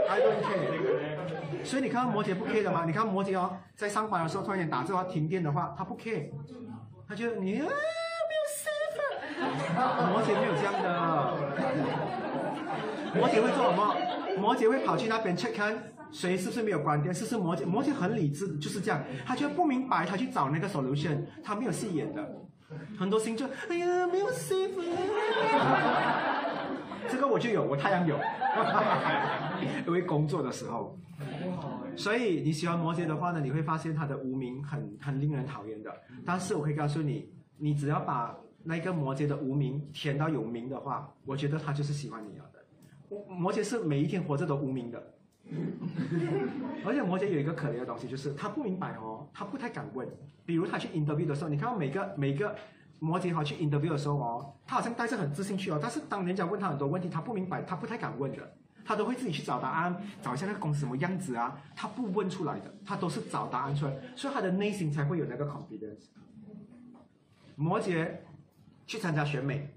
[0.09, 1.63] I don't care。
[1.63, 2.83] 所以你看到摩羯不 care 的吗？
[2.85, 6.29] 你看摩羯哦，在上班的时候突然间打字话停电的话，他不 care，
[7.07, 7.71] 他觉得你啊没有
[8.59, 8.99] safe。
[10.11, 10.87] 摩羯没有这样的，
[13.15, 13.95] 摩羯会做什么？
[14.39, 15.75] 摩羯会跑去那边 check 看
[16.11, 17.65] 谁是不是没有关电，是不是摩羯？
[17.65, 22.27] 摩羯很理智，就是这样，他觉得不明白，他去找那个 solution，他没有戏演的。
[22.97, 24.81] 很多星座，哎呀没有 s a f。
[27.09, 28.17] 这个我就有，我太阳有，
[29.85, 30.97] 因为工作的时候。
[31.95, 35.93] 所以你喜欢摩羯的话呢，你会发现他的无名很很令人讨厌的。
[36.25, 42.59] 但是我可以告诉你，你只要把那个摩羯的无名填到有名的话，我觉得他就是喜欢你了的。
[43.27, 45.13] 摩羯是每一天活着都无名的，
[46.85, 50.07] 而且摩羯有一个可怜的东西，就是他不明白哦，他不太敢问。
[50.45, 52.55] 比如他去 interview 的时候，你看到每个每个。
[52.99, 58.53] 摩羯好去 interview 的时候哦，他好像带着很自信去哦，但是当人家问他很多问题，他不明白，他不太敢问的，
[58.85, 66.05] 他都会自己去找答案，找一下那个公司什么样子啊，他不问出来的，他都是找答案出来，所以他的内心才会有那个 confidence。
[67.57, 68.09] 摩羯
[68.87, 69.67] 去参加选美，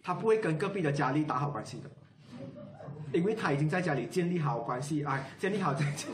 [0.00, 1.90] 他不会跟隔壁的佳丽打好关系的，
[3.12, 6.06] 因为他已经在家里建立好关系，哎，建立好这关系，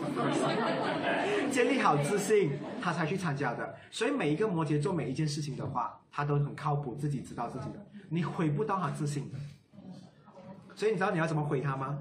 [1.50, 3.74] 建立好自信，他才去参加的。
[3.90, 9.38] 所以每一个摩羯做每一件事情的话，他都很靠谱，自己知道自己的，你毁不到他自信的。
[10.74, 11.98] 所以你知道你要怎么毁他吗？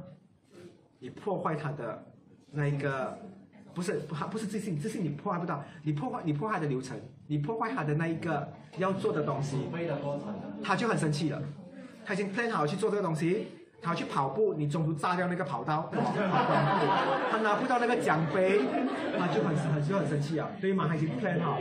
[0.99, 2.03] 你破坏他的
[2.51, 3.17] 那一个，
[3.73, 8.47] 不是不不是自信，自信你破坏不到，你破坏你破坏的流程，你破坏他的那一个
[8.77, 9.57] 要做的东西，
[10.63, 11.41] 他就很生气了。
[12.03, 13.47] 他已经 plan 好去做这个东西，
[13.81, 15.91] 他去跑步，你中途炸掉那个跑道，
[17.31, 18.61] 他拿不到那个奖杯，
[19.17, 20.85] 他就很很就很生气啊，对吗？
[20.87, 21.57] 他已经 plan 好。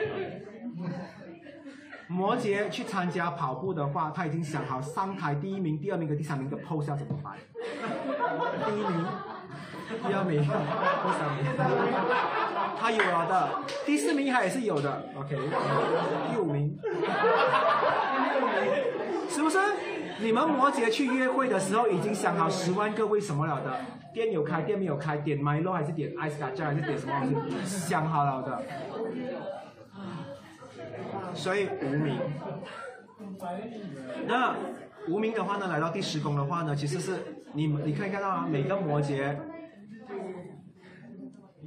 [2.09, 7.38] 摩羯去参加跑步的话，他已经想好上台第一名、第二名和第三名的 pose 要怎么摆。
[8.66, 9.06] 第一名、
[10.06, 10.48] 第二名、第
[11.16, 11.44] 三名，
[12.80, 13.48] 他有了的。
[13.86, 15.38] 第四名他也是有的，OK。
[16.32, 16.76] 第五名，
[19.28, 19.59] 是不是？
[20.22, 23.80] 你们摩羯去约会的时候，已经想好十万个为什么了的。
[24.12, 27.12] 店有开，店没有开，点 Milo 还是点 Ice c a p 还是点什么？
[27.64, 28.62] 想好了的。
[31.32, 32.18] 所以无名，
[34.26, 34.55] 那
[35.09, 37.12] 无名的话呢，来到第十宫的话呢，其实是
[37.52, 39.36] 你你可以看到啊，每个摩羯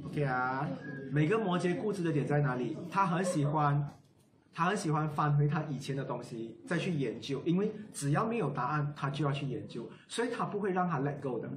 [0.06, 0.68] ，OK 啊，
[1.10, 2.76] 每个摩羯固执的点在哪里？
[2.90, 3.82] 他很喜欢
[4.54, 11.50] 他很喜欢翻回他以前的东西再去研究，因为只要没有答案，他就要去研究，所以他不会让他 let go 的。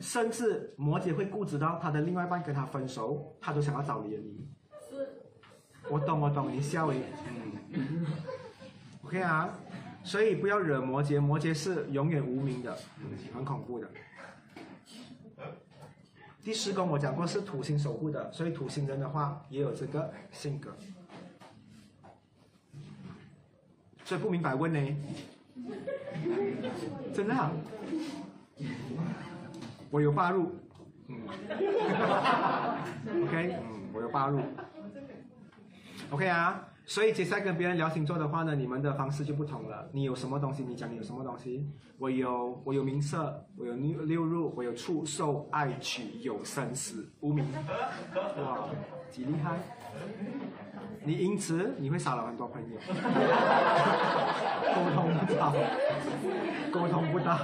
[0.00, 4.46] 甚至摩羯会固执到他的另外一半跟他分手，他都想要找联谊。
[5.88, 7.02] 我懂，我懂，你笑诶，
[7.70, 8.06] 嗯
[9.04, 9.48] ，OK 啊，
[10.04, 12.76] 所以不要惹摩羯，摩羯是永远无名的，
[13.34, 13.88] 很恐怖的。
[16.44, 20.76] 第十宫我讲过是土星守护的，所以土星人的话也有这个性格。
[24.12, 24.78] 所以不明白问呢？
[27.14, 27.50] 真的、啊？
[29.88, 30.52] 我有八入，
[31.08, 31.16] 嗯
[33.24, 34.42] ，OK，嗯，我有八入
[36.10, 36.68] ，OK 啊。
[36.84, 39.88] 所以接下来跟别人聊星座的话呢，你们的方式就不同了。
[39.92, 41.66] 你有什么东西，你讲你有什么东西。
[41.96, 47.46] 我有我有名色，我有六六入，我有畜兽爱取，有生死无名。
[48.14, 48.68] 哇，
[49.10, 49.58] 几厉害！
[51.04, 52.78] 你因此你会少了很多朋友，
[54.74, 55.52] 沟通不到，
[56.72, 57.36] 沟通不到。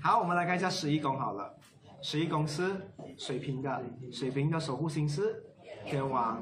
[0.00, 1.54] 好，我们来看一下十一宫好了。
[2.00, 2.70] 十一宫是
[3.16, 3.82] 水瓶的，
[4.12, 5.42] 水瓶的守护星是
[5.84, 6.40] 天王，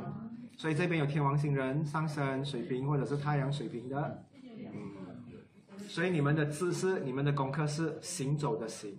[0.56, 8.98] 所以这边有天王星人上升水瓶或者是太阳水瓶的，嗯，所以你们的知识、你们的功课是行走的行，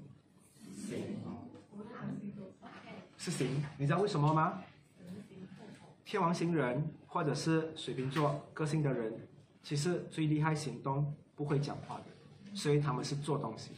[3.18, 4.60] 是行，你知道为什么吗？
[6.08, 9.14] 天王星人或者是水瓶座个性的人，
[9.62, 13.72] 其实最厉害行动，不会讲话的，所以他们是做东西。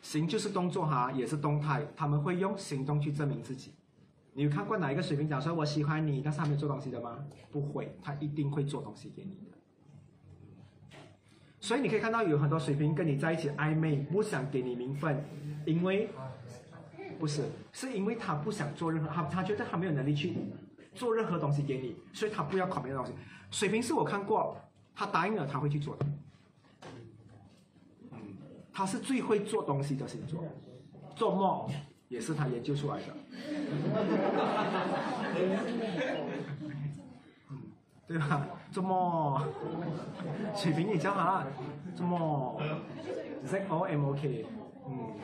[0.00, 3.72] 行就是动作哈，也是动态，他们会用行动去证明自己。
[4.32, 7.18] 你有看过哪一个水瓶讲说我喜欢你，但是他没做东西的吗？
[7.50, 10.98] 不会，他一定会做东西给你的。
[11.58, 15.20] 所以你可以看到有很多水瓶跟你在一起暧昧，不想给你名分，
[15.66, 16.08] 因为
[17.18, 17.42] 不是，
[17.72, 20.36] 是因为他不想做任何，他他觉得他没有能力去
[20.94, 23.12] 做任何东西给你，所以他不要考别的东西。
[23.50, 24.56] 水瓶是我看过，
[24.94, 26.06] 他答应了他会去做的。
[28.12, 28.18] 嗯，
[28.72, 30.44] 他是最会做东西的星座，
[31.16, 31.68] 做梦
[32.08, 33.04] 也是他研究出来的。
[37.50, 37.58] 嗯，
[38.06, 38.46] 对吧？
[38.70, 39.42] 做梦，
[40.54, 41.46] 水瓶你叫他
[41.96, 42.56] 做梦
[43.44, 44.46] ，Z O M O K，
[44.86, 45.14] 嗯。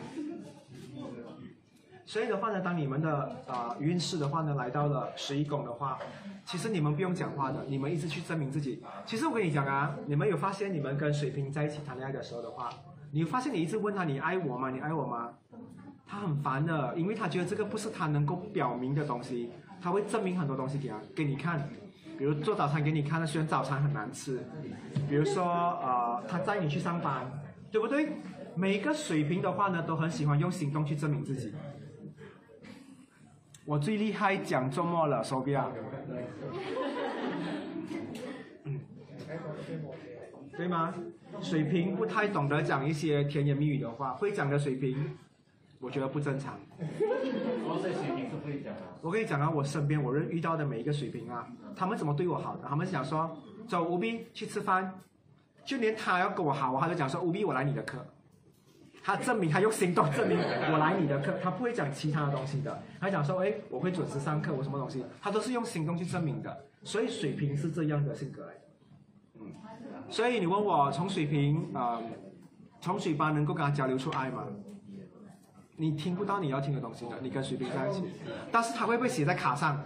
[2.06, 3.16] 所以的话呢，当你们的
[3.46, 5.98] 啊、呃运势的话呢来到了十一宫的话，
[6.44, 8.82] 其实你们不用讲话的，你们一直去证明自己。
[9.06, 12.68] 其实我跟你讲啊，你们有发现你们跟水瓶在一起谈恋爱的时候的话，
[13.10, 14.70] 你发现你一直问他你爱我吗？
[14.70, 15.30] 你爱我吗？
[16.06, 19.50] 他很烦的，因为他觉得这个不是他能够表明的东西，
[19.80, 21.66] 他会证明很多东西给他给你看，
[22.18, 24.44] 比如做早餐给你看，虽然早餐很难吃，
[25.08, 27.24] 比如说呃他载你去上班，
[27.70, 28.12] 对不对？
[28.54, 31.52] 每个水平的话呢，都很喜欢用行动去证明自己。
[33.66, 35.72] 我最厉害讲周末了，手表。
[38.64, 38.80] 嗯，
[40.56, 40.92] 对吗？
[41.40, 45.16] 水平不太懂得讲一些甜言蜜语的话，会讲的水平，
[45.80, 46.60] 我觉得不正常。
[46.78, 48.82] 我这水平是不会讲的。
[49.00, 52.68] 我跟你讲啊，我身边我认遇到的每一个水平啊，他们怎么对我好的？
[52.68, 53.34] 他们想说
[53.66, 55.00] 走吴斌去吃饭，
[55.64, 58.06] 就连他要跟我好，他就讲说吴斌我来你的课。
[59.04, 62.82] 他证明他用行动证明我来你的课，他不会讲其他的东西的。
[62.98, 66.64] 他讲说，哎，我会准时上课，我什么东西，他都是用行动去证明的。
[66.82, 68.60] 所以水瓶是这样的性格来的，
[69.40, 69.52] 嗯。
[70.08, 72.02] 所以你问我从水瓶啊、呃
[72.80, 74.44] 从嘴巴能够跟他交流出爱吗？
[75.76, 78.04] 你听不到你要听的东西的，你跟水瓶在一起，
[78.52, 79.82] 但是他会不会写在卡上？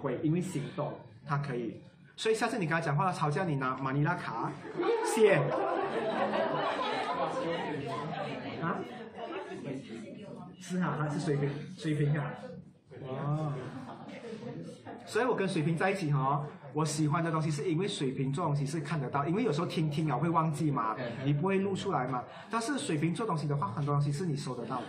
[0.00, 0.94] 会，因为行动
[1.26, 1.78] 他可以。
[2.16, 4.50] 所以下次你跟他讲话吵架，你拿马尼拉卡
[5.04, 5.42] 写。
[8.62, 8.78] 啊？
[10.60, 12.34] 是啊，他是水瓶，水瓶啊。
[13.08, 13.52] 哦。
[15.04, 22.24] 所以我跟水瓶在一起哈、哦，我喜欢的东西是因为水瓶做东西是看得到，因为有时候听听了会忘记嘛，你不会录出来嘛。
[22.50, 24.86] 但是水瓶做东西的话，很多东西是你收得到的。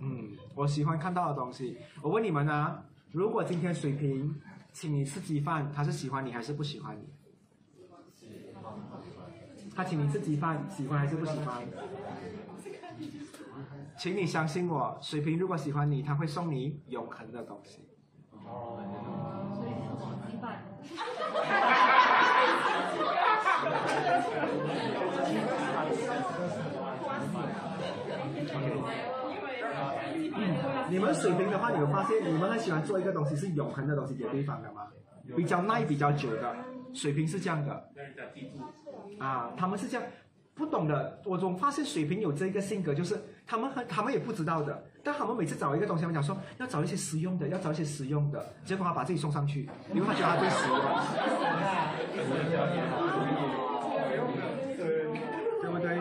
[0.00, 1.78] 嗯，我喜欢看到的东西。
[2.02, 4.34] 我问你们啊，如果今天水瓶
[4.72, 7.04] 请你吃鸡饭，他是喜欢你还是不喜欢你？
[9.74, 11.62] 他请你吃鸡饭，喜欢还是不喜欢？
[13.96, 17.86] 请你相信我，水瓶如果喜欢你，他会送你永恒的东西。
[30.88, 34.88] 你们水瓶的话，你有发现你们很喜欢做一个东西是永恒的东西给对方的吗？
[35.36, 36.56] 比较耐、比较久的，
[36.92, 37.88] 水瓶是这样的。
[39.20, 40.06] 啊，他们是这样，
[40.54, 41.20] 不懂的。
[41.24, 44.82] 我总发现水瓶有这个性格，就是他们很，他们也不知道的。
[45.04, 50.80] 但他们每次找一个东西，他们讲说要找一些实用的，要找一些实用的，结果他把自己送上去，因为他觉得他最实用，
[55.62, 56.00] 对不对？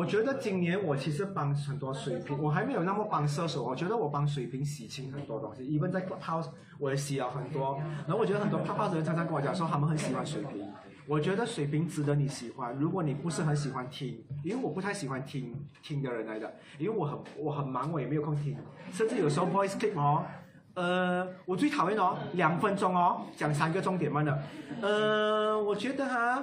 [0.00, 6.48] 我觉得今年我其实帮很多水瓶，我还没有那么帮射手，我觉得我帮水瓶洗清很多东西因为在 Clubhouse
[6.78, 10.66] 我也洗了很多，然后我觉得很多 Clubhouse 的人常常跟我讲说他们很喜欢水瓶，
[11.06, 18.56] 我觉得水瓶值得你喜欢，如果你不是很喜欢听，因为我不太喜欢听听的人来的，因为我很我很忙，我也没有空听，
[18.90, 20.24] 甚至有时候 voice clip 哦。
[20.72, 24.42] 呃，我最讨厌哦，两分钟哦，讲三个重点慢的。
[24.80, 26.42] 呃，我觉得哈，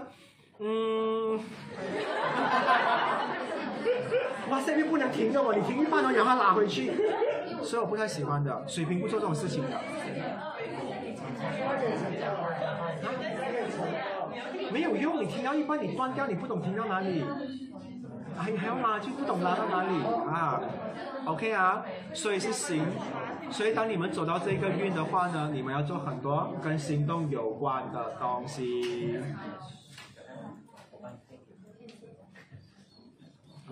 [0.60, 1.38] 嗯，
[4.50, 6.92] 哇，这边不能停的哦，你停一半哦，然后拉回去，
[7.62, 8.64] 所以我不太喜欢的。
[8.68, 9.70] 水瓶不做这种事情的。
[14.72, 17.24] 没有用，你停到一半你断掉，你不懂停到哪里，
[18.36, 20.60] 还还要拉就不懂拉到哪里啊
[21.26, 22.84] ？OK 啊，所以是行。
[23.50, 29.20] 所以当你们走到这个运的话呢，你们要做很多跟行动有关的东西。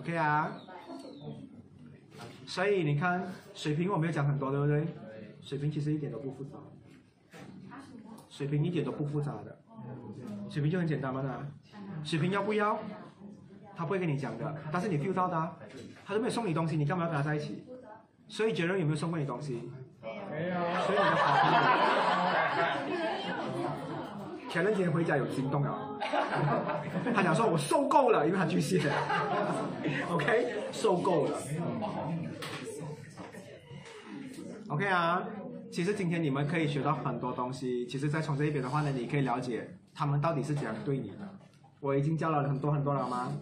[0.06, 0.52] OK 啊，
[2.46, 4.86] 所以你看水瓶我没有讲很多，对不对？
[5.40, 6.50] 水瓶其实一点都不复杂，
[8.28, 9.58] 水瓶一点都不复杂的，
[10.48, 11.44] 水瓶就很简单嘛呢。
[12.04, 12.78] 水瓶要不要？
[13.74, 15.56] 他不会跟你讲的，但是你 feel 到的啊，
[16.04, 17.64] 他都没有送你东西，你干嘛要跟他在一起？
[18.28, 19.68] 所以杰伦有没有送过你东西？
[20.30, 20.54] 没有。
[20.86, 21.50] 所以你的好朋
[24.38, 25.85] 友， 前两天回家有心动了，
[27.14, 28.80] 他讲说我受够了，因为他巨蟹，
[30.10, 31.38] OK，受够了
[34.68, 35.24] ，OK 啊。
[35.70, 37.86] 其实今天你们可以学到很多东西。
[37.86, 41.16] 其实，在从这一边的话呢，你可以了解他们到底是怎样对你的。
[41.80, 43.32] 我已经教了很多很多了吗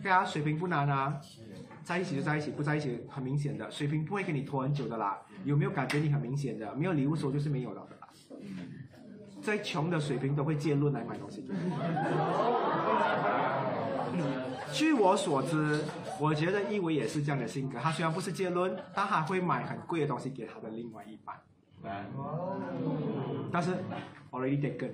[0.00, 1.18] ？OK 啊，水平不难啊。
[1.82, 5.18] 在一起就在一起，不在一起很明显的，水平不会跟你拖很久的啦。
[5.44, 6.74] 有没有感觉你很明显的？
[6.74, 8.08] 没有礼物收就是没有了的啦。
[9.44, 11.48] 再穷的水平都会借论来买东西。
[14.72, 15.84] 据我所知，
[16.18, 17.78] 我觉得一维也是这样的性格。
[17.78, 21.36] 他虽然不是借论，但他会买很贵的东西给他的另外一半。
[23.52, 23.76] 但是
[24.32, 24.90] already taken，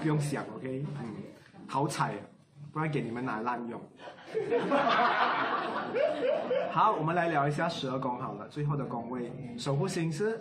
[0.00, 1.14] 不用想，OK，嗯，
[1.66, 2.14] 好彩。
[2.72, 3.80] 不然给你们拿滥用。
[6.70, 10.38] 好，我们来聊一下十二宫好了，最后的宫位，守护星是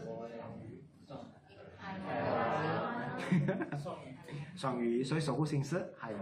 [4.56, 6.22] 双鱼，所以守护星是海王，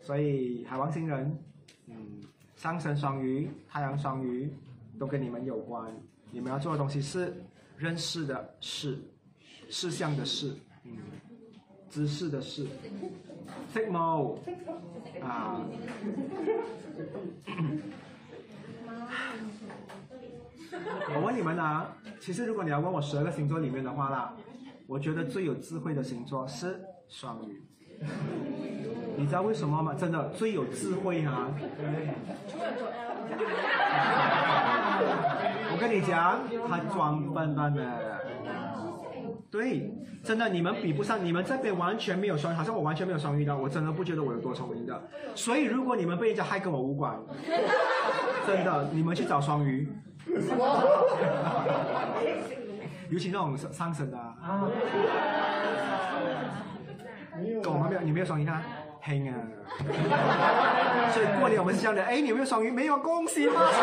[0.00, 1.38] 所以海王星人，
[1.86, 2.20] 嗯，
[2.54, 4.52] 上升双鱼，太阳双鱼，
[4.98, 5.92] 都跟你们有关。
[6.30, 7.42] 你们要做的东西是
[7.76, 8.98] 认识的事，
[9.68, 10.54] 事项的事，
[10.84, 10.96] 嗯，
[11.88, 12.66] 知识的事。
[13.72, 14.38] t a k e more
[15.20, 15.60] 啊！
[21.12, 24.36] 我问你们啊，其实如果你要问我十二个星座里面的话啦，
[24.90, 27.62] 我觉得最有智慧的星座是双鱼。
[29.16, 29.94] 你知道为什么吗？
[29.94, 31.48] 真的最有智慧哈！
[35.72, 38.18] 我跟你讲，他装笨蛋的。
[39.48, 39.94] 对，
[40.24, 45.08] 真的，你们比不上，你们这边完全没有双，好像我完全没有双鱼的，我真的不觉得我有多聪明的。
[45.36, 47.16] 所以如果你们被人家害，跟我无关，
[48.44, 49.88] 真的，你们去找双鱼，
[53.08, 54.29] 尤其那种上上升的。
[57.62, 58.62] 狗没有，你没有双鱼啊？
[59.02, 59.34] 黑啊！
[61.12, 62.70] 所以过年我们是这样的，哎，你有没有双鱼？
[62.70, 63.78] 没有，恭喜发财。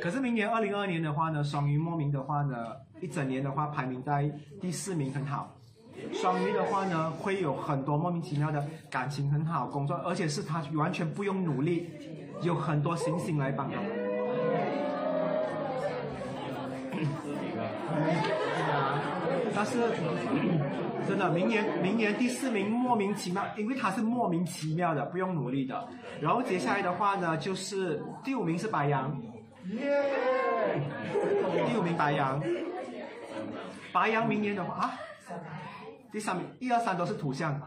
[0.00, 2.56] 可是明年二零二二年的话呢，双鱼莫名的话呢，
[3.00, 4.30] 一整年的话排名在
[4.60, 5.54] 第四名，很好。
[6.12, 11.90] 双鱼的话呢，会有很多莫名其妙的感情很好，工作，而且是他完全不用努力，
[12.40, 13.76] 有很多星星来帮他
[19.54, 19.78] 但是
[21.06, 25.88] 真的，明年明年第四名莫名其妙，因为他是莫名其妙的，不用努力的。
[26.20, 29.14] 然后接下来的话呢，就是第五名是白羊。
[29.70, 30.02] 耶！
[31.68, 32.42] 第五名白羊，
[33.92, 34.94] 白羊明年的话啊，
[36.10, 37.60] 第三名一二三都是土象，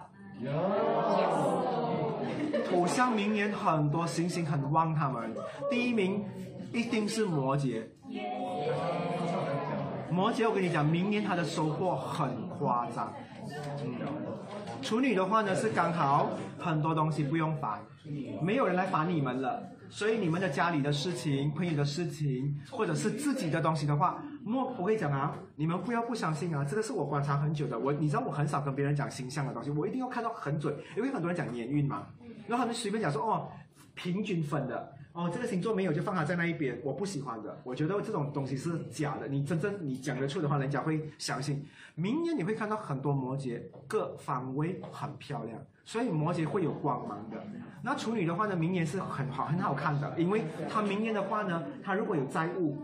[2.69, 5.33] 土象明年很多星星很旺，他们
[5.69, 6.21] 第一名
[6.73, 7.81] 一定是摩羯，
[10.11, 13.13] 摩羯我跟你讲，明年他的收获很夸张，
[13.83, 17.79] 嗯，处女的话呢是刚好很多东西不用烦，
[18.41, 27.77] 没有人来烦你们了，所以你们的家里的事情、朋友的事情，或者是自己的东西的话，莫我跟你讲啊，你们不要不相信啊，这个是我观察很久的。
[27.77, 32.07] 我你知道我很少跟别人讲星象的东西，我一定要看到很准，因为很多人讲年运嘛，
[32.47, 33.49] 然后他们随便讲说哦
[33.95, 34.93] 平均分的。
[35.15, 37.57] 哦，这个星座没有就放它在那一边，我不喜欢的。
[37.63, 39.25] 我觉得这种东西是假的。
[39.29, 41.65] 你真正你讲得出的话，人家会相信。
[41.95, 47.37] 明年你会看到很多摩羯各方位很漂亮，所以摩羯会有光芒的。
[47.81, 52.77] 那处女的话呢，明年是很好很好看的，因为他明年的话呢，他如果有债务，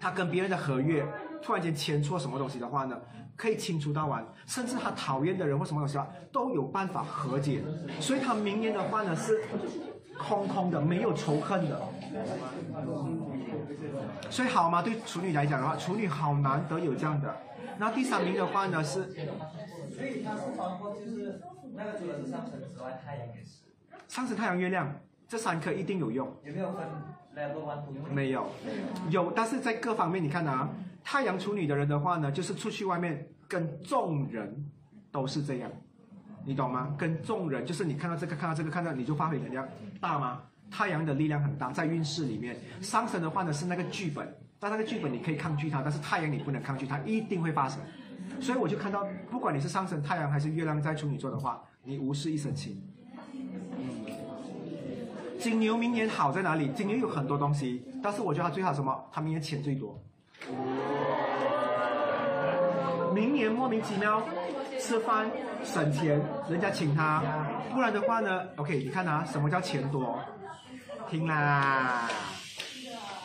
[0.00, 1.06] 他跟别人的合约
[1.40, 3.00] 突然间签错什么东西的话呢，
[3.36, 7.62] 可以清除到完，甚至他讨厌的人或什么东西啊，都有办法和解。
[8.00, 9.40] 所以他明年的话呢是。
[10.18, 11.80] 空空的，没有仇恨的，
[14.28, 14.82] 所以好吗？
[14.82, 17.34] 对处女来讲的话，处女好难得有这样的。
[17.78, 19.04] 那第三名的话呢是，
[19.94, 21.40] 所以它是包括就是
[21.74, 23.62] 那个除了是上升之外，太阳也是。
[24.08, 26.26] 上升、太阳、月亮这三颗一定有用。
[26.42, 26.84] 有没有分
[27.36, 27.92] level one to？
[28.12, 28.46] 没有，
[29.10, 30.68] 有，但是在各方面你看啊，
[31.04, 34.66] 太阳处女的人的话呢，就是出去外面跟众人
[35.12, 35.70] 都是这样。
[36.48, 36.94] 你懂吗？
[36.96, 39.68] 跟众人就是你看到这个，看到这个，看到你就发挥能量
[40.00, 40.40] 大吗？
[40.70, 44.26] 太阳的力量很大，在运势里面，上升的话呢是那个剧本，
[44.58, 47.78] 但那个剧本你可以抗拒它，但是太阳你不能抗拒，它一定会发生。
[48.40, 52.82] 所以我就看到，不管你是上升太阳还是月亮在处女座的话，你无事一身轻。
[53.76, 54.06] 嗯
[55.38, 56.68] 金牛明年好在哪里？
[56.68, 59.04] 金牛有很多东西，但是我觉得它最好什么？
[59.12, 60.02] 它明年钱最多。
[63.12, 64.22] 明年莫名其妙
[64.80, 65.30] 吃饭。
[65.64, 67.20] 省钱，人家请他，
[67.74, 70.16] 不然的话呢？OK，你看啊，什么叫钱多？
[71.10, 72.08] 听啦，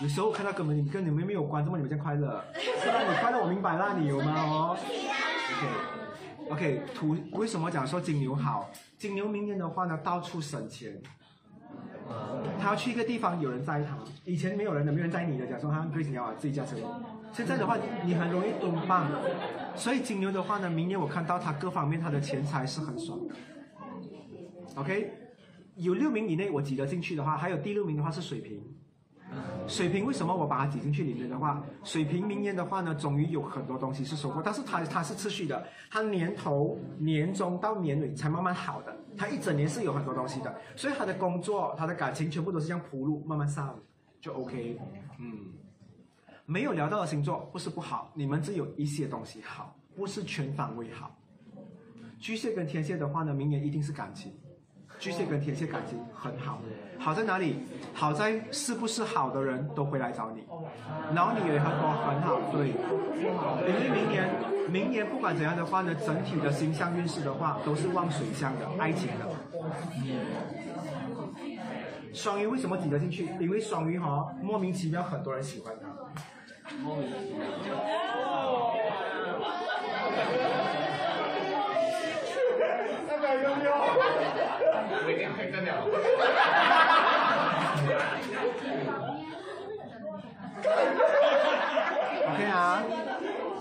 [0.02, 2.44] 有时候看到根本你跟你们没有关，怎么你们这样快乐？
[2.56, 2.96] 是吧？
[3.08, 4.34] 你快乐，我明白啦，你有吗？
[4.36, 4.78] 哦
[6.50, 8.68] ，OK，OK，土为什么讲说金牛好？
[8.98, 11.00] 金牛明年的话呢，到处省钱。
[12.60, 13.96] 他要去一个地方，有人载他。
[14.26, 16.76] 以前没有人的，没有人载你的，讲说他最紧要啊，自己驾车。
[17.32, 19.08] 现在的话，你很容易蹲棒，
[19.76, 23.36] 所以金牛的话呢，明年我看到他各方面他的钱财是很爽的。
[24.76, 25.12] OK，
[25.76, 28.62] 有六名以内我挤得进去的话，还有第六名的话是水瓶。
[29.68, 31.64] 水瓶为什么我把它挤进去里面的话？
[31.84, 43.76] 水瓶明年的话呢，终于有很多东西是收获，但是它它是持续的，它年头、年中到年尾才慢慢好的，它一整年是有很多东西的，所以他的工作、他的感情全部都是这样铺路，慢慢上
[44.22, 44.78] 就 OK。
[45.20, 45.63] 嗯。
[46.46, 51.16] 没有聊到的星座不是不好，你们只有一些东西好，不是全方位好。
[52.20, 54.34] 巨蟹跟天蝎的话呢，明年一定是感情。
[55.00, 56.62] 巨蟹跟天蝎感情很好，
[57.00, 57.58] 好在哪里？
[57.94, 60.44] 好在是不是好的人都会来找你，
[61.14, 62.70] 然后你也很多很好，对。
[62.70, 64.30] 因为明年，
[64.70, 69.28] 明年不管怎样的话呢，整体的星象运势的话都是旺水象的，爱情的。
[72.14, 73.28] 双鱼为什么挤得进去？
[73.40, 75.90] 因为双鱼哈，莫名其妙很多人喜欢他。
[76.82, 77.46] 莫名其妙。
[83.08, 83.72] 三百六六。
[85.06, 85.70] 我已经很真了。
[92.30, 92.82] OK 啊，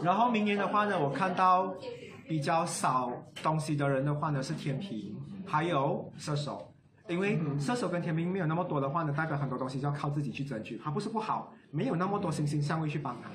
[0.02, 1.74] 然后明年的话呢，我看到
[2.28, 3.10] 比较少
[3.42, 5.16] 东西的人的话呢是天平，
[5.46, 6.71] 还有射手。
[7.08, 10.78] 因为射手跟天平没有那么多的话呢，代表很多东西就要靠自己去争取。
[10.78, 13.28] 他不是不好，没有那么多星星相位去帮他，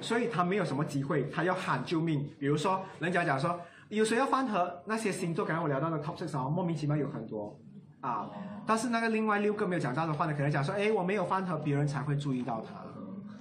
[0.00, 2.30] 所以他没有什么机会，他要喊救命。
[2.38, 7.58] 比如说，人家讲说有谁要翻盒，那些星座刚刚我聊到的 top six 哦，莫名其妙有很多
[8.00, 8.30] 啊。
[8.64, 12.84] 但是那个另外六个没有讲到的话呢，可能讲说，哎，我没有翻盒，别人才会注意到他。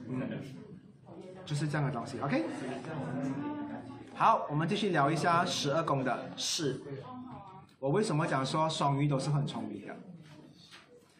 [0.07, 0.21] 嗯，
[1.45, 2.19] 就是这样的东西。
[2.19, 2.43] OK，
[4.15, 6.81] 好，我们继续聊一下十二宫的事。
[7.85, 9.95] 我为什么讲说双鱼都是很聪明的？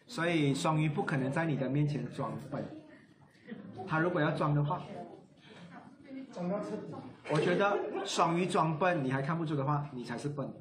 [0.04, 2.60] 所以双鱼不可能在你的面前装笨。
[3.86, 4.82] 他如果要装的话，
[7.30, 10.52] 我觉得双鱼装笨你还看不出的话，你才是笨。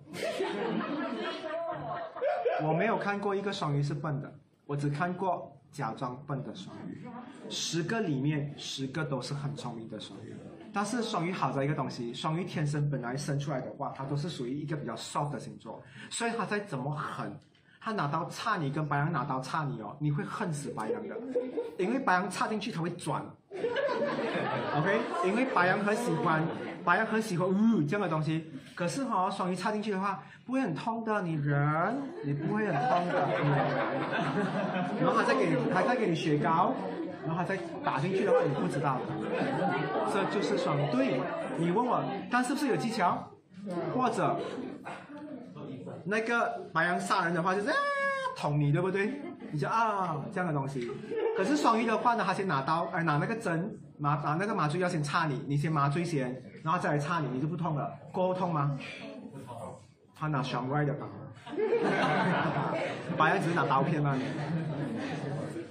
[2.62, 4.32] 我没有看过一个双鱼是笨的，
[4.68, 7.08] 我只看过假装笨的双鱼。
[7.50, 10.36] 十个里面十个都是很聪明的双鱼。
[10.76, 17.34] 但是双鱼好在一个东西，双鱼天生本来生出来的话，它都是属于一个比较 soft 的星座，所以它再怎么狠，
[17.80, 21.16] 他拿刀插你跟白羊拿刀插你哦，你会恨死白羊的，
[21.80, 23.24] 因为白羊插进去它会转，
[24.76, 26.44] OK，因为白羊很喜欢，
[26.84, 31.96] 白羊很喜欢呜这样的东西，可是哈双鱼插进去的话不会很痛的，你人
[32.26, 33.30] 你不会很痛的，
[35.00, 36.74] 然后他再给你，他再给你雪糕。
[37.28, 39.00] 然后再打进去的话，你不知道，
[40.14, 41.20] 这就是双对。
[41.58, 43.32] 你问我，但是不是有技巧？
[43.96, 44.38] 或者
[46.06, 47.76] 那个白羊杀人的话就是啊
[48.38, 49.22] 捅你，对不对？
[49.52, 50.92] 你就啊这样的东西。
[51.36, 57.92] 可是双鱼的话呢，他先拿刀，哎拿那个针，麻拿那个麻醉药先插你，你先麻醉先，然后再来插你，你就不痛了。
[58.12, 58.78] 过后痛吗？
[60.18, 61.08] 他拿双歪的吧，
[63.18, 64.16] 白羊只是拿刀片嘛。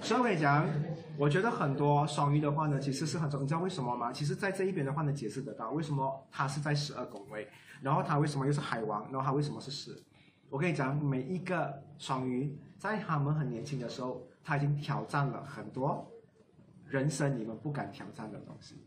[0.01, 0.63] 所以我跟你讲，
[1.17, 4.11] 我觉得很多双鱼的话呢，其实是很重，你知道为什么吗？
[4.11, 7.47] 其实，在这一边的话呢，解释得到为什么他是在十二宫位，
[7.81, 9.95] 然后他为什么又是海王，然后他为什么是十。
[10.49, 16.05] 我跟你讲，每一个双鱼在他们很年轻的时候，他已经挑战了很多
[16.85, 18.85] 人生你们不敢挑战的东西。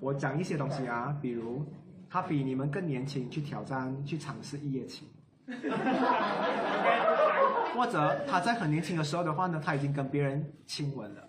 [0.00, 1.64] 我讲一些东西啊，比如
[2.08, 5.08] 他比你们更年轻，去挑战去尝试一夜情。
[7.74, 11.22] 或者他在很年轻的时候的话呢，他已经跟别人亲吻了，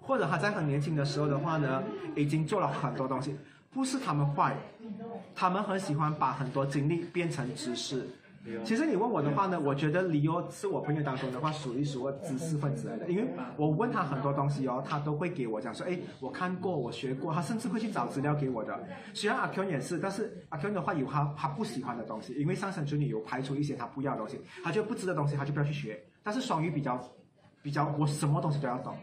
[0.00, 1.82] 或者他在很年轻的时候的话呢，
[2.14, 3.38] 已经做了很多东西。
[3.70, 4.56] 不是他们坏，
[5.34, 8.08] 他们很喜欢把很多精力变成知识。
[8.64, 13.26] 其实你问我的话呢，我觉得李优是我朋友当中的话数一数二知识分子来的，因为
[13.56, 18.78] 我问他很多东西哦，他都会给我讲说，哎，我看过，我学过，他甚至会去找资料给我的。
[19.14, 26.02] 虽然阿 Q 也是，但是阿 Q 的话有他他不喜欢的东西，因为上升处女有排除一些他不要的东西，他就不知的东西他就不要去学。
[26.22, 27.02] 但是双鱼比较
[27.62, 28.94] 比较，我什么东西都要懂，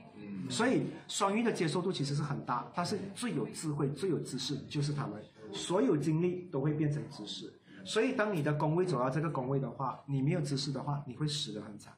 [0.50, 5.20] 所以双鱼的接受度其实是很大，但是最有智慧、最有知识就是他们，
[5.52, 7.52] 所有精力都会变成知识。
[7.84, 11.94] 所以，当你的宫位走到这个宫位的话，你没有知识的话，你会死得很惨，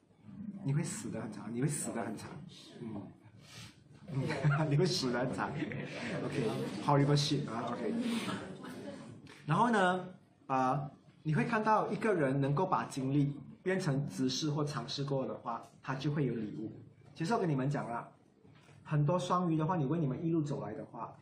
[0.64, 2.30] 你会死得很惨，你会死得很惨，
[2.80, 4.22] 嗯，
[4.70, 5.52] 你会死得很惨
[6.24, 7.94] ，OK，horrible shit 啊，OK。
[9.46, 10.08] 然后呢，
[10.46, 10.90] 啊、
[11.22, 16.72] 你会看到一个人能够把精力变成知识或尝试过的话，他就会有礼物。
[17.14, 18.08] 其实我跟你们讲了，
[18.84, 21.14] 很多双鱼的话，你问你们一路走来的话，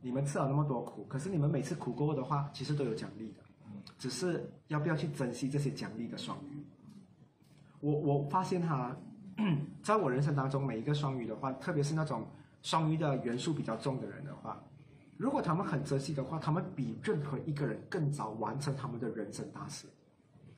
[0.00, 3.42] 你们吃了那么多苦，可是你们每次苦过的话，其实都有奖励的。
[4.00, 6.64] 只是要不要去珍惜这些奖励的双鱼。
[7.80, 8.96] 我我发现哈，
[9.84, 12.26] 在我人生当中，每一个双鱼的话，特别是那种
[12.62, 14.58] 双鱼的元素比较重的人的话，
[15.18, 19.86] 如果他们很珍惜的话，他们比任何一个人更早完成他们的人生大事。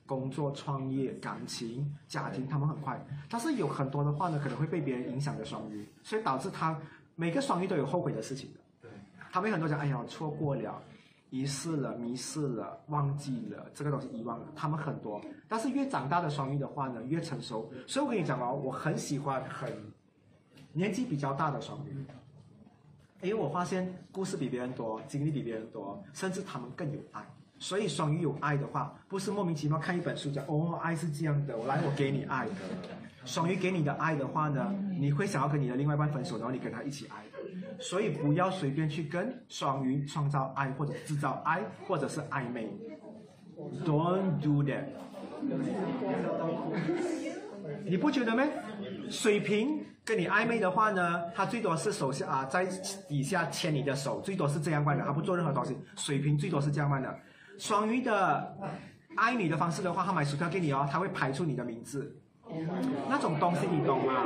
[0.05, 3.05] 工作、创业、感情、家庭，他们很快。
[3.29, 6.79] 但是有很多的话呢，可能会被别人影响的双鱼，所以导致他
[7.15, 8.89] 每个双鱼都有后悔的事情的。
[9.31, 10.81] 他们很多讲，哎呀，我错过了。
[11.33, 14.45] 遗失了、迷失了、忘记了，这个东西遗忘了。
[14.55, 17.67] 他们很多，但是越长大的双鱼的话呢，越成熟。
[17.87, 19.67] 所以我跟你讲哦，我很喜欢很
[20.73, 22.05] 年纪比较大的双鱼，
[23.23, 27.25] 因为我发现故事比别人多，经历比别人多，甚至他们更有爱。
[27.57, 32.53] 所以双鱼有爱的话，不是莫名其妙看一本书讲哦，爱是这样的，我来我给你爱的。
[33.25, 37.23] 双鱼给你的爱的话呢，你会想要跟你的另外一半分手，然后你跟他一起爱。
[37.79, 42.67] 所以不要随便去跟双鱼创造爱或者制造爱或者是暧昧
[43.85, 44.85] ，Don't do that。
[47.85, 48.43] 你不觉得吗？
[49.09, 52.65] 水瓶跟你暧昧的话呢，他最多是手下啊，在
[53.07, 55.77] 底下牵你的手，最多是这样办的，他不做任何东西。
[55.95, 57.13] 水瓶最多是这样办的。
[57.57, 58.57] 双鱼的
[59.15, 62.15] 爱你的方式的话，他买薯条给你哦，他会排出你的名字，
[63.09, 64.23] 那种东西你懂吗？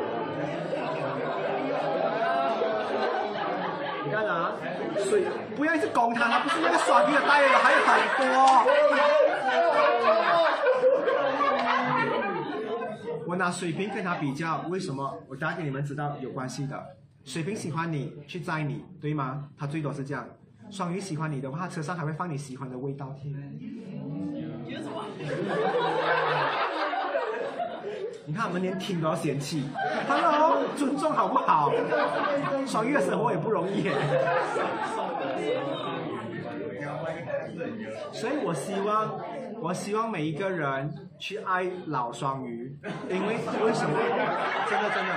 [4.08, 4.56] 你看啊，
[5.04, 8.24] 水不要一直攻他，他不是那个双鱼的代言人，还有很多。
[13.26, 15.22] 我拿水瓶跟他比较，为什么？
[15.28, 16.82] 我答给你们知道有关系的。
[17.26, 19.50] 水瓶喜欢你，去载你，对吗？
[19.58, 20.26] 他最多是这样。
[20.70, 23.34] 双鱼喜欢你的话，车上还会放你喜欢的味道添。
[28.30, 29.64] 你看，我们连听都要嫌弃
[30.06, 31.72] ，Hello，尊重好不好？
[32.68, 33.94] 双鱼的生活也不容易耶。
[38.12, 39.18] 所以我希望，
[39.62, 42.78] 我希望每一个人去爱老双鱼，
[43.10, 43.98] 因为为什么？
[44.70, 45.14] 真的真的。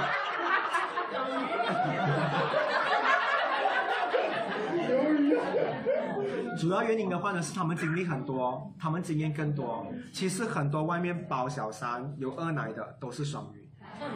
[6.60, 9.86] 主要原因的话呢，是他们经历很多，他们经验更多。
[10.12, 13.66] 其实很多外面包小三有二奶的都是双鱼，
[13.98, 14.06] 你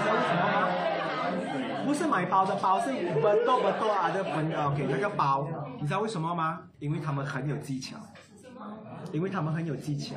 [0.00, 1.84] 知道为什么吗？
[1.84, 5.46] 不是买包的包，是不多不多啊的分 OK 那个包，
[5.78, 6.60] 你知道为什么吗？
[6.78, 7.98] 因为他们很有技巧，
[9.12, 10.16] 因为他们很有技巧，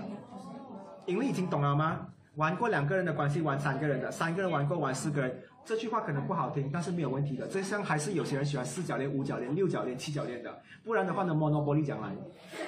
[1.05, 1.99] 因为已经懂了吗？
[2.35, 5.37] 玩过两个人的关系，玩三个人的，三个人玩过玩四个人。
[5.63, 7.47] 这句话可能不好听，但是没有问题的。
[7.47, 12.09] 这像还是有些人喜欢四角恋、五角恋、六角恋、七角恋的，不然的话呢，Monopoly 讲来，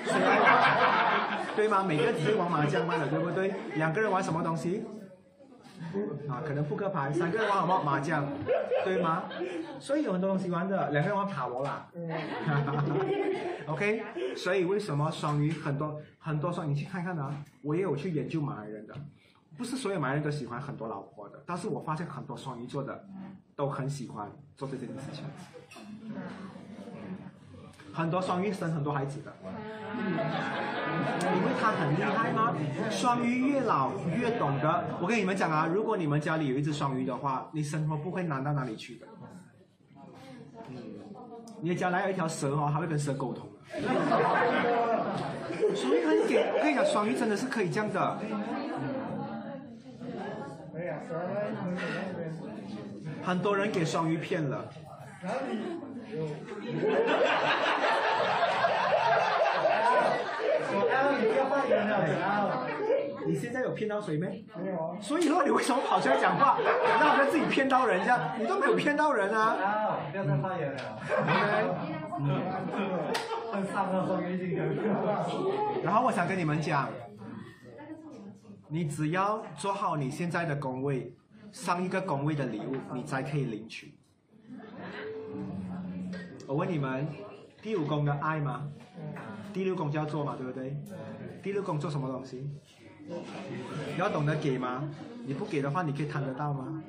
[1.56, 1.84] 对吗？
[1.84, 3.54] 每个只会玩麻将嘛的，对不对？
[3.76, 4.84] 两个人玩什么东西？
[6.30, 8.28] 啊，可能扑克牌，三个人玩什么麻将，
[8.86, 9.24] 对吗？
[9.80, 11.88] 所以有很多东西玩的，两个人玩塔罗啦。
[13.68, 14.04] OK，
[14.36, 18.96] 所以为什么双鱼很多很多双，鱼去看看啊，我也有去研究马来人的，
[19.58, 23.06] 不是所有男人都喜欢很多老婆的，但是我发现很多双鱼座的
[23.56, 25.24] 都很喜欢做这件事情。
[27.94, 29.32] 很多双鱼生很多孩子的，
[30.00, 32.56] 因为他很厉害吗？
[32.90, 34.84] 双鱼越老越懂得。
[35.00, 39.06] 我跟你们讲啊，如果你们家里有一只双鱼的话，你生活不会难到哪里去的。
[40.70, 40.76] 嗯，
[41.62, 43.60] 你的家来有一条蛇哦，还会跟蛇沟通的。
[45.76, 48.18] 双鱼很给，我跟你讲，双鱼真的是可以这样的。
[53.24, 54.66] 很多人给双鱼骗了。
[55.24, 55.80] 哪里？
[60.76, 61.92] 我刚你不要发言了，
[63.28, 64.44] 你现在有骗到谁没？
[64.62, 64.98] 没有啊。
[65.00, 66.58] 所以说你为什么跑出来讲话，
[67.00, 68.20] 让好像自己骗到人一样？
[68.40, 69.56] 你都没有骗到人啊。
[69.88, 70.80] 后不要再发言了
[71.70, 72.34] ，OK。
[75.84, 76.90] 然后我想跟你们讲，
[78.74, 81.14] 你只要做好你现在的工位，
[81.52, 83.94] 上一个工位的礼物，你才可以领取。
[86.48, 87.08] 我问你们，
[87.62, 88.68] 第五宫的爱吗？
[89.54, 90.76] 第六宫就要做嘛，对不对？
[91.44, 92.50] 第六宫做什么东西？
[93.08, 94.90] 你要懂得给吗？
[95.24, 96.82] 你不给的话，你可以谈得到吗？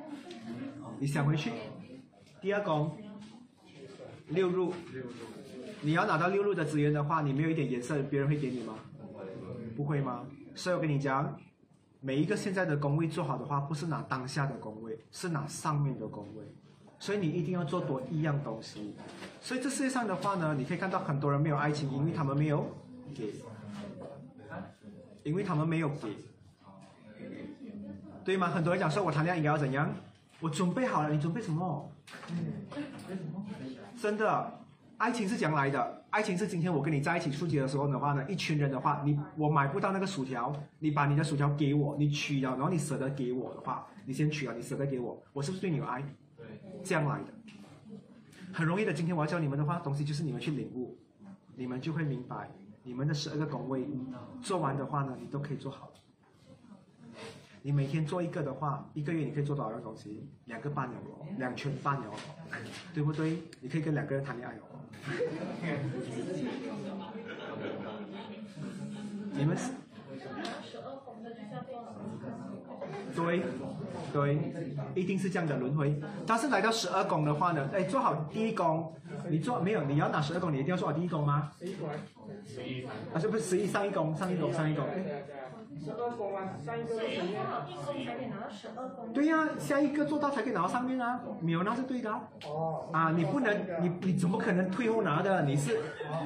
[0.99, 1.53] 你想回去？
[2.41, 2.97] 第二宫，
[4.29, 4.73] 六入，
[5.83, 8.73] 你要拿到六入的资源的话，你没有一点颜色，别人会给你吗？
[9.77, 10.25] 不会吗？
[10.55, 11.39] 所以我跟你讲，
[12.05, 16.45] 每一个现在的工位做好的话，不是拿当下的工位，是拿上面的工位。
[16.99, 18.95] 所以你一定要做多一样东西。
[19.41, 22.67] 所以这世界上的话呢，你可以看到很多人没有爱情，因为他们没有
[23.15, 23.33] 给，
[25.23, 26.15] 因为他们没有给，
[28.23, 28.49] 对吗？
[28.49, 29.91] 很多人讲说我谈恋爱应该要怎样？
[30.41, 31.91] 我准备好了，你准备什么？
[33.99, 34.64] 真的，
[34.99, 36.05] 爱情是将来的。
[36.11, 46.05] 爱情是今天我跟你在一起出街的时候的话呢，一群人的话，你我买不到那个薯条，你把你的薯条给我，你取了，然后你舍得给我的话，你先取了，你舍得给我，我是不是对你有爱？
[46.85, 47.35] 这样来的，
[48.53, 48.93] 很容易的。
[48.93, 50.97] 今天我要教你们的话，东西就是你们去领悟，
[51.57, 52.49] 你们就会明白，
[52.83, 53.89] 你们的十二个宫位
[54.41, 55.91] 做完的话呢，你都可以做好。
[57.63, 60.29] 你每天做一个的话，一个月你可以做多少样东西？
[60.45, 62.15] 两个半了哦，两圈半了哦，
[62.93, 63.43] 对不对？
[63.61, 64.74] 你可以跟两个人谈恋爱哦。
[69.37, 69.73] 你们是
[73.15, 73.43] 对
[74.13, 74.39] 对，
[74.95, 75.95] 一定是这样的轮回。
[76.27, 78.93] 但是来到十二宫的话呢，哎，做好第一宫，
[79.29, 79.83] 你做没有？
[79.85, 81.53] 你要拿十二宫，你一定要做好第一宫吗？
[81.59, 81.95] 十一关。
[83.13, 84.85] 啊，是不是十一上一宫，上一宫，上一宫？
[85.83, 87.35] 十二宫啊，上一个是十一。
[88.05, 89.13] 才可以拿到十二宫。
[89.13, 92.21] 对呀、下一个做到才可以拿到上面啊，没有那是对的啊。
[92.47, 92.89] 哦。
[92.93, 95.43] 啊，你不能，你你怎么可能退后拿的？
[95.43, 95.81] 你是，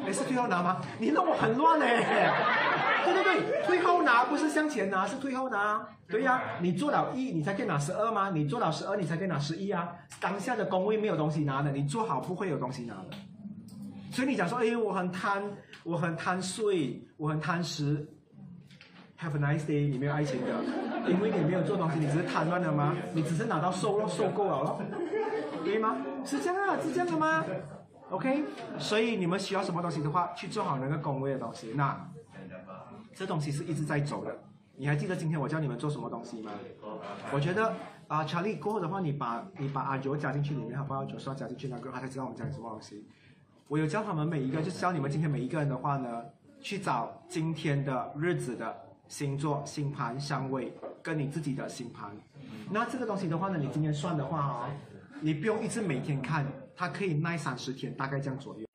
[0.06, 0.80] 你是退后拿吗？
[0.98, 2.32] 你弄我很乱哎。
[3.04, 5.86] 对对对，退后拿不是向前拿，是退后拿。
[6.08, 8.30] 对呀、你做到一，你才可以拿十二吗？
[8.30, 9.92] 你做到十二，你才可以拿十一啊。
[10.20, 13.16] 当下的工位没有东西拿的，你做好不会有东西拿的。
[14.10, 15.42] 所以你讲说，哎，我很贪，
[15.84, 18.06] 我很贪睡，我很贪食。
[19.20, 20.62] Have a nice day，你没有爱情的，
[21.10, 22.94] 因为你没有做东西，你只是贪乱了吗？
[23.12, 24.80] 你只是拿到瘦肉受够了咯，
[25.64, 25.96] 可以吗？
[26.24, 27.44] 是这样啊，是这样的吗
[28.10, 28.44] ？OK，
[28.78, 31.72] 所以你们需要什么东西的话，去做好那个工位的东西。
[31.74, 32.08] 那
[33.12, 34.38] 这东西是一直在走的。
[34.76, 36.52] 你还记得今天我教你们做什么东西吗？
[37.32, 37.74] 我觉得
[38.06, 41.04] 啊，查理过后的话，你把你把阿九加进去里面，好不好？
[41.04, 43.04] 九说加进去那个，他才知道我们讲什么东西。
[43.66, 46.22] 我有教他们每一个，就是教你们今天每一个人的话呢，
[46.60, 48.74] 去找今天的日子的
[49.08, 50.72] 星座、星盘相位，
[51.02, 52.16] 跟你自己的星盘。
[52.70, 54.68] 那这个东西的话呢，你今天算的话哦，
[55.20, 58.67] 你不用一直每天看，它可以耐三十天，大概这样左右。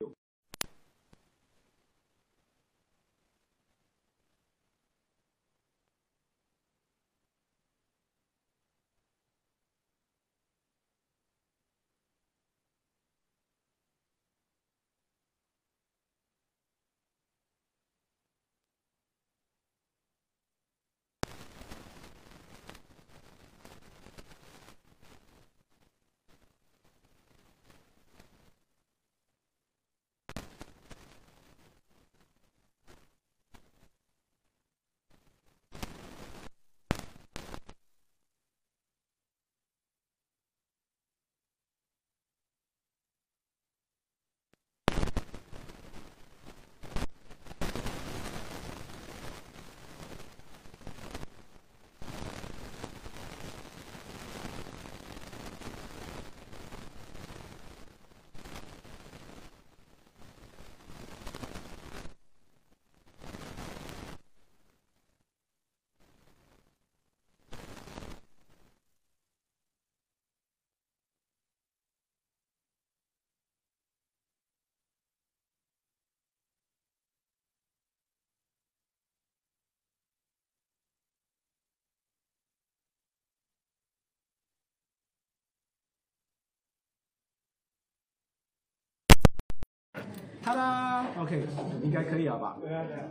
[90.43, 91.47] 他啦，OK，
[91.81, 92.57] 应该可以了吧？
[92.59, 93.03] 对啊对啊。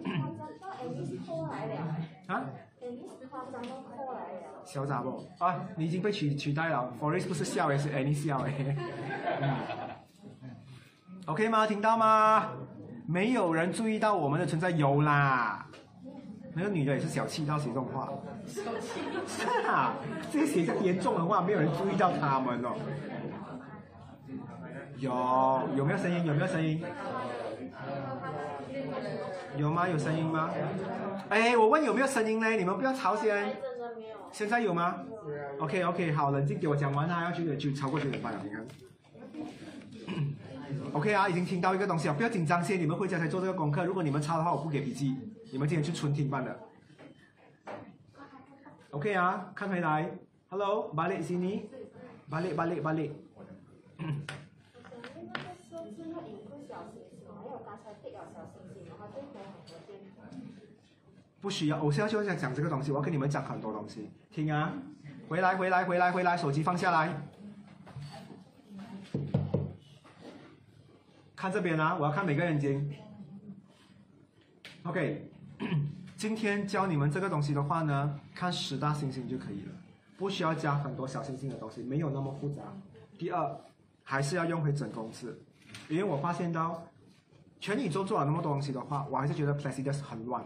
[0.61, 1.81] 到 Alice 拖来了
[2.27, 2.45] 啊
[2.81, 4.63] ？，Alice 夸张到拖来了。
[4.65, 5.27] 小杂不？
[5.39, 6.93] 啊，你已经被取取代了。
[7.01, 8.77] Forest 不是笑诶，是 Annie 笑诶。
[9.41, 9.55] 嗯
[11.27, 11.67] OK 吗？
[11.67, 12.49] 听到吗？
[13.07, 15.67] 没有人注意到我们的存在，有啦。
[16.55, 18.11] 那个女的也是小气到写这种话。
[18.47, 18.61] 是
[19.67, 19.95] 啊，
[20.31, 22.75] 这些写这么严重的话，没有人注意到他们哦。
[25.03, 25.11] 有
[25.77, 26.25] 有没有声音？
[26.25, 26.81] 有没有声音？
[29.57, 29.89] 有吗？
[29.89, 30.49] 有声音吗？
[31.29, 32.49] 哎，我问有没有声音呢？
[32.51, 33.57] 你们不要吵先。
[34.31, 35.01] 现在有吗。
[35.59, 38.65] ？OK OK，好，冷静，给我讲完他要九点就超过九点半了，你看。
[40.93, 43.85] OK 啊，已经听到一个东西了，不要紧张先，你们回家才做这个功课。
[43.85, 45.17] 如果你们抄的话，我不给笔记，
[45.51, 46.57] 你们今天去纯听班的。
[48.93, 50.13] OK 啊，看回来
[50.49, 53.11] ，Hello，balik sini，balik balik balik。
[61.41, 64.73] 不需要，我现在就想讲这个东西，我要跟你们讲很多东西，听啊，
[65.29, 67.21] 回来回来回来回来，手机放下来，
[71.35, 72.95] 看这边啊，我要看每个眼睛。
[74.85, 75.29] OK，
[76.17, 79.73] 今天教你们这个东西的话呢，看十大星星就可以了，
[80.17, 82.63] 不需要加很多小星星的东西，没有那么复杂。
[83.19, 83.61] 第二，
[84.05, 85.43] 还是要用回整公式，
[85.89, 86.83] 因为我发现到
[87.61, 90.45] 全宇宙做了那么多东西的话，我还是觉得 Placidus 很乱。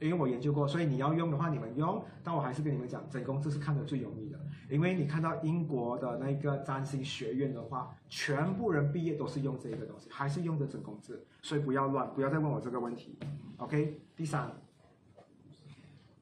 [0.00, 4.40] 因为我研究过，所以你要用的话你们用，但我还是跟你们讲，整公式是看得最容易的。
[4.68, 13.16] 因为你看到英国的那个占星学院的话，全部人毕业都是用这个东西，还是用的整公式，所以不要乱，不要再问我这个问题。
[13.58, 14.50] OK，第三，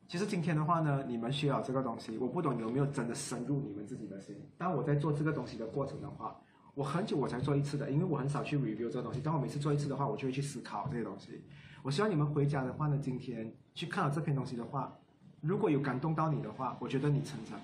[0.07, 4.37] 其实今天的话呢，你们需要这个东西，我不懂有没有真的深入你们自己的心。
[4.59, 6.39] 但我在做这个东西的过程的话，
[6.75, 9.21] 我很久我才做一次的，因为我很少去 review 这个东西。
[9.21, 11.43] 当我每次做一次的话，我就会去思考这些东西。
[11.83, 14.97] 我希望你们回家的话呢，今天去看了这篇东西的话，
[15.41, 17.59] 如果有感动到你的话，我觉得你成长；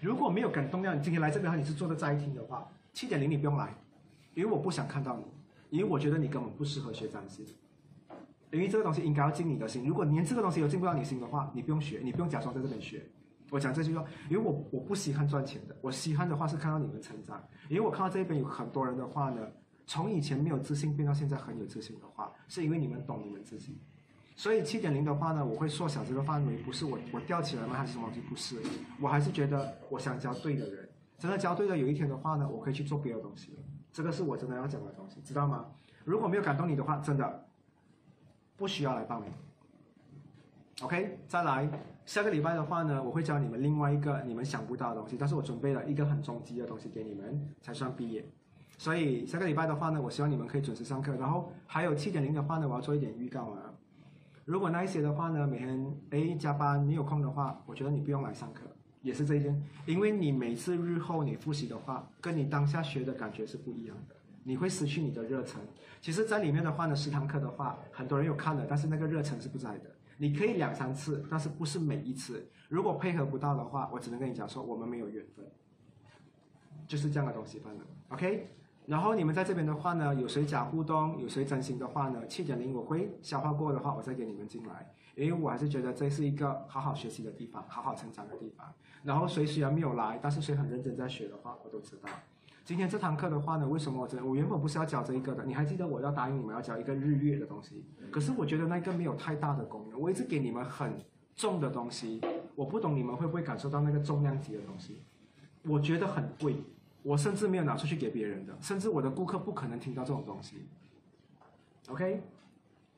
[0.00, 3.74] 如果没有感动到你，今天来这边的话你是坐着在听的话，七点零你不用来，
[4.34, 5.24] 因为我不想看到你，
[5.78, 7.44] 因为我觉得你根本不适合学占星。
[8.52, 13.04] 因为这个东西应该要进你的心，如果连这个东西都进不到你心的话，你不用学，你不用假装在这边学。
[13.54, 19.46] 我讲这句话，因为我我不稀罕赚钱的，我稀罕的话是看到你们成长，因为我看到这边有很多人的话呢。
[19.86, 23.78] 从以前没有自信变到现在很有自信的话，是因为你们懂你们自己。
[24.34, 27.74] 所以七点零的话呢，我会缩小这个范围，不是我我吊起来吗？
[27.74, 28.20] 还是什么东西？
[28.22, 28.56] 不是，
[28.98, 33.58] 我还是觉得我想教对的人，真的教对了，有一天的话呢，我可以去做别的东西。
[33.92, 35.66] 这个是我真的要讲的东西，知道吗？
[36.02, 37.46] 如果没有感动你的话，真的
[38.56, 39.30] 不需要来报名。
[40.80, 41.68] OK，再来
[42.06, 48.24] 下个礼拜的话呢，我会教你们另外一个你们想不到的东西，但是我准备了一个很终极的东西给你们，才算毕业。
[48.76, 51.14] 所以下个礼拜的话呢，我希望你们可以准时上课。
[51.16, 53.72] 然后还有七点零的话呢，我要做一点预告啊。
[54.44, 58.62] 如果那一些的话呢，每天哎加班你有空的话，我觉得你不用来上课，
[59.00, 65.62] 也是这一件，因为你每次日后你复习的话，跟你当下学的感觉是不一样的，你会失去你的热忱。
[66.02, 69.93] 其实，在里面的话呢，十堂课的话，很多人有看的，但是那个热忱是不在的。
[70.16, 72.48] 你可以两三次，但是不是每一次。
[72.68, 75.44] 如果配合不到的话，我只能跟你讲说，我们没有缘分，
[76.86, 78.48] 就是这样的东西，反正 OK。
[78.86, 88.70] 然后你们在这边的话呢，有谁假互动，有谁真心的话呢，七点零我会消化过的话，我再给你们进来，因为我还是觉得这是一个好好学习的地方，好好成长的地方。
[89.02, 92.08] 然后谁虽然没有来，但是谁很认真在学的话，我都知道。
[92.64, 95.44] 今天这堂课的话呢，为什么我真我原本不是要教这一个的？
[95.44, 100.98] 你还记得我要答应你们要教一个日月的东西，可是我觉得那个没有太大的功能，我一直给你们很
[101.36, 102.22] 重的东西，
[102.54, 105.02] 我不懂你们会不会感受到那个重量级的东西，
[105.62, 106.56] 我觉得很贵。
[107.02, 110.66] 我甚至没有拿出去给别人的，甚至我的顾客不可能听到这种东西。
[111.88, 112.22] OK，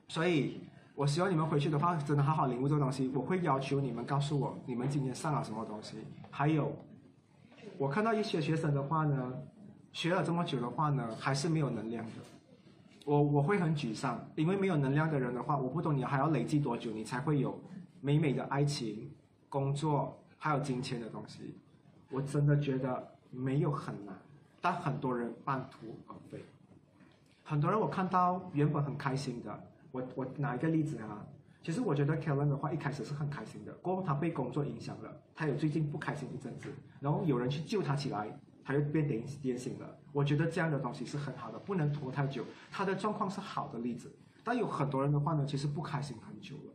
[0.06, 0.60] 所以
[0.94, 3.10] 我希望你们回去的话，真的好好领悟这个东西。
[3.12, 5.96] 我会要求你们告诉我你们今天上了什么东西。
[6.30, 6.72] 还有，
[7.78, 9.32] 我看到一些学生的话呢，
[9.96, 12.12] 学了这么久的话呢，还是没有能量的。
[13.06, 17.58] 我我会很沮丧，因为没有能量的人的话，我不懂你还要累积多久，你才会有
[18.02, 19.10] 美美的爱情、
[19.48, 21.56] 工作还有金钱的东西。
[22.10, 23.12] 我真的觉得。
[23.32, 24.14] 没有很难，
[24.62, 26.42] 但很多人半途而废。
[27.42, 29.60] 很多人我看到原本很开心的，
[29.90, 31.26] 我我拿一个例子啊，
[31.62, 38.28] 其实我觉得 Kellen 的话一开始是很开心的，过后他被工作影响了，他有最近不开心一阵子，然后有人去救他起来，
[38.66, 39.86] 他又变癫癫醒了。
[40.12, 42.44] 我觉得这样的东西是很好的，不能拖太久。
[42.70, 44.12] 他的状况是好的例子，
[44.42, 46.74] 但有很多人的话呢，其实不开心很久了，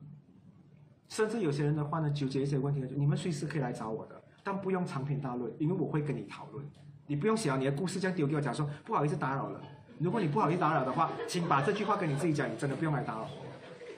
[1.09, 4.23] 甚至有些人的话呢，纠结一些问题，你们随时可以来找我的。
[4.43, 6.65] 但不用长篇大论，因为我会跟你讨论。
[7.05, 9.61] 你不用写你的故事这样丢给我讲说，不好意思打扰了。
[9.99, 13.45] 如果你不好意思打扰的话，请把这句话跟你自己讲，你真的不用来打扰我，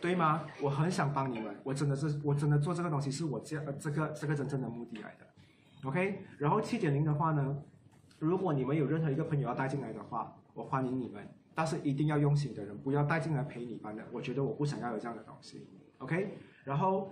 [0.02, 0.44] 对吗？
[0.62, 6.24] 我很想帮你们，我真的是我真的做这个东西是我这呃这个这个真正的目的来的，OK。
[6.38, 7.56] 然后七点零的话呢，
[8.20, 15.68] 如果你们有任何一个朋友要带进来的话，我欢迎你们，但是一定要用心的人，不要带进来陪你班的，我觉得我不想要有这样的东西
[15.98, 16.38] ，OK。
[16.64, 17.12] 然后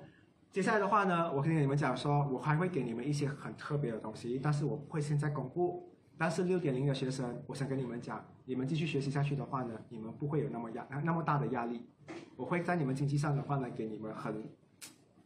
[0.51, 5.87] 接下来的话呢，我跟你们讲说，我还会给你们一些很特别的东西，但是我不会现在公布。
[6.17, 11.87] 但是六点零的学生，我想跟你们讲，你们继续学习下去的话呢，你们不会有那么压那么大的压力。
[12.35, 14.43] 我会在你们经济上的话呢，给你们很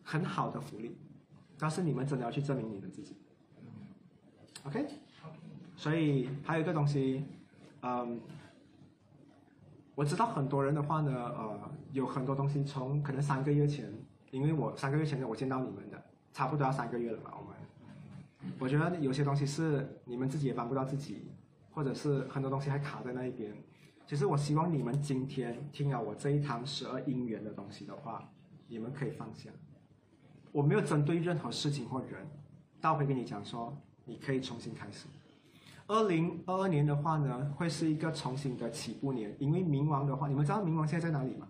[0.04, 0.98] 很好的福利，
[1.60, 3.18] 但是你们真的要去证明你们自己。
[4.64, 4.88] OK，
[5.76, 7.24] 所以还有一个东西，
[7.82, 8.20] 嗯，
[9.94, 13.92] 我知道很多人的话呢，呃，有很多东西从可能三个月前，
[14.32, 17.56] 因为我三个月前的我见到你们的，差不多要三个月了吧，我们。
[18.60, 21.32] 我觉得有些东西是你们自己也帮不到自己，
[21.72, 23.54] 或者是很多东西还卡在那一边。
[24.06, 28.30] 其实我希望你们今天听了我这一堂十二因缘的东西的话，
[28.68, 29.50] 你们可以放下。
[30.52, 32.26] 我没有针对任何事情或人，
[32.80, 33.76] 但我会跟你讲说，
[34.06, 35.08] 你可以重新开始。
[35.88, 41.48] 二零二二年的话呢，会是一个重新的起步年，因为冥王的话，你们知道冥王现在在哪里吗？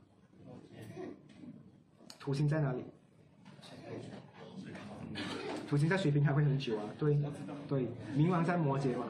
[2.19, 2.83] 土星在哪里？
[5.67, 7.17] 土星在水瓶还会很久啊，对，
[7.67, 9.05] 对，冥王在摩羯嘛。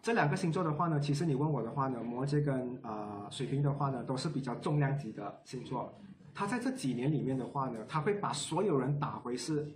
[0.00, 5.92] 这两个星座的话呢，其实你问我的话呢，摩羯跟啊水瓶的话呢，都是比较重量级的星座。
[6.32, 9.66] 它在这几年里面的话呢，它会把所有人打回是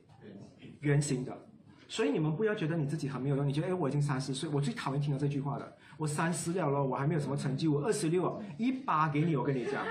[0.80, 1.36] 圆形的。
[1.90, 5.72] 所以你们不要觉得你自己很没有用，你觉得哎我已经三十岁，我最讨厌听到这句话了。
[5.96, 9.84] 我三十了了，我还没有什么成绩，我二十六，一把给你，我跟你讲。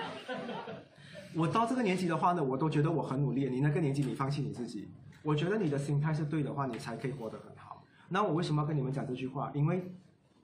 [1.36, 3.50] 我到这个年纪的话呢，我都觉得我很努力。
[3.50, 4.90] 你那个年纪，你放弃你自己。
[5.22, 7.84] 我觉得你的心态是对的话，你才可以活得很好。
[8.08, 9.52] 那我为什么要跟你们讲这句话？
[9.54, 9.92] 因为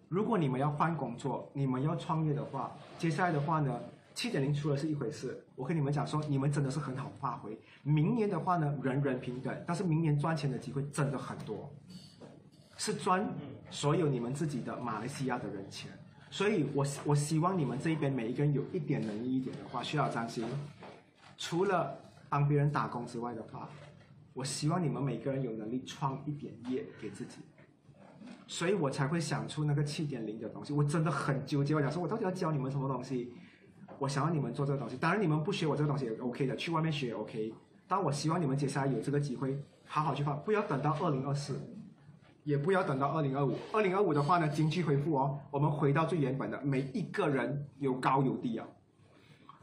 [0.10, 3.80] 如果你们要换工作，你们要创业的话，接下来的话呢，
[4.16, 5.46] 七点零出了是一回事。
[5.56, 7.56] 我跟你们讲说，你们真的是很好发挥。
[7.84, 11.72] 明年的话呢，人人平等，但是明年赚钱的机会真的很多，
[12.78, 13.30] 是赚
[13.70, 15.92] 所有你们自己的马来西亚的人钱。
[16.32, 20.44] 所以我我希望你们这边每一个人有一点能力一点的话，需要担心。
[21.38, 21.96] 除了
[22.28, 23.70] 帮别人打工之外的话。
[24.36, 27.38] 我希望你们每个人有能力创一点业给自己，
[28.48, 30.74] 所以我才会想出那个七点零的东西。
[30.74, 33.32] 我真的很纠结，我想说，我到底要教你们什么东西？
[34.00, 37.54] 我想要你们做这个东西，当然你们不学我这个东西也 OK 的，去外面学也 OK。
[37.88, 41.60] 但我希望你们接下来有这个机会，好好去发，不要等到二零二四，
[42.44, 43.56] 也不要等到二零二五。
[43.72, 48.68] 二零二五的话呢，经济恢复哦，我们回到最原本的，每一个人有高有低啊。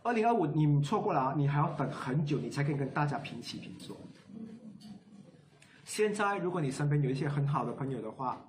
[0.05, 3.97] 二零二五你错过了啊，你还要等很久，你才可以跟大家平起平坐。
[5.85, 8.41] 现在，如果你身边有一些很好的朋友的话，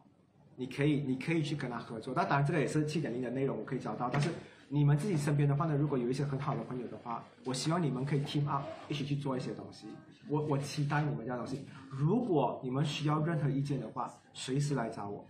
[0.56, 2.14] 你可以，你可以去跟他合作。
[2.16, 4.10] 那当然，这个也是七点零的内容，我可以找到。
[4.10, 4.30] 但是
[4.70, 9.88] 你们自己身边的话呢，如果有一些很好的朋友的话，我希望你们可以 team up，一起去做一些东西。
[10.28, 11.66] 我我期待你们这东西。
[11.90, 15.26] 如果你们需要任何意见的话，随时来找我，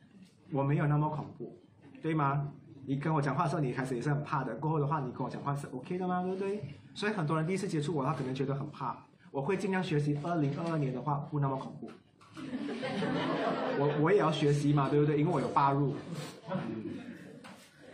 [0.51, 1.60] 我没有那么恐怖，
[2.01, 2.47] 对吗？
[2.85, 4.55] 你跟我讲话的时候，你开始也是很怕的。
[4.55, 6.22] 过后的话，你跟我讲话是 OK 的吗？
[6.22, 6.61] 对不对？
[6.93, 8.97] 所以很多人第一次接触我，他可能觉得很怕。
[9.31, 10.18] 我会尽量学习。
[10.22, 11.89] 二零二二年的话，不那么恐怖。
[13.80, 15.19] 我我也要学习嘛，对不对？
[15.19, 15.95] 因为我有八入。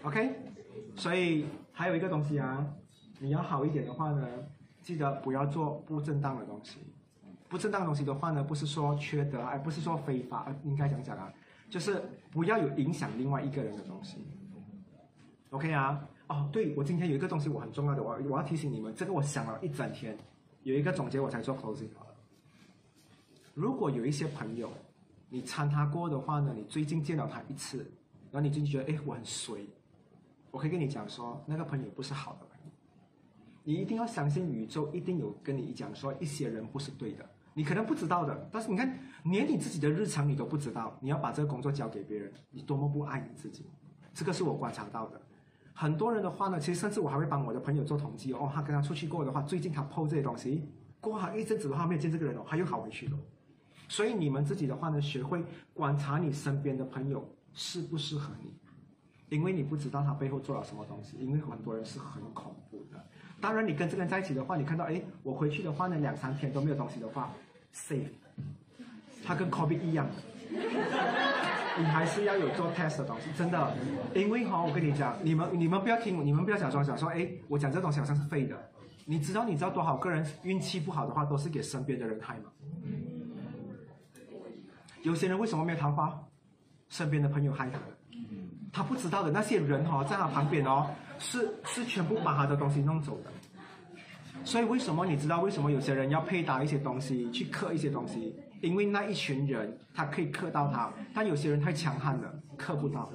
[0.04, 0.36] OK，
[1.00, 2.68] 所以还有一个东西啊，
[3.20, 4.28] 你要好一点的话呢，
[4.82, 6.80] 记得不要做不正当的东西。
[7.48, 11.34] 不正当的东西的话呢，不是说缺德，而不是说非法，应该讲讲啊，
[11.70, 14.18] 就是不要有影响另外一个人的东西。
[15.52, 16.06] OK 啊？
[16.28, 20.18] 哦，对，我今天有一个东西我很重要的，我我要提醒你们，这个我想了一整天。
[20.64, 22.14] 有一个总结，我才做 closing 好了。
[23.54, 24.70] 如果有一些朋友，
[25.30, 27.78] 你参他过的话呢，你最近见到他一次，
[28.30, 29.66] 然后你就觉得哎，我很衰，
[30.52, 32.48] 我可以跟你讲说，那个朋友不是好的。
[33.64, 38.50] 你一定要相信宇宙一定有跟你讲说，一些人不是对的，你可能不知道的。
[38.52, 43.66] 但是你看，连你自己的日常你都不知道，你要把这个工作交给别人，你多么不爱你自己。
[44.14, 45.22] 这个是我观察到的。
[45.74, 48.50] 很多人的话呢，其实甚至我还会帮我的朋友做统计哦。
[48.52, 50.68] 他跟他出去过的话，最近他 PO 这些东西，
[51.00, 53.18] 过好一阵子的话没有见这个人哦，他又好回去了。
[53.88, 55.44] 所以你们自己的话呢，学会
[55.74, 57.24] 观察你身边的朋友
[57.54, 58.54] 适不适合你，
[59.30, 61.18] 因为你不知道他背后做了什么东西。
[61.18, 63.04] 因为很多人是很恐怖的。
[63.42, 67.32] 当然，你跟这个人在一起的话，你看到哎，我回去的话呢，两三天都没有东西的话
[67.74, 68.10] ，safe。
[69.24, 70.08] 他跟 COVID 一样。
[71.78, 73.74] 你还是要有做 test 的东西，真的，
[74.14, 78.58] 因为哈，我跟你讲，你们你们不要听，你们不要假装想说，哎，我讲这东西好像是废的。
[79.06, 82.52] 你知道你知道多少个人运气不好的话，都是给身边的人害吗？
[85.04, 86.20] 有些人为什么没有桃花？
[86.90, 87.80] 身边的朋友害他。
[88.72, 90.88] 他不知道的那些人哦，在他旁边哦，
[91.18, 93.32] 是是全部把他的东西弄走的。
[94.44, 98.36] 所以为什么你知道为什么有些人要配搭一些东西去刻一些东西？
[98.62, 103.10] 因为那一群人他可以刻到他，但有些人太强悍了，刻不到。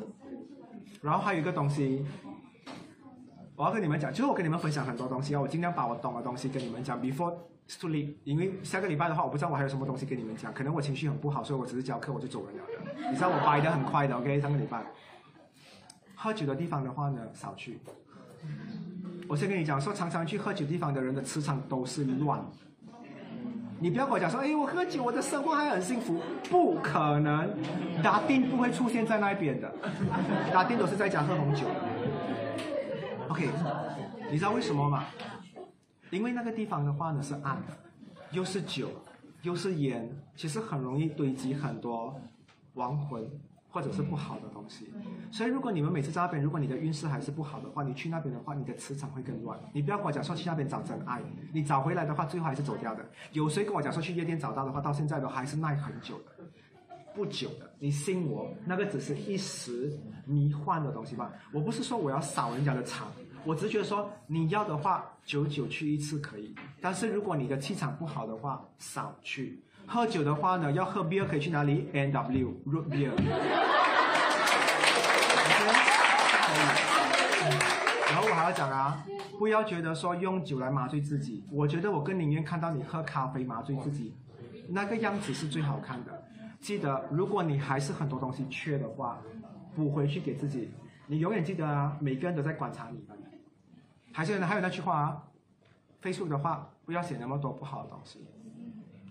[1.03, 2.05] 然后还有一个东西，
[3.55, 7.01] 我要跟你们讲，就是我跟你们分享很多东西啊，我尽量把我懂的东西跟你们讲。
[7.01, 7.35] Before
[7.69, 13.11] sleep，因为下个礼拜的话，我不知道我还有什么东西跟你们讲，可能我情绪很不好，所以我只是教课我就走人了的。
[13.11, 14.41] 你知道我掰的很快的，OK？
[14.41, 14.83] 上个礼拜，
[16.25, 17.79] 喝酒的地方的话呢，少去。
[19.29, 22.43] 我先跟你讲说，常常去喝酒地方的人的磁场都是乱。
[23.79, 27.51] 你不要跟我讲说，哎，我喝酒，我的生活还很幸福，不可能。
[28.03, 29.71] 达丁不会出现在那边的，
[30.51, 31.67] 达丁都是在家喝红酒。
[33.29, 33.51] OK，
[34.31, 35.05] 你知道为什么吗？
[36.09, 37.77] 因为那个地方的话呢是暗的，
[38.31, 38.89] 又是酒，
[39.43, 42.19] 又是烟，其实很容易堆积很多
[42.73, 43.31] 亡魂
[43.75, 44.89] 或者是不好的东西。
[45.33, 49.59] 所以如果你们每次在那边，如果你的运势还是不好的话，你去那边的话，你的磁场会更乱。
[49.73, 51.21] 你不要跟我讲说去那边找真爱，
[51.53, 53.05] 你找回来的话，最后还是走掉的。
[53.33, 56.45] 有谁跟我讲说去夜店找到的话，到现在都还是耐很久的，
[57.17, 57.69] 不久的。
[57.81, 61.33] 你信我，那个只是一时迷幻的东西吧。
[61.53, 63.09] 我不是说我要扫人家的场。
[63.45, 66.55] 我只是觉得说，你要的话，久久去一次可以。
[66.81, 69.63] 但是如果你的气场不好的话，少去。
[69.86, 73.11] 喝酒的话呢，要喝 beer 可以去哪里？N W root beer。
[78.09, 79.05] 然后我还要讲啊，
[79.39, 81.44] 不要觉得说用酒来麻醉自己。
[81.51, 84.15] 我觉得我更宁愿看到你喝咖啡麻醉自己，
[84.69, 86.24] 那个样子是最好看的。
[86.61, 89.19] 记得，如果你还是很多东西缺的话，
[89.74, 90.70] 补回去给自己。
[91.06, 93.05] 你永远记得啊，每个人都在观察你。
[94.12, 95.23] 还是还有那句话啊
[96.02, 98.27] ，Facebook 的话不要写那么多不好的东西，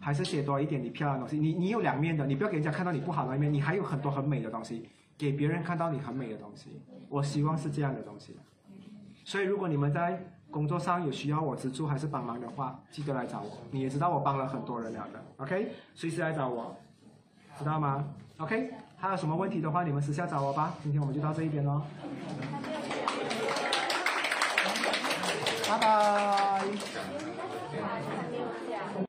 [0.03, 1.39] 还是写多一点你漂亮的东西。
[1.39, 6.81] 你你有两面的，你不要给人家看到你不好的一面，你还有很多很美的东西，给别人看到你很美的东西。
[7.07, 8.35] 我希望是这样的东西。
[9.23, 10.21] 所以如果你们在
[10.51, 13.49] 工作上有需要我资助还是帮忙的话，记得来找我。
[13.71, 15.71] 你也知道我帮了很多人了的，OK？
[15.95, 16.75] 随时来找我，
[17.57, 18.05] 知道吗
[18.37, 18.71] ？OK？
[18.97, 20.75] 还有什么问题的话，你们私下找我吧。
[20.83, 21.81] 今天我们就到这一边喽。
[25.69, 27.02] 拜拜。